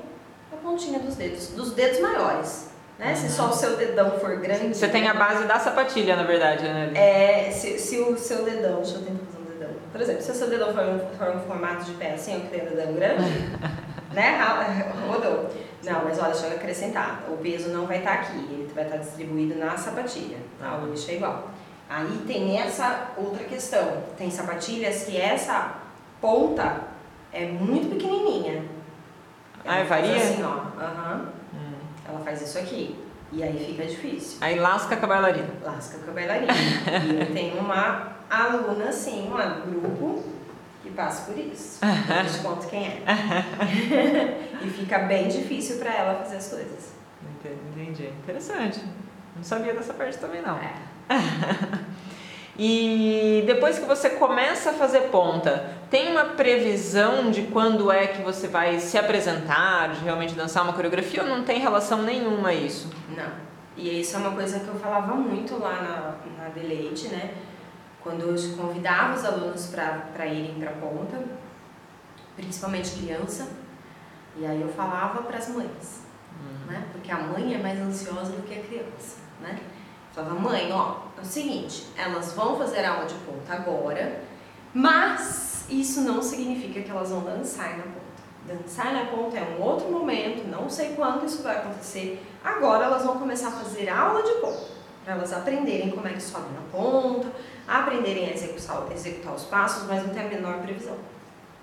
a 0.51 0.55
pontinha 0.57 0.99
dos 0.99 1.15
dedos, 1.15 1.49
dos 1.49 1.71
dedos 1.73 1.99
maiores. 1.99 2.69
Né? 2.97 3.11
Uhum. 3.11 3.15
Se 3.15 3.29
só 3.29 3.49
o 3.49 3.53
seu 3.53 3.77
dedão 3.77 4.19
for 4.19 4.35
grande. 4.37 4.75
Você 4.75 4.89
tem 4.89 5.07
a 5.07 5.13
base 5.13 5.45
da 5.45 5.57
sapatilha, 5.57 6.15
na 6.15 6.23
verdade, 6.23 6.63
né? 6.63 6.91
É, 6.93 7.49
se, 7.51 7.79
se 7.79 7.99
o 7.99 8.17
seu 8.17 8.43
dedão, 8.43 8.77
deixa 8.77 8.95
eu 8.95 9.03
tentar 9.03 9.25
fazer 9.25 9.39
um 9.39 9.57
dedão. 9.57 9.73
Por 9.91 10.01
exemplo, 10.01 10.21
se 10.21 10.31
o 10.31 10.35
seu 10.35 10.49
dedão 10.49 10.73
for 10.73 10.83
um, 10.83 10.99
for 11.17 11.35
um 11.35 11.39
formato 11.47 11.85
de 11.85 11.91
pé 11.93 12.13
assim, 12.13 12.33
eu 12.33 12.41
que 12.41 12.47
tenho 12.47 12.69
dedão 12.69 12.93
grande, 12.93 13.29
né? 14.11 14.93
Rodou. 15.07 15.49
Não, 15.83 16.03
mas 16.03 16.19
olha, 16.19 16.31
deixa 16.31 16.47
eu 16.47 16.55
acrescentar. 16.55 17.23
O 17.29 17.37
peso 17.37 17.69
não 17.69 17.85
vai 17.85 17.99
estar 17.99 18.17
tá 18.17 18.21
aqui, 18.21 18.37
ele 18.37 18.71
vai 18.73 18.83
estar 18.85 18.97
tá 18.97 19.03
distribuído 19.03 19.55
na 19.55 19.77
sapatilha. 19.77 20.37
Tá? 20.59 20.77
O 20.77 20.89
eixo 20.89 21.09
é 21.11 21.15
igual. 21.15 21.49
Aí 21.89 22.23
tem 22.27 22.59
essa 22.59 23.11
outra 23.17 23.43
questão. 23.45 24.03
Tem 24.17 24.29
sapatilhas 24.29 25.05
que 25.05 25.19
essa 25.19 25.75
ponta 26.21 26.81
é 27.31 27.45
muito 27.45 27.89
pequenininha. 27.89 28.63
Ah, 29.65 29.79
é 29.79 29.83
varia? 29.83 30.15
Assim, 30.15 30.43
ó. 30.43 30.47
Uhum. 30.49 31.25
Hum. 31.53 31.73
Ela 32.07 32.19
faz 32.19 32.41
isso 32.41 32.57
aqui. 32.57 32.95
E 33.31 33.43
aí 33.43 33.63
fica 33.65 33.85
difícil. 33.85 34.37
Aí 34.41 34.59
lasca 34.59 34.97
com 34.97 35.05
a 35.05 35.07
bailarina. 35.07 35.49
Lasca 35.63 35.97
com 35.99 36.11
a 36.11 36.13
bailarina. 36.13 36.51
e 37.05 37.19
eu 37.19 37.33
tenho 37.33 37.59
uma 37.59 38.13
aluna, 38.29 38.89
assim, 38.89 39.31
um 39.31 39.71
grupo 39.71 40.23
que 40.81 40.89
passa 40.91 41.31
por 41.31 41.37
isso. 41.37 41.79
Eu 41.83 42.31
te 42.31 42.39
conto 42.39 42.67
quem 42.67 42.87
é. 42.87 43.03
e 44.63 44.69
fica 44.69 44.99
bem 44.99 45.27
difícil 45.27 45.77
para 45.77 45.93
ela 45.93 46.15
fazer 46.15 46.37
as 46.37 46.49
coisas. 46.49 46.93
Entendi. 47.75 48.07
Interessante. 48.07 48.83
Não 49.35 49.43
sabia 49.43 49.73
dessa 49.73 49.93
parte 49.93 50.17
também 50.17 50.41
não. 50.41 50.57
É. 50.57 50.73
E 52.61 53.41
depois 53.47 53.79
que 53.79 53.85
você 53.85 54.09
começa 54.09 54.71
a 54.71 54.73
fazer 54.73 55.03
ponta, 55.03 55.77
tem 55.89 56.11
uma 56.11 56.25
previsão 56.25 57.31
de 57.31 57.43
quando 57.43 57.89
é 57.89 58.07
que 58.07 58.21
você 58.21 58.49
vai 58.49 58.81
se 58.81 58.97
apresentar, 58.97 59.93
de 59.93 60.03
realmente 60.03 60.33
dançar 60.33 60.63
uma 60.65 60.73
coreografia 60.73 61.23
ou 61.23 61.29
não 61.29 61.45
tem 61.45 61.61
relação 61.61 62.01
nenhuma 62.01 62.49
a 62.49 62.53
isso? 62.53 62.89
Não. 63.15 63.31
E 63.77 64.01
isso 64.01 64.17
é 64.17 64.19
uma 64.19 64.31
coisa 64.31 64.59
que 64.59 64.67
eu 64.67 64.75
falava 64.75 65.15
muito 65.15 65.57
lá 65.57 66.17
na, 66.37 66.43
na 66.43 66.49
Deleite, 66.49 67.07
né? 67.07 67.31
Quando 68.01 68.21
eu 68.21 68.57
convidava 68.57 69.15
os 69.15 69.25
alunos 69.25 69.67
para 69.67 70.25
irem 70.25 70.55
para 70.59 70.71
ponta, 70.71 71.21
principalmente 72.35 72.91
criança, 72.91 73.49
e 74.37 74.45
aí 74.45 74.61
eu 74.61 74.69
falava 74.69 75.23
para 75.23 75.37
as 75.37 75.49
mães, 75.49 76.03
uhum. 76.31 76.71
né? 76.71 76.87
Porque 76.91 77.11
a 77.11 77.17
mãe 77.17 77.53
é 77.53 77.57
mais 77.57 77.79
ansiosa 77.79 78.31
do 78.31 78.43
que 78.43 78.57
a 78.57 78.63
criança, 78.63 79.17
né? 79.41 79.59
Falava, 80.13 80.35
mãe, 80.35 80.71
ó, 80.71 80.95
é 81.17 81.21
o 81.21 81.25
seguinte, 81.25 81.87
elas 81.97 82.33
vão 82.33 82.57
fazer 82.57 82.85
aula 82.85 83.05
de 83.05 83.15
ponta 83.15 83.53
agora, 83.53 84.23
mas 84.73 85.65
isso 85.69 86.01
não 86.01 86.21
significa 86.21 86.81
que 86.81 86.89
elas 86.89 87.09
vão 87.09 87.21
dançar 87.21 87.77
na 87.77 87.83
ponta. 87.83 88.09
Dançar 88.47 88.93
na 88.93 89.05
ponta 89.05 89.37
é 89.37 89.57
um 89.57 89.61
outro 89.61 89.91
momento, 89.91 90.47
não 90.47 90.69
sei 90.69 90.93
quando 90.95 91.25
isso 91.25 91.43
vai 91.43 91.57
acontecer. 91.57 92.25
Agora 92.43 92.85
elas 92.85 93.03
vão 93.03 93.19
começar 93.19 93.49
a 93.49 93.51
fazer 93.51 93.89
aula 93.89 94.23
de 94.23 94.31
ponta, 94.39 94.67
para 95.03 95.13
elas 95.13 95.31
aprenderem 95.33 95.91
como 95.91 96.07
é 96.07 96.13
que 96.13 96.21
sobe 96.21 96.47
na 96.53 96.61
ponta, 96.71 97.27
aprenderem 97.69 98.29
a 98.29 98.33
executar, 98.33 98.91
executar 98.91 99.35
os 99.35 99.45
passos, 99.45 99.87
mas 99.87 100.03
não 100.03 100.13
tem 100.13 100.23
a 100.23 100.27
menor 100.27 100.59
previsão. 100.61 100.97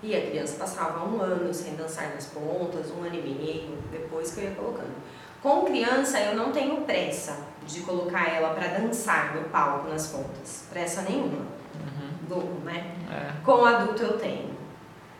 E 0.01 0.15
a 0.15 0.21
criança 0.21 0.57
passava 0.57 1.05
um 1.05 1.21
ano 1.21 1.53
sem 1.53 1.75
dançar 1.75 2.13
nas 2.13 2.27
pontas, 2.27 2.91
um 2.91 3.03
ano 3.03 3.15
e 3.15 3.21
meio, 3.21 3.77
depois 3.91 4.31
que 4.31 4.39
eu 4.39 4.43
ia 4.45 4.51
colocando. 4.51 4.95
Com 5.41 5.65
criança 5.65 6.19
eu 6.19 6.35
não 6.35 6.51
tenho 6.51 6.81
pressa 6.81 7.37
de 7.65 7.81
colocar 7.81 8.29
ela 8.29 8.53
para 8.53 8.79
dançar 8.79 9.35
no 9.35 9.49
palco 9.49 9.89
nas 9.89 10.07
pontas, 10.07 10.65
pressa 10.69 11.01
nenhuma. 11.01 11.45
Uhum. 11.75 12.59
Né? 12.63 12.95
É. 13.11 13.43
Com 13.43 13.65
adulto 13.65 14.03
eu 14.03 14.17
tenho. 14.17 14.55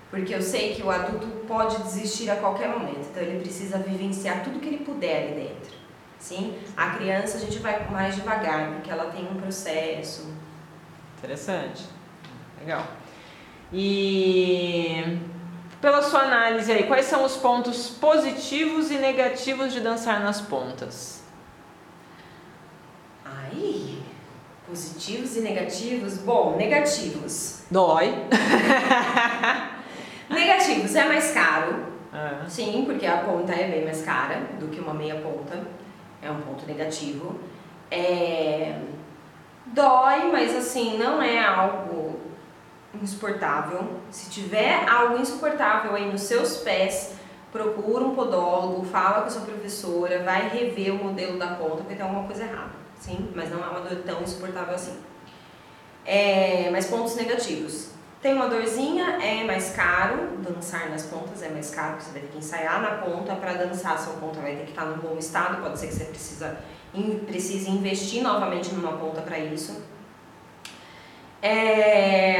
Porque 0.10 0.34
eu 0.34 0.42
sei 0.42 0.74
que 0.74 0.84
o 0.84 0.90
adulto 0.90 1.28
pode 1.48 1.78
desistir 1.84 2.30
a 2.30 2.38
qualquer 2.38 2.70
momento, 2.70 3.08
então 3.12 3.22
ele 3.22 3.42
precisa 3.42 3.78
vivenciar 3.78 4.44
tudo 4.44 4.60
que 4.60 4.68
ele 4.68 4.86
puder 4.86 5.24
ali 5.24 5.42
dentro. 5.42 5.78
Sim? 6.18 6.58
A 6.76 6.92
criança 6.92 7.38
a 7.38 7.40
gente 7.40 7.60
vai 7.60 7.90
mais 7.90 8.16
devagar, 8.16 8.74
porque 8.74 8.90
ela 8.90 9.12
tem 9.12 9.28
um 9.30 9.36
processo. 9.36 10.34
Interessante. 11.18 11.84
Legal. 12.60 12.86
E 13.74 15.20
pela 15.82 16.02
sua 16.02 16.22
análise 16.22 16.72
aí, 16.72 16.84
quais 16.84 17.06
são 17.06 17.24
os 17.24 17.36
pontos 17.38 17.90
positivos 17.90 18.90
e 18.92 18.98
negativos 18.98 19.74
de 19.74 19.82
dançar 19.82 20.22
nas 20.22 20.42
pontas? 20.42 21.24
Ai, 23.26 24.00
positivos 24.68 25.36
e 25.36 25.42
negativos? 25.42 26.18
Bom, 26.20 26.56
negativos. 26.56 27.64
Dói. 27.70 28.14
negativos, 30.30 30.96
é 30.96 31.06
mais 31.06 31.32
caro. 31.32 31.88
É. 32.14 32.50
Sim, 32.50 32.84
porque 32.86 33.06
a 33.06 33.18
ponta 33.18 33.54
é 33.54 33.70
bem 33.70 33.84
mais 33.84 34.02
cara 34.02 34.40
do 34.60 34.70
que 34.70 34.80
uma 34.80 34.94
meia 34.94 35.16
ponta. 35.16 35.62
É 36.22 36.32
um 36.32 36.42
ponto 36.42 36.66
negativo. 36.66 37.40
É... 37.92 38.80
Dói, 39.74 40.32
mas 40.32 40.56
assim, 40.56 40.98
não 40.98 41.22
é 41.22 41.44
algo 41.44 42.20
insuportável. 43.02 44.02
Se 44.10 44.30
tiver 44.30 44.88
algo 44.90 45.18
insuportável 45.18 45.96
aí 45.96 46.10
nos 46.12 46.22
seus 46.22 46.58
pés, 46.58 47.14
procura 47.52 48.04
um 48.04 48.16
podólogo, 48.16 48.86
fala 48.86 49.22
com 49.22 49.28
a 49.28 49.30
sua 49.30 49.42
professora, 49.42 50.24
vai 50.24 50.50
rever 50.50 50.94
o 50.94 51.04
modelo 51.04 51.38
da 51.38 51.56
ponta 51.56 51.78
porque 51.78 51.96
tem 51.96 52.04
alguma 52.04 52.24
coisa 52.26 52.44
errada, 52.44 52.72
sim? 53.00 53.32
Mas 53.36 53.50
não 53.50 53.64
é 53.64 53.68
uma 53.68 53.82
dor 53.82 53.98
tão 54.04 54.22
insuportável 54.22 54.76
assim. 54.76 54.98
É, 56.06 56.70
mas 56.72 56.88
pontos 56.88 57.16
negativos. 57.16 57.90
Tem 58.22 58.34
uma 58.34 58.48
dorzinha, 58.48 59.20
é 59.22 59.44
mais 59.44 59.72
caro, 59.76 60.38
dançar 60.38 60.90
nas 60.90 61.04
pontas 61.04 61.44
é 61.44 61.50
mais 61.50 61.70
caro, 61.70 62.02
você 62.02 62.12
vai 62.12 62.22
ter 62.22 62.30
que 62.30 62.40
ensaiar 62.40 62.82
na 62.82 62.98
ponta, 62.98 63.36
para 63.36 63.54
dançar 63.54 64.00
sua 64.00 64.14
ponta 64.14 64.40
vai 64.40 64.56
ter 64.56 64.64
que 64.64 64.72
estar 64.72 64.86
no 64.86 64.98
bom 64.98 65.18
estado, 65.20 65.62
pode 65.62 65.78
ser 65.78 65.88
que 65.88 65.94
você 65.94 66.06
precisa, 66.06 66.58
precise 67.26 67.70
investir 67.70 68.22
novamente 68.24 68.74
numa 68.74 68.94
ponta 68.94 69.22
para 69.22 69.38
isso. 69.40 69.82
É... 71.42 72.38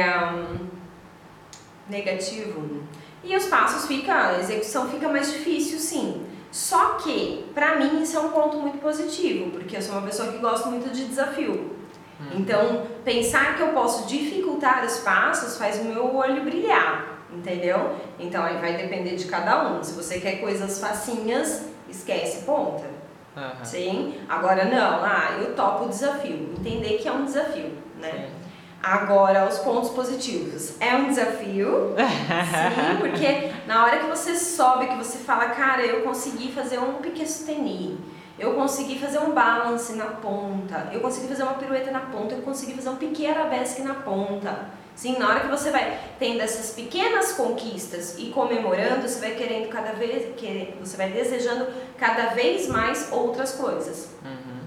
Negativo. 1.88 2.82
E 3.22 3.36
os 3.36 3.46
passos 3.46 3.86
fica, 3.86 4.12
a 4.12 4.40
execução 4.40 4.88
fica 4.88 5.08
mais 5.08 5.32
difícil, 5.32 5.78
sim. 5.78 6.26
Só 6.50 6.94
que, 6.94 7.44
pra 7.54 7.76
mim, 7.76 8.02
isso 8.02 8.16
é 8.16 8.20
um 8.20 8.30
ponto 8.30 8.56
muito 8.58 8.78
positivo, 8.78 9.50
porque 9.50 9.76
eu 9.76 9.82
sou 9.82 9.96
uma 9.96 10.06
pessoa 10.06 10.32
que 10.32 10.38
gosta 10.38 10.68
muito 10.68 10.90
de 10.90 11.04
desafio. 11.06 11.76
Uhum. 12.20 12.38
Então, 12.38 12.86
pensar 13.04 13.56
que 13.56 13.62
eu 13.62 13.68
posso 13.68 14.06
dificultar 14.08 14.84
os 14.84 14.98
passos 14.98 15.56
faz 15.56 15.78
o 15.78 15.84
meu 15.84 16.16
olho 16.16 16.42
brilhar, 16.42 17.24
entendeu? 17.32 17.96
Então, 18.18 18.42
aí 18.42 18.56
vai 18.58 18.76
depender 18.76 19.16
de 19.16 19.26
cada 19.26 19.70
um. 19.70 19.82
Se 19.82 19.92
você 19.92 20.20
quer 20.20 20.40
coisas 20.40 20.80
facinhas, 20.80 21.64
esquece 21.88 22.44
ponta. 22.44 22.97
Uhum. 23.38 23.64
Sim? 23.64 24.14
Agora, 24.28 24.64
não, 24.64 25.04
ah, 25.04 25.38
eu 25.40 25.54
topo 25.54 25.84
o 25.84 25.88
desafio. 25.88 26.54
Entender 26.58 26.98
que 26.98 27.06
é 27.06 27.12
um 27.12 27.24
desafio, 27.24 27.72
né? 28.00 28.10
Sim. 28.10 28.38
Agora, 28.82 29.46
os 29.48 29.58
pontos 29.58 29.90
positivos. 29.90 30.80
É 30.80 30.94
um 30.94 31.08
desafio, 31.08 31.94
sim, 31.98 32.96
porque 33.00 33.50
na 33.66 33.84
hora 33.84 33.98
que 33.98 34.06
você 34.06 34.36
sobe, 34.36 34.86
que 34.86 34.96
você 34.96 35.18
fala, 35.18 35.46
cara, 35.46 35.84
eu 35.84 36.02
consegui 36.02 36.52
fazer 36.52 36.78
um 36.78 36.94
pique 36.94 37.26
soutenu, 37.26 37.98
eu 38.38 38.54
consegui 38.54 38.98
fazer 38.98 39.18
um 39.18 39.32
balance 39.32 39.94
na 39.94 40.06
ponta, 40.06 40.88
eu 40.92 41.00
consegui 41.00 41.26
fazer 41.26 41.42
uma 41.42 41.54
pirueta 41.54 41.90
na 41.90 42.00
ponta, 42.00 42.36
eu 42.36 42.42
consegui 42.42 42.74
fazer 42.74 42.88
um 42.90 42.96
pique 42.96 43.26
arabesque 43.26 43.82
na 43.82 43.94
ponta. 43.94 44.77
Sim, 44.98 45.16
na 45.16 45.28
hora 45.28 45.40
que 45.40 45.46
você 45.46 45.70
vai 45.70 45.96
tendo 46.18 46.40
essas 46.40 46.74
pequenas 46.74 47.30
conquistas 47.34 48.18
e 48.18 48.30
comemorando, 48.30 49.08
você 49.08 49.20
vai 49.20 49.30
querendo 49.36 49.68
cada 49.68 49.92
vez, 49.92 50.34
que 50.36 50.74
você 50.80 50.96
vai 50.96 51.08
desejando 51.10 51.68
cada 51.96 52.30
vez 52.30 52.66
mais 52.66 53.12
outras 53.12 53.52
coisas. 53.52 54.08
Uhum. 54.24 54.58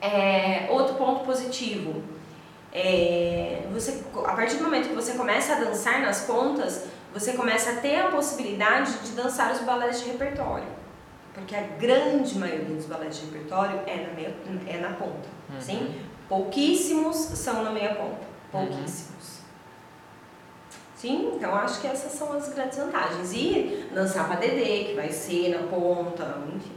É, 0.00 0.66
outro 0.68 0.96
ponto 0.96 1.24
positivo 1.24 2.02
é, 2.72 3.62
você, 3.72 4.02
a 4.16 4.32
partir 4.32 4.56
do 4.56 4.64
momento 4.64 4.88
que 4.88 4.94
você 4.96 5.12
começa 5.12 5.54
a 5.54 5.60
dançar 5.60 6.02
nas 6.02 6.22
pontas, 6.22 6.86
você 7.14 7.34
começa 7.34 7.70
a 7.70 7.76
ter 7.76 8.00
a 8.00 8.08
possibilidade 8.08 8.98
de 9.04 9.12
dançar 9.12 9.52
os 9.52 9.60
balés 9.60 10.00
de 10.02 10.10
repertório. 10.10 10.66
Porque 11.32 11.54
a 11.54 11.62
grande 11.62 12.36
maioria 12.36 12.74
dos 12.74 12.86
balés 12.86 13.16
de 13.16 13.26
repertório 13.26 13.80
é 13.86 14.08
na, 14.08 14.12
meia, 14.12 14.34
é 14.66 14.78
na 14.78 14.90
ponta. 14.94 15.28
Uhum. 15.48 15.60
Sim? 15.60 16.00
Pouquíssimos 16.28 17.14
são 17.16 17.62
na 17.62 17.70
meia 17.70 17.94
ponta. 17.94 18.26
Pouquíssimos. 18.50 19.37
Uhum. 19.37 19.37
Sim, 20.98 21.34
então 21.36 21.54
acho 21.54 21.80
que 21.80 21.86
essas 21.86 22.10
são 22.10 22.32
as 22.32 22.52
grandes 22.52 22.76
vantagens. 22.76 23.32
E 23.32 23.86
dançar 23.94 24.26
para 24.26 24.40
Dedê, 24.40 24.86
que 24.86 24.94
vai 24.96 25.08
ser 25.10 25.50
na 25.50 25.68
ponta, 25.68 26.38
enfim. 26.48 26.72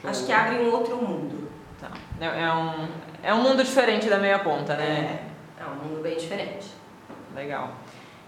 Show. 0.00 0.10
Acho 0.10 0.26
que 0.26 0.32
abre 0.32 0.58
um 0.58 0.72
outro 0.72 0.96
mundo. 0.96 1.48
Tá. 1.80 1.92
É, 2.20 2.42
é, 2.42 2.52
um, 2.52 2.88
é 3.22 3.32
um 3.32 3.42
mundo 3.44 3.62
diferente 3.62 4.08
da 4.08 4.18
meia 4.18 4.40
ponta, 4.40 4.74
né? 4.74 5.20
É, 5.56 5.62
é 5.62 5.66
um 5.66 5.88
mundo 5.88 6.02
bem 6.02 6.16
diferente. 6.16 6.66
Legal. 7.32 7.70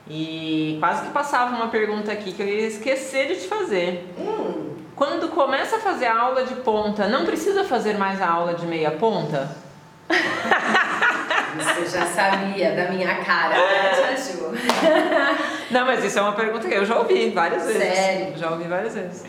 E 0.09 0.77
quase 0.79 1.07
que 1.07 1.13
passava 1.13 1.57
uma 1.57 1.69
pergunta 1.69 2.13
aqui 2.13 2.33
que 2.33 2.43
eu 2.43 2.47
ia 2.47 2.69
esquecer 2.69 3.27
de 3.27 3.41
te 3.41 3.49
fazer. 3.49 4.15
Hum. 4.17 4.77
Quando 4.95 5.29
começa 5.31 5.75
a 5.75 5.81
fazer 5.81 6.07
a 6.07 6.21
aula 6.21 6.45
de 6.45 6.55
ponta, 6.55 7.09
não 7.09 7.25
precisa 7.25 7.65
fazer 7.65 7.99
mais 7.99 8.23
a 8.23 8.29
aula 8.29 8.55
de 8.55 8.65
meia 8.65 8.93
ponta? 8.93 9.57
Você 11.57 11.99
já 11.99 12.07
sabia 12.07 12.73
da 12.73 12.91
minha 12.91 13.15
cara, 13.25 13.55
né, 13.55 14.17
Ju? 14.17 14.53
Não, 15.71 15.87
mas 15.87 16.05
isso 16.05 16.19
é 16.19 16.23
uma 16.23 16.33
pergunta 16.33 16.69
que 16.69 16.75
eu 16.75 16.85
já 16.85 16.99
ouvi 16.99 17.31
várias 17.31 17.65
vezes. 17.65 17.83
Sério? 17.83 18.37
Já 18.37 18.51
ouvi 18.51 18.65
várias 18.65 18.95
vezes. 18.95 19.25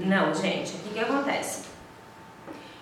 Não, 0.00 0.32
gente, 0.34 0.74
o 0.76 0.78
que, 0.80 0.94
que 0.94 1.00
acontece? 1.00 1.64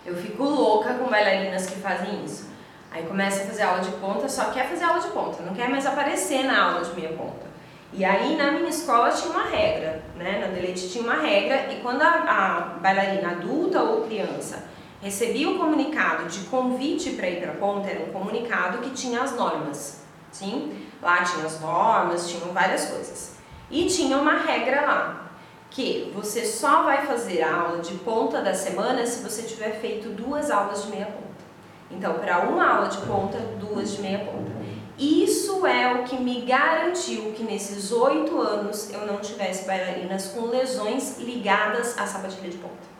Eu 0.04 0.14
fico 0.16 0.42
louca 0.44 0.94
com 0.94 1.08
bailarinas 1.08 1.66
que 1.66 1.76
fazem 1.76 2.24
isso. 2.24 2.50
Aí 2.90 3.02
começa 3.04 3.42
a 3.42 3.46
fazer 3.46 3.62
aula 3.62 3.80
de 3.80 3.90
ponta, 3.92 4.28
só 4.28 4.50
quer 4.50 4.68
fazer 4.68 4.84
aula 4.84 5.00
de 5.00 5.08
ponta, 5.08 5.42
não 5.42 5.54
quer 5.54 5.68
mais 5.68 5.86
aparecer 5.86 6.44
na 6.44 6.70
aula 6.70 6.84
de 6.84 6.94
meia 6.94 7.12
ponta. 7.12 7.44
E 7.92 8.04
aí 8.04 8.36
na 8.36 8.52
minha 8.52 8.68
escola 8.68 9.10
tinha 9.10 9.30
uma 9.30 9.44
regra, 9.44 10.02
né? 10.16 10.38
Na 10.40 10.46
Delete 10.48 10.90
tinha 10.90 11.02
uma 11.02 11.14
regra, 11.14 11.72
e 11.72 11.80
quando 11.80 12.02
a, 12.02 12.08
a 12.08 12.60
bailarina 12.80 13.30
adulta 13.30 13.80
ou 13.82 14.02
criança 14.02 14.64
recebia 15.04 15.50
o 15.50 15.58
comunicado 15.58 16.26
de 16.30 16.46
convite 16.46 17.10
para 17.10 17.28
ir 17.28 17.42
para 17.42 17.52
a 17.52 17.56
ponta, 17.56 17.90
era 17.90 18.02
um 18.02 18.10
comunicado 18.10 18.78
que 18.78 18.88
tinha 18.88 19.20
as 19.20 19.36
normas, 19.36 20.00
sim? 20.32 20.88
Lá 21.02 21.22
tinha 21.22 21.44
as 21.44 21.60
normas, 21.60 22.26
tinham 22.26 22.54
várias 22.54 22.86
coisas. 22.86 23.34
E 23.70 23.84
tinha 23.84 24.16
uma 24.16 24.38
regra 24.38 24.80
lá, 24.80 25.30
que 25.70 26.10
você 26.14 26.46
só 26.46 26.84
vai 26.84 27.06
fazer 27.06 27.42
a 27.42 27.54
aula 27.54 27.82
de 27.82 27.92
ponta 27.96 28.40
da 28.40 28.54
semana 28.54 29.04
se 29.04 29.22
você 29.22 29.42
tiver 29.42 29.78
feito 29.78 30.08
duas 30.08 30.50
aulas 30.50 30.84
de 30.84 30.88
meia 30.88 31.06
ponta. 31.06 31.44
Então, 31.90 32.14
para 32.14 32.38
uma 32.48 32.66
aula 32.66 32.88
de 32.88 32.96
ponta, 33.02 33.36
duas 33.60 33.92
de 33.92 34.00
meia 34.00 34.20
ponta. 34.20 34.52
Isso 34.98 35.66
é 35.66 35.92
o 35.92 36.04
que 36.04 36.16
me 36.16 36.40
garantiu 36.46 37.32
que 37.32 37.42
nesses 37.42 37.92
oito 37.92 38.40
anos 38.40 38.90
eu 38.90 39.06
não 39.06 39.18
tivesse 39.18 39.66
bailarinas 39.66 40.28
com 40.28 40.46
lesões 40.46 41.18
ligadas 41.18 41.98
à 41.98 42.06
sapatilha 42.06 42.48
de 42.48 42.56
ponta. 42.56 42.93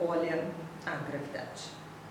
Olha, 0.00 0.44
a 0.86 0.90
gravidade. 0.90 1.62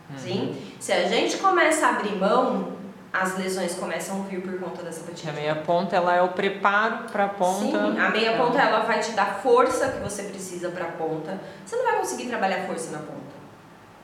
Uhum. 0.09 0.17
Sim? 0.17 0.75
Se 0.79 0.91
a 0.91 1.07
gente 1.07 1.37
começa 1.37 1.87
a 1.87 1.89
abrir 1.89 2.15
mão, 2.15 2.73
as 3.11 3.37
lesões 3.37 3.75
começam 3.75 4.21
a 4.21 4.23
vir 4.25 4.41
por 4.41 4.59
conta 4.59 4.81
dessa 4.81 5.01
sapatilha. 5.01 5.31
A 5.31 5.35
meia 5.35 5.55
ponta 5.55 5.95
ela 5.95 6.15
é 6.15 6.21
o 6.21 6.29
preparo 6.29 7.03
para 7.11 7.25
a 7.25 7.29
ponta. 7.29 7.59
Sim, 7.59 7.99
a 7.99 8.09
meia 8.09 8.37
ponta 8.37 8.59
ela 8.59 8.79
vai 8.79 8.99
te 8.99 9.11
dar 9.11 9.39
força 9.41 9.89
que 9.89 9.99
você 9.99 10.23
precisa 10.23 10.69
para 10.69 10.85
a 10.85 10.91
ponta. 10.91 11.39
Você 11.63 11.75
não 11.75 11.83
vai 11.83 11.97
conseguir 11.97 12.27
trabalhar 12.27 12.65
força 12.65 12.91
na 12.91 12.99
ponta. 12.99 13.33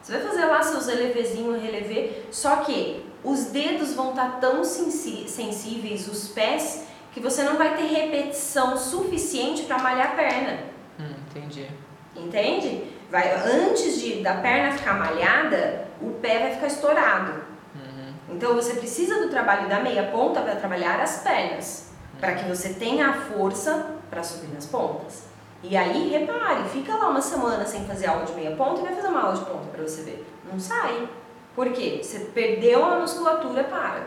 Você 0.01 0.17
vai 0.17 0.21
fazer 0.21 0.45
lá 0.45 0.61
seus 0.61 0.87
elevezinhos, 0.87 1.61
relever, 1.61 2.27
só 2.31 2.57
que 2.57 3.05
os 3.23 3.45
dedos 3.45 3.93
vão 3.95 4.11
estar 4.11 4.33
tá 4.33 4.37
tão 4.37 4.63
sensíveis, 4.63 6.07
os 6.07 6.29
pés, 6.29 6.85
que 7.11 7.19
você 7.19 7.43
não 7.43 7.57
vai 7.57 7.75
ter 7.75 7.83
repetição 7.83 8.77
suficiente 8.77 9.63
para 9.63 9.79
malhar 9.79 10.11
a 10.11 10.15
perna. 10.15 10.59
Hum, 10.99 11.15
entendi. 11.29 11.67
Entende? 12.15 12.83
Vai, 13.09 13.33
antes 13.33 13.99
de, 13.99 14.21
da 14.21 14.35
perna 14.35 14.77
ficar 14.77 14.93
malhada, 14.93 15.85
o 16.01 16.11
pé 16.11 16.39
vai 16.39 16.53
ficar 16.53 16.67
estourado. 16.67 17.31
Uhum. 17.75 18.13
Então 18.29 18.55
você 18.55 18.73
precisa 18.73 19.21
do 19.21 19.29
trabalho 19.29 19.67
da 19.67 19.79
meia 19.79 20.03
ponta 20.03 20.41
para 20.41 20.55
trabalhar 20.55 20.99
as 20.99 21.21
pernas, 21.21 21.89
uhum. 22.13 22.19
para 22.19 22.33
que 22.35 22.45
você 22.47 22.73
tenha 22.73 23.09
a 23.09 23.13
força 23.13 23.95
para 24.09 24.23
subir 24.23 24.53
nas 24.53 24.65
pontas. 24.65 25.29
E 25.61 25.75
aí, 25.75 26.09
repare, 26.09 26.69
fica 26.69 26.95
lá 26.95 27.09
uma 27.09 27.21
semana 27.21 27.65
sem 27.65 27.83
fazer 27.85 28.07
aula 28.07 28.25
de 28.25 28.33
meia 28.33 28.55
ponta 28.55 28.79
e 28.79 28.83
vai 28.83 28.95
fazer 28.95 29.09
uma 29.09 29.21
aula 29.23 29.35
de 29.35 29.45
ponta 29.45 29.67
para 29.67 29.83
você 29.83 30.03
ver. 30.03 30.25
Não 30.49 30.59
sai. 30.59 31.07
Por 31.53 31.71
quê? 31.73 31.99
Você 32.01 32.19
perdeu 32.33 32.85
a 32.85 32.99
musculatura 32.99 33.65
para. 33.65 34.03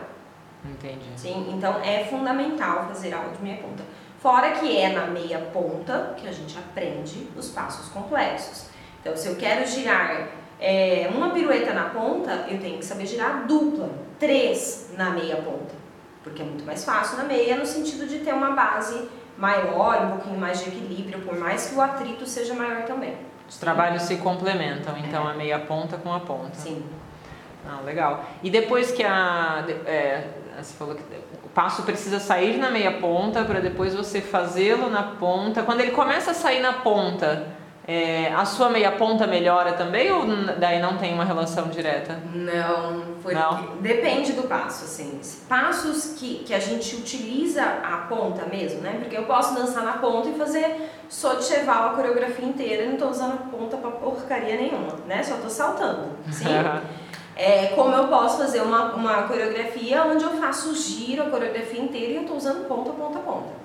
Entendi. 0.65 1.05
Sim, 1.15 1.51
então 1.53 1.79
é 1.81 2.05
fundamental 2.05 2.87
fazer 2.87 3.13
aula 3.13 3.29
de 3.29 3.43
meia 3.43 3.57
ponta. 3.57 3.83
Fora 4.19 4.51
que 4.51 4.77
é 4.77 4.89
na 4.89 5.05
meia 5.07 5.37
ponta 5.53 6.15
que 6.17 6.27
a 6.27 6.31
gente 6.31 6.57
aprende 6.57 7.29
os 7.37 7.49
passos 7.49 7.89
complexos. 7.89 8.72
Então, 9.03 9.17
se 9.17 9.27
eu 9.27 9.35
quero 9.35 9.67
girar 9.67 10.29
é, 10.61 11.09
uma 11.13 11.31
pirueta 11.31 11.73
na 11.73 11.89
ponta, 11.89 12.45
eu 12.47 12.57
tenho 12.57 12.77
que 12.77 12.85
saber 12.85 13.05
girar 13.05 13.45
dupla, 13.45 13.89
três 14.17 14.91
na 14.97 15.09
meia 15.09 15.35
ponta, 15.35 15.75
porque 16.23 16.41
é 16.41 16.45
muito 16.45 16.63
mais 16.63 16.85
fácil 16.85 17.17
na 17.17 17.25
meia, 17.25 17.57
no 17.57 17.65
sentido 17.65 18.07
de 18.07 18.19
ter 18.19 18.33
uma 18.33 18.51
base 18.51 19.09
maior, 19.37 20.05
um 20.05 20.11
pouquinho 20.11 20.39
mais 20.39 20.63
de 20.63 20.69
equilíbrio, 20.69 21.19
por 21.19 21.37
mais 21.37 21.67
que 21.67 21.75
o 21.75 21.81
atrito 21.81 22.25
seja 22.25 22.53
maior 22.53 22.83
também. 22.83 23.17
Os 23.49 23.57
trabalhos 23.57 24.03
se 24.03 24.15
complementam, 24.15 24.97
então, 24.97 25.27
é. 25.27 25.33
a 25.33 25.35
meia 25.35 25.59
ponta 25.59 25.97
com 25.97 26.13
a 26.13 26.21
ponta. 26.21 26.55
Sim. 26.55 26.81
Ah, 27.67 27.81
legal. 27.83 28.23
E 28.41 28.49
depois 28.49 28.91
que 28.91 29.03
a. 29.03 29.65
É, 29.85 30.27
você 30.57 30.73
falou 30.75 30.95
que 30.95 31.03
o 31.43 31.49
passo 31.49 31.83
precisa 31.83 32.19
sair 32.19 32.57
na 32.57 32.71
meia 32.71 32.99
ponta 32.99 33.43
para 33.43 33.59
depois 33.59 33.93
você 33.93 34.21
fazê-lo 34.21 34.89
na 34.89 35.03
ponta. 35.03 35.61
Quando 35.63 35.81
ele 35.81 35.91
começa 35.91 36.31
a 36.31 36.33
sair 36.33 36.61
na 36.61 36.73
ponta, 36.73 37.47
é, 37.85 38.33
a 38.33 38.45
sua 38.45 38.69
meia 38.69 38.93
ponta 38.93 39.27
melhora 39.27 39.73
também 39.73 40.09
ou 40.09 40.25
daí 40.57 40.81
não 40.81 40.97
tem 40.97 41.13
uma 41.13 41.25
relação 41.25 41.67
direta? 41.67 42.17
Não, 42.33 43.15
foi 43.21 43.33
não. 43.33 43.75
depende 43.81 44.31
do 44.31 44.43
passo, 44.43 44.85
assim. 44.85 45.19
Passos 45.49 46.13
que, 46.17 46.43
que 46.45 46.53
a 46.53 46.59
gente 46.59 46.95
utiliza 46.95 47.61
a 47.61 47.97
ponta 48.07 48.45
mesmo, 48.45 48.81
né? 48.81 48.97
Porque 49.01 49.17
eu 49.17 49.23
posso 49.23 49.53
dançar 49.53 49.83
na 49.83 49.93
ponta 49.93 50.29
e 50.29 50.33
fazer 50.33 50.89
Socheval 51.09 51.89
a 51.89 51.93
coreografia 51.93 52.45
inteira, 52.45 52.85
não 52.85 52.93
estou 52.93 53.09
usando 53.09 53.33
a 53.33 53.57
ponta 53.57 53.75
pra 53.75 53.91
porcaria 53.91 54.55
nenhuma, 54.55 54.95
né? 55.05 55.21
Só 55.21 55.35
estou 55.35 55.49
saltando, 55.49 56.07
sim? 56.31 56.45
é, 57.35 57.67
como 57.75 57.93
eu 57.93 58.07
posso 58.07 58.37
fazer 58.37 58.61
uma, 58.61 58.93
uma 58.93 59.23
coreografia 59.23 60.05
onde 60.05 60.23
eu 60.23 60.31
faço 60.37 60.73
giro 60.73 61.23
a 61.23 61.29
coreografia 61.29 61.81
inteira 61.81 62.13
e 62.13 62.15
eu 62.15 62.21
estou 62.21 62.37
usando 62.37 62.65
ponta, 62.65 62.91
ponta, 62.91 63.19
ponta. 63.19 63.62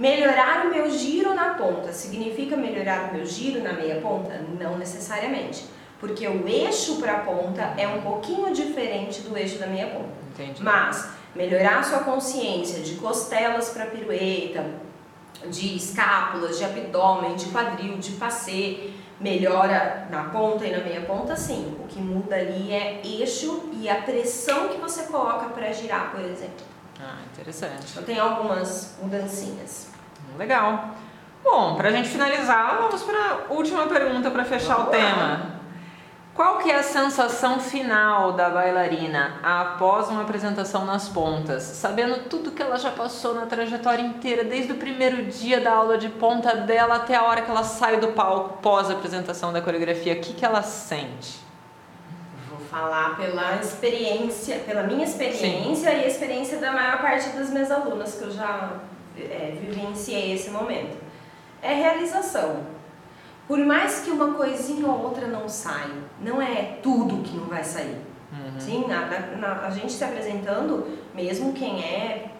Melhorar 0.00 0.64
o 0.64 0.70
meu 0.70 0.90
giro 0.90 1.34
na 1.34 1.52
ponta 1.52 1.92
significa 1.92 2.56
melhorar 2.56 3.10
o 3.10 3.14
meu 3.14 3.26
giro 3.26 3.62
na 3.62 3.74
meia 3.74 4.00
ponta? 4.00 4.42
Não 4.58 4.78
necessariamente, 4.78 5.66
porque 6.00 6.26
o 6.26 6.48
eixo 6.48 6.96
para 6.96 7.16
a 7.16 7.18
ponta 7.18 7.74
é 7.76 7.86
um 7.86 8.00
pouquinho 8.00 8.50
diferente 8.50 9.20
do 9.20 9.36
eixo 9.36 9.58
da 9.58 9.66
meia 9.66 9.88
ponta. 9.88 10.08
Entendi. 10.32 10.62
Mas 10.62 11.10
melhorar 11.36 11.80
a 11.80 11.82
sua 11.82 11.98
consciência 11.98 12.82
de 12.82 12.94
costelas 12.94 13.68
para 13.68 13.84
pirueta, 13.84 14.64
de 15.48 15.76
escápulas, 15.76 16.56
de 16.56 16.64
abdômen, 16.64 17.36
de 17.36 17.50
quadril, 17.50 17.98
de 17.98 18.12
passê, 18.12 18.92
melhora 19.20 20.08
na 20.10 20.24
ponta 20.30 20.64
e 20.64 20.70
na 20.70 20.82
meia 20.82 21.02
ponta, 21.02 21.36
sim. 21.36 21.76
O 21.78 21.86
que 21.86 21.98
muda 21.98 22.36
ali 22.36 22.72
é 22.72 23.02
eixo 23.04 23.68
e 23.74 23.86
a 23.86 23.96
pressão 23.96 24.68
que 24.68 24.78
você 24.78 25.02
coloca 25.02 25.50
para 25.50 25.70
girar, 25.72 26.10
por 26.10 26.22
exemplo. 26.22 26.64
Ah, 27.02 27.16
interessante. 27.32 27.86
Então 27.92 28.02
tem 28.02 28.18
algumas 28.18 28.98
mudancinhas. 29.00 29.88
Legal. 30.36 30.90
Bom, 31.42 31.74
para 31.76 31.88
a 31.88 31.92
gente 31.92 32.08
finalizar, 32.08 32.76
vamos 32.82 33.02
para 33.02 33.18
a 33.18 33.52
última 33.52 33.86
pergunta 33.86 34.30
para 34.30 34.44
fechar 34.44 34.76
vamos 34.76 34.88
o 34.88 34.90
tema. 34.90 35.60
Qual 36.34 36.58
que 36.58 36.70
é 36.70 36.76
a 36.76 36.82
sensação 36.82 37.58
final 37.58 38.32
da 38.32 38.48
bailarina 38.48 39.40
após 39.42 40.08
uma 40.08 40.22
apresentação 40.22 40.84
nas 40.84 41.08
pontas, 41.08 41.62
sabendo 41.62 42.28
tudo 42.28 42.52
que 42.52 42.62
ela 42.62 42.76
já 42.76 42.90
passou 42.90 43.34
na 43.34 43.46
trajetória 43.46 44.02
inteira, 44.02 44.44
desde 44.44 44.72
o 44.72 44.76
primeiro 44.76 45.26
dia 45.26 45.60
da 45.60 45.72
aula 45.72 45.98
de 45.98 46.08
ponta 46.08 46.54
dela 46.54 46.96
até 46.96 47.16
a 47.16 47.24
hora 47.24 47.42
que 47.42 47.50
ela 47.50 47.64
sai 47.64 47.98
do 47.98 48.08
palco 48.08 48.58
pós 48.62 48.90
apresentação 48.90 49.52
da 49.52 49.60
coreografia, 49.60 50.14
o 50.14 50.20
que, 50.20 50.32
que 50.32 50.44
ela 50.44 50.62
sente? 50.62 51.49
Falar 52.70 53.16
pela 53.16 53.56
experiência, 53.56 54.60
pela 54.60 54.84
minha 54.84 55.04
experiência 55.04 55.90
Sim. 55.90 55.96
e 55.96 56.04
a 56.04 56.06
experiência 56.06 56.58
da 56.58 56.70
maior 56.70 57.02
parte 57.02 57.30
das 57.30 57.50
minhas 57.50 57.70
alunas 57.70 58.14
que 58.14 58.22
eu 58.22 58.30
já 58.30 58.74
é, 59.18 59.56
vivenciei 59.60 60.32
esse 60.32 60.50
momento. 60.50 60.96
É 61.60 61.74
realização. 61.74 62.64
Por 63.48 63.58
mais 63.58 64.00
que 64.00 64.10
uma 64.10 64.34
coisinha 64.34 64.86
ou 64.86 65.02
outra 65.02 65.26
não 65.26 65.48
saia, 65.48 66.04
não 66.20 66.40
é 66.40 66.78
tudo 66.80 67.24
que 67.24 67.36
não 67.36 67.46
vai 67.46 67.64
sair. 67.64 68.00
Uhum. 68.32 68.60
Sim, 68.60 68.86
na, 68.86 69.06
na, 69.36 69.66
a 69.66 69.70
gente 69.70 69.92
se 69.92 70.04
apresentando, 70.04 70.86
mesmo 71.12 71.52
quem 71.52 71.84
é 71.84 72.30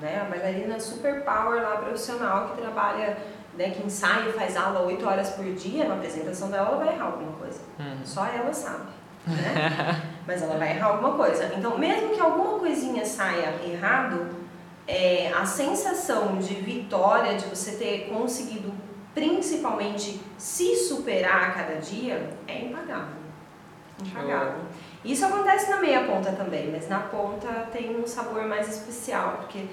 né, 0.00 0.20
a 0.20 0.30
bailarina 0.30 0.78
super 0.78 1.24
power 1.24 1.60
lá 1.60 1.78
profissional 1.78 2.50
que 2.50 2.60
trabalha, 2.60 3.18
né, 3.58 3.70
que 3.70 3.84
ensaia 3.84 4.28
e 4.28 4.32
faz 4.32 4.56
aula 4.56 4.82
8 4.82 5.04
horas 5.04 5.30
por 5.30 5.44
dia, 5.44 5.88
na 5.88 5.94
apresentação 5.94 6.48
dela 6.50 6.68
ela 6.68 6.84
vai 6.84 6.94
errar 6.94 7.06
alguma 7.06 7.32
coisa. 7.32 7.60
Uhum. 7.80 8.04
Só 8.04 8.24
ela 8.26 8.52
sabe. 8.52 8.86
Né? 9.26 10.02
Mas 10.26 10.42
ela 10.42 10.56
vai 10.56 10.70
errar 10.76 10.86
alguma 10.88 11.12
coisa. 11.14 11.52
Então, 11.56 11.76
mesmo 11.78 12.10
que 12.10 12.20
alguma 12.20 12.58
coisinha 12.58 13.04
saia 13.04 13.54
errado, 13.64 14.26
é, 14.86 15.32
a 15.34 15.44
sensação 15.44 16.36
de 16.38 16.54
vitória, 16.54 17.34
de 17.34 17.44
você 17.46 17.72
ter 17.72 18.08
conseguido 18.08 18.72
principalmente 19.14 20.20
se 20.38 20.74
superar 20.76 21.50
a 21.50 21.50
cada 21.52 21.74
dia, 21.76 22.30
é 22.48 22.60
impagável. 22.60 23.16
Impagável. 24.04 24.54
Isso 25.04 25.24
acontece 25.26 25.70
na 25.70 25.80
meia 25.80 26.04
ponta 26.04 26.32
também, 26.32 26.70
mas 26.70 26.88
na 26.88 27.00
ponta 27.00 27.48
tem 27.72 27.96
um 28.00 28.06
sabor 28.06 28.44
mais 28.46 28.68
especial, 28.68 29.38
porque 29.40 29.66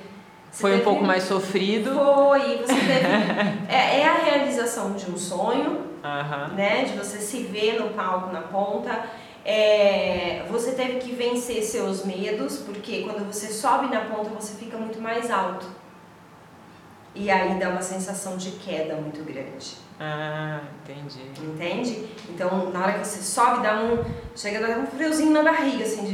Você 0.52 0.62
Foi 0.62 0.72
um 0.72 0.74
teve- 0.74 0.84
pouco 0.84 1.04
mais 1.04 1.24
sofrido. 1.24 1.94
Foi, 1.94 2.58
você 2.58 2.74
teve. 2.74 3.08
é, 3.70 4.02
é 4.02 4.08
a 4.08 4.14
realização 4.24 4.94
de 4.94 5.10
um 5.10 5.16
sonho, 5.18 5.84
Aham. 6.04 6.54
né? 6.56 6.84
De 6.86 6.98
você 6.98 7.20
se 7.20 7.44
ver 7.44 7.80
no 7.80 7.92
palco, 7.92 8.32
na 8.34 8.42
ponta. 8.42 9.04
É, 9.46 10.46
você 10.50 10.74
teve 10.74 11.00
que 11.00 11.16
vencer 11.16 11.64
seus 11.64 12.06
medos, 12.06 12.58
porque 12.58 13.04
quando 13.04 13.26
você 13.26 13.48
sobe 13.48 13.88
na 13.94 14.02
ponta 14.02 14.30
você 14.30 14.54
fica 14.54 14.78
muito 14.78 15.02
mais 15.02 15.32
alto. 15.32 15.66
E 17.16 17.30
aí 17.30 17.60
dá 17.60 17.70
uma 17.70 17.82
sensação 17.82 18.38
de 18.38 18.52
queda 18.52 18.96
muito 18.96 19.24
grande. 19.24 19.76
Ah, 20.00 20.62
entendi. 20.84 21.20
Entende? 21.42 22.08
Então, 22.30 22.70
na 22.72 22.82
hora 22.82 22.94
que 22.94 23.06
você 23.06 23.22
sobe, 23.22 23.64
dá 23.64 23.76
um. 23.82 24.04
Chega 24.36 24.60
a 24.60 24.68
dar 24.68 24.80
um 24.80 24.86
friozinho 24.88 25.32
na 25.32 25.44
barriga, 25.44 25.84
assim, 25.84 26.06
de. 26.06 26.14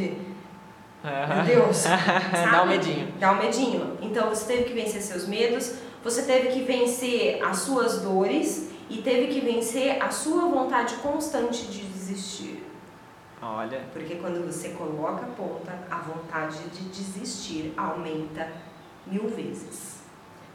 Meu 1.03 1.13
Aham. 1.13 1.43
Deus! 1.45 1.77
sabe? 1.77 2.01
Dá 2.51 2.63
um 2.63 2.65
medinho. 2.65 3.13
Dá 3.19 3.31
um 3.33 3.35
medinho. 3.37 3.97
Então, 4.01 4.27
você 4.29 4.45
teve 4.53 4.63
que 4.63 4.73
vencer 4.73 5.03
seus 5.03 5.27
medos, 5.27 5.75
você 6.03 6.23
teve 6.23 6.47
que 6.47 6.63
vencer 6.63 7.43
as 7.43 7.59
suas 7.59 8.01
dores 8.01 8.71
e 8.89 9.03
teve 9.03 9.27
que 9.27 9.39
vencer 9.39 10.01
a 10.01 10.09
sua 10.09 10.47
vontade 10.47 10.95
constante 10.95 11.67
de 11.67 11.83
desistir. 11.83 12.54
Olha. 13.47 13.81
Porque 13.93 14.15
quando 14.15 14.43
você 14.43 14.69
coloca 14.69 15.23
a 15.23 15.29
ponta, 15.29 15.71
a 15.91 15.97
vontade 15.97 16.57
de 16.69 16.85
desistir 16.89 17.73
aumenta 17.77 18.47
mil 19.05 19.27
vezes. 19.29 19.99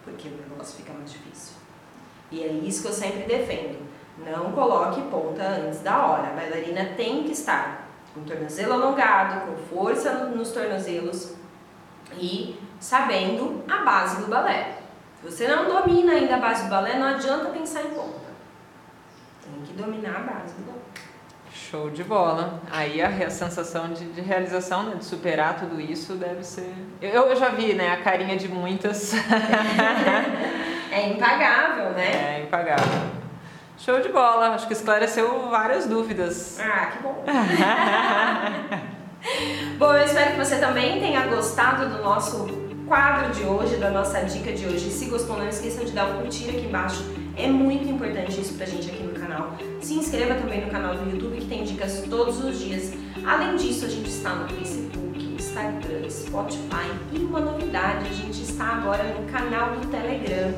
Porque 0.03 0.26
o 0.28 0.32
negócio 0.32 0.76
fica 0.78 0.93
mais 0.93 1.12
difícil. 1.12 1.55
E 2.32 2.43
é 2.43 2.49
isso 2.49 2.82
que 2.82 2.88
eu 2.88 2.93
sempre 2.93 3.22
defendo. 3.24 3.78
Não 4.18 4.51
coloque 4.53 5.01
ponta 5.03 5.43
antes 5.43 5.80
da 5.80 6.05
hora. 6.05 6.28
A 6.28 6.32
bailarina 6.32 6.95
tem 6.97 7.22
que 7.24 7.32
estar 7.32 7.88
com 8.12 8.20
o 8.20 8.24
tornozelo 8.24 8.72
alongado, 8.72 9.47
com 9.47 9.57
força 9.57 10.12
no- 10.14 10.36
nos 10.36 10.51
tornozelos 10.51 11.34
e 12.18 12.59
sabendo 12.80 13.62
a 13.70 13.84
base 13.84 14.20
do 14.20 14.26
balé. 14.28 14.78
Se 15.20 15.30
você 15.30 15.47
não 15.47 15.66
domina 15.68 16.12
ainda 16.12 16.36
a 16.36 16.41
base 16.41 16.64
do 16.64 16.70
balé, 16.70 16.99
não 16.99 17.07
adianta 17.07 17.51
pensar 17.51 17.82
em 17.82 17.91
ponta. 17.91 18.30
Tem 19.45 19.62
que 19.62 19.72
dominar 19.74 20.16
a 20.16 20.20
base 20.20 20.55
do 20.55 20.66
balé. 20.66 20.80
Show 21.71 21.89
de 21.89 22.03
bola. 22.03 22.61
Aí 22.68 23.01
a, 23.01 23.31
sensação 23.31 23.93
de, 23.93 24.05
de 24.07 24.21
realização, 24.21 24.83
né, 24.83 24.97
de 24.97 25.05
superar 25.05 25.57
tudo 25.57 25.81
isso 25.81 26.14
deve 26.14 26.43
ser. 26.43 26.75
Eu, 27.01 27.29
eu 27.29 27.37
já 27.37 27.51
vi, 27.51 27.75
né, 27.75 27.93
a 27.93 28.03
carinha 28.03 28.37
de 28.37 28.49
muitas. 28.49 29.14
É 30.93 31.09
impagável, 31.09 31.91
né? 31.91 32.39
é 32.39 32.43
impagável. 32.43 32.85
Show 33.79 34.01
de 34.01 34.09
bola. 34.09 34.49
Acho 34.49 34.66
que 34.66 34.73
esclareceu 34.73 35.49
várias 35.49 35.87
dúvidas. 35.87 36.59
Ah, 36.59 36.87
que 36.87 37.01
bom. 37.01 37.23
bom, 39.79 39.95
eu 39.95 40.05
espero 40.05 40.33
que 40.33 40.37
você 40.37 40.59
também 40.59 40.99
tenha 40.99 41.29
gostado 41.29 41.89
do 41.89 42.03
nosso 42.03 42.49
quadro 42.89 43.31
de 43.31 43.45
hoje, 43.45 43.77
da 43.77 43.89
nossa 43.89 44.21
dica 44.23 44.53
de 44.53 44.66
hoje. 44.66 44.91
Se 44.91 45.05
gostou, 45.05 45.39
não 45.39 45.49
esqueça 45.49 45.85
de 45.85 45.93
dar 45.93 46.07
um 46.07 46.23
curtir 46.23 46.49
aqui 46.49 46.66
embaixo. 46.66 47.05
É 47.43 47.49
muito 47.49 47.88
importante 47.88 48.38
isso 48.38 48.53
pra 48.53 48.66
gente 48.66 48.91
aqui 48.91 49.03
no 49.03 49.18
canal. 49.18 49.57
Se 49.80 49.95
inscreva 49.95 50.34
também 50.34 50.61
no 50.61 50.70
canal 50.70 50.95
do 50.95 51.11
YouTube 51.11 51.38
que 51.38 51.47
tem 51.47 51.64
dicas 51.64 52.05
todos 52.11 52.45
os 52.45 52.59
dias. 52.59 52.93
Além 53.24 53.57
disso, 53.57 53.86
a 53.86 53.88
gente 53.88 54.11
está 54.11 54.34
no 54.34 54.49
Facebook, 54.49 55.24
Instagram, 55.24 56.11
Spotify 56.11 56.91
e 57.14 57.18
uma 57.18 57.41
novidade, 57.41 58.07
a 58.09 58.12
gente 58.12 58.43
está 58.43 58.76
agora 58.76 59.05
no 59.05 59.26
canal 59.32 59.76
do 59.76 59.86
Telegram. 59.86 60.53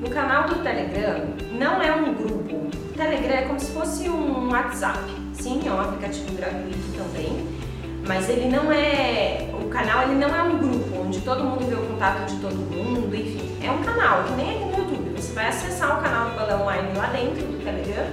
No 0.00 0.08
canal 0.08 0.48
do 0.48 0.62
Telegram 0.62 1.34
não 1.58 1.82
é 1.82 1.92
um 1.92 2.14
grupo. 2.14 2.54
O 2.54 2.92
Telegram 2.96 3.34
é 3.34 3.42
como 3.42 3.58
se 3.58 3.72
fosse 3.72 4.08
um 4.08 4.50
WhatsApp. 4.50 5.10
Sim, 5.34 5.62
é 5.66 5.72
um 5.72 5.80
aplicativo 5.80 6.32
gratuito 6.36 6.96
também. 6.96 7.44
Mas 8.06 8.28
ele 8.28 8.48
não 8.48 8.70
é. 8.70 9.50
O 9.60 9.68
canal 9.68 10.04
ele 10.04 10.14
não 10.14 10.28
é 10.28 10.42
um 10.42 10.58
grupo 10.58 11.00
onde 11.00 11.20
todo 11.20 11.42
mundo 11.42 11.66
vê 11.66 11.74
o 11.74 11.86
contato 11.86 12.24
de 12.26 12.40
todo 12.40 12.54
mundo, 12.54 13.14
enfim. 13.14 13.58
É 13.62 13.70
um 13.70 13.82
canal, 13.82 14.24
que 14.24 14.32
nem 14.32 14.50
aqui 14.50 14.64
no 14.64 14.78
YouTube. 14.78 15.10
Você 15.20 15.32
vai 15.32 15.48
acessar 15.48 15.98
o 15.98 16.02
canal 16.02 16.09
Balé 16.50 16.54
Online 16.56 16.96
lá 16.96 17.06
dentro 17.06 17.46
do 17.46 17.64
Telegram. 17.64 18.06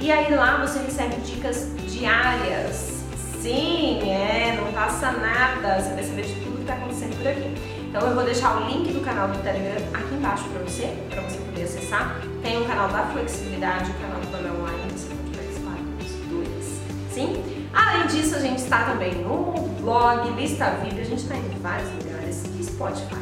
E 0.00 0.10
aí 0.10 0.34
lá 0.34 0.56
você 0.58 0.80
recebe 0.80 1.16
dicas 1.20 1.72
diárias. 1.86 3.04
Sim, 3.40 4.10
é, 4.10 4.56
não 4.60 4.72
passa 4.72 5.12
nada. 5.12 5.80
Você 5.80 5.94
vai 5.94 6.02
saber 6.02 6.22
de 6.22 6.34
tudo 6.34 6.56
que 6.56 6.62
está 6.62 6.74
acontecendo 6.74 7.16
por 7.16 7.28
aqui. 7.28 7.54
Então 7.88 8.02
eu 8.02 8.14
vou 8.14 8.24
deixar 8.24 8.56
o 8.56 8.66
link 8.66 8.92
do 8.92 9.00
canal 9.00 9.28
do 9.28 9.38
Telegram 9.42 9.82
aqui 9.94 10.14
embaixo 10.14 10.44
para 10.48 10.62
você, 10.62 10.94
para 11.08 11.22
você 11.22 11.38
poder 11.38 11.62
acessar. 11.62 12.20
Tem 12.42 12.60
o 12.60 12.64
canal 12.64 12.88
da 12.88 13.06
flexibilidade, 13.06 13.90
o 13.90 13.94
canal 13.94 14.20
do 14.20 14.26
Balé 14.28 14.50
Online, 14.50 14.92
você 14.92 15.14
pode 15.14 15.36
participar 15.36 15.76
dos 15.98 16.12
dois. 16.28 16.80
Sim? 17.12 17.68
Além 17.72 18.06
disso, 18.08 18.34
a 18.36 18.40
gente 18.40 18.58
está 18.58 18.84
também 18.84 19.14
no 19.14 19.52
blog, 19.80 20.30
lista 20.32 20.70
VIP, 20.82 21.00
a 21.00 21.04
gente 21.04 21.22
está 21.22 21.36
em 21.36 21.48
vários 21.62 21.88
lugares 21.92 22.44
Spotify. 22.62 23.16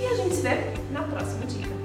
E 0.00 0.06
a 0.06 0.14
gente 0.14 0.34
se 0.34 0.42
vê 0.42 0.72
na 0.92 1.02
próxima 1.02 1.46
dica. 1.46 1.77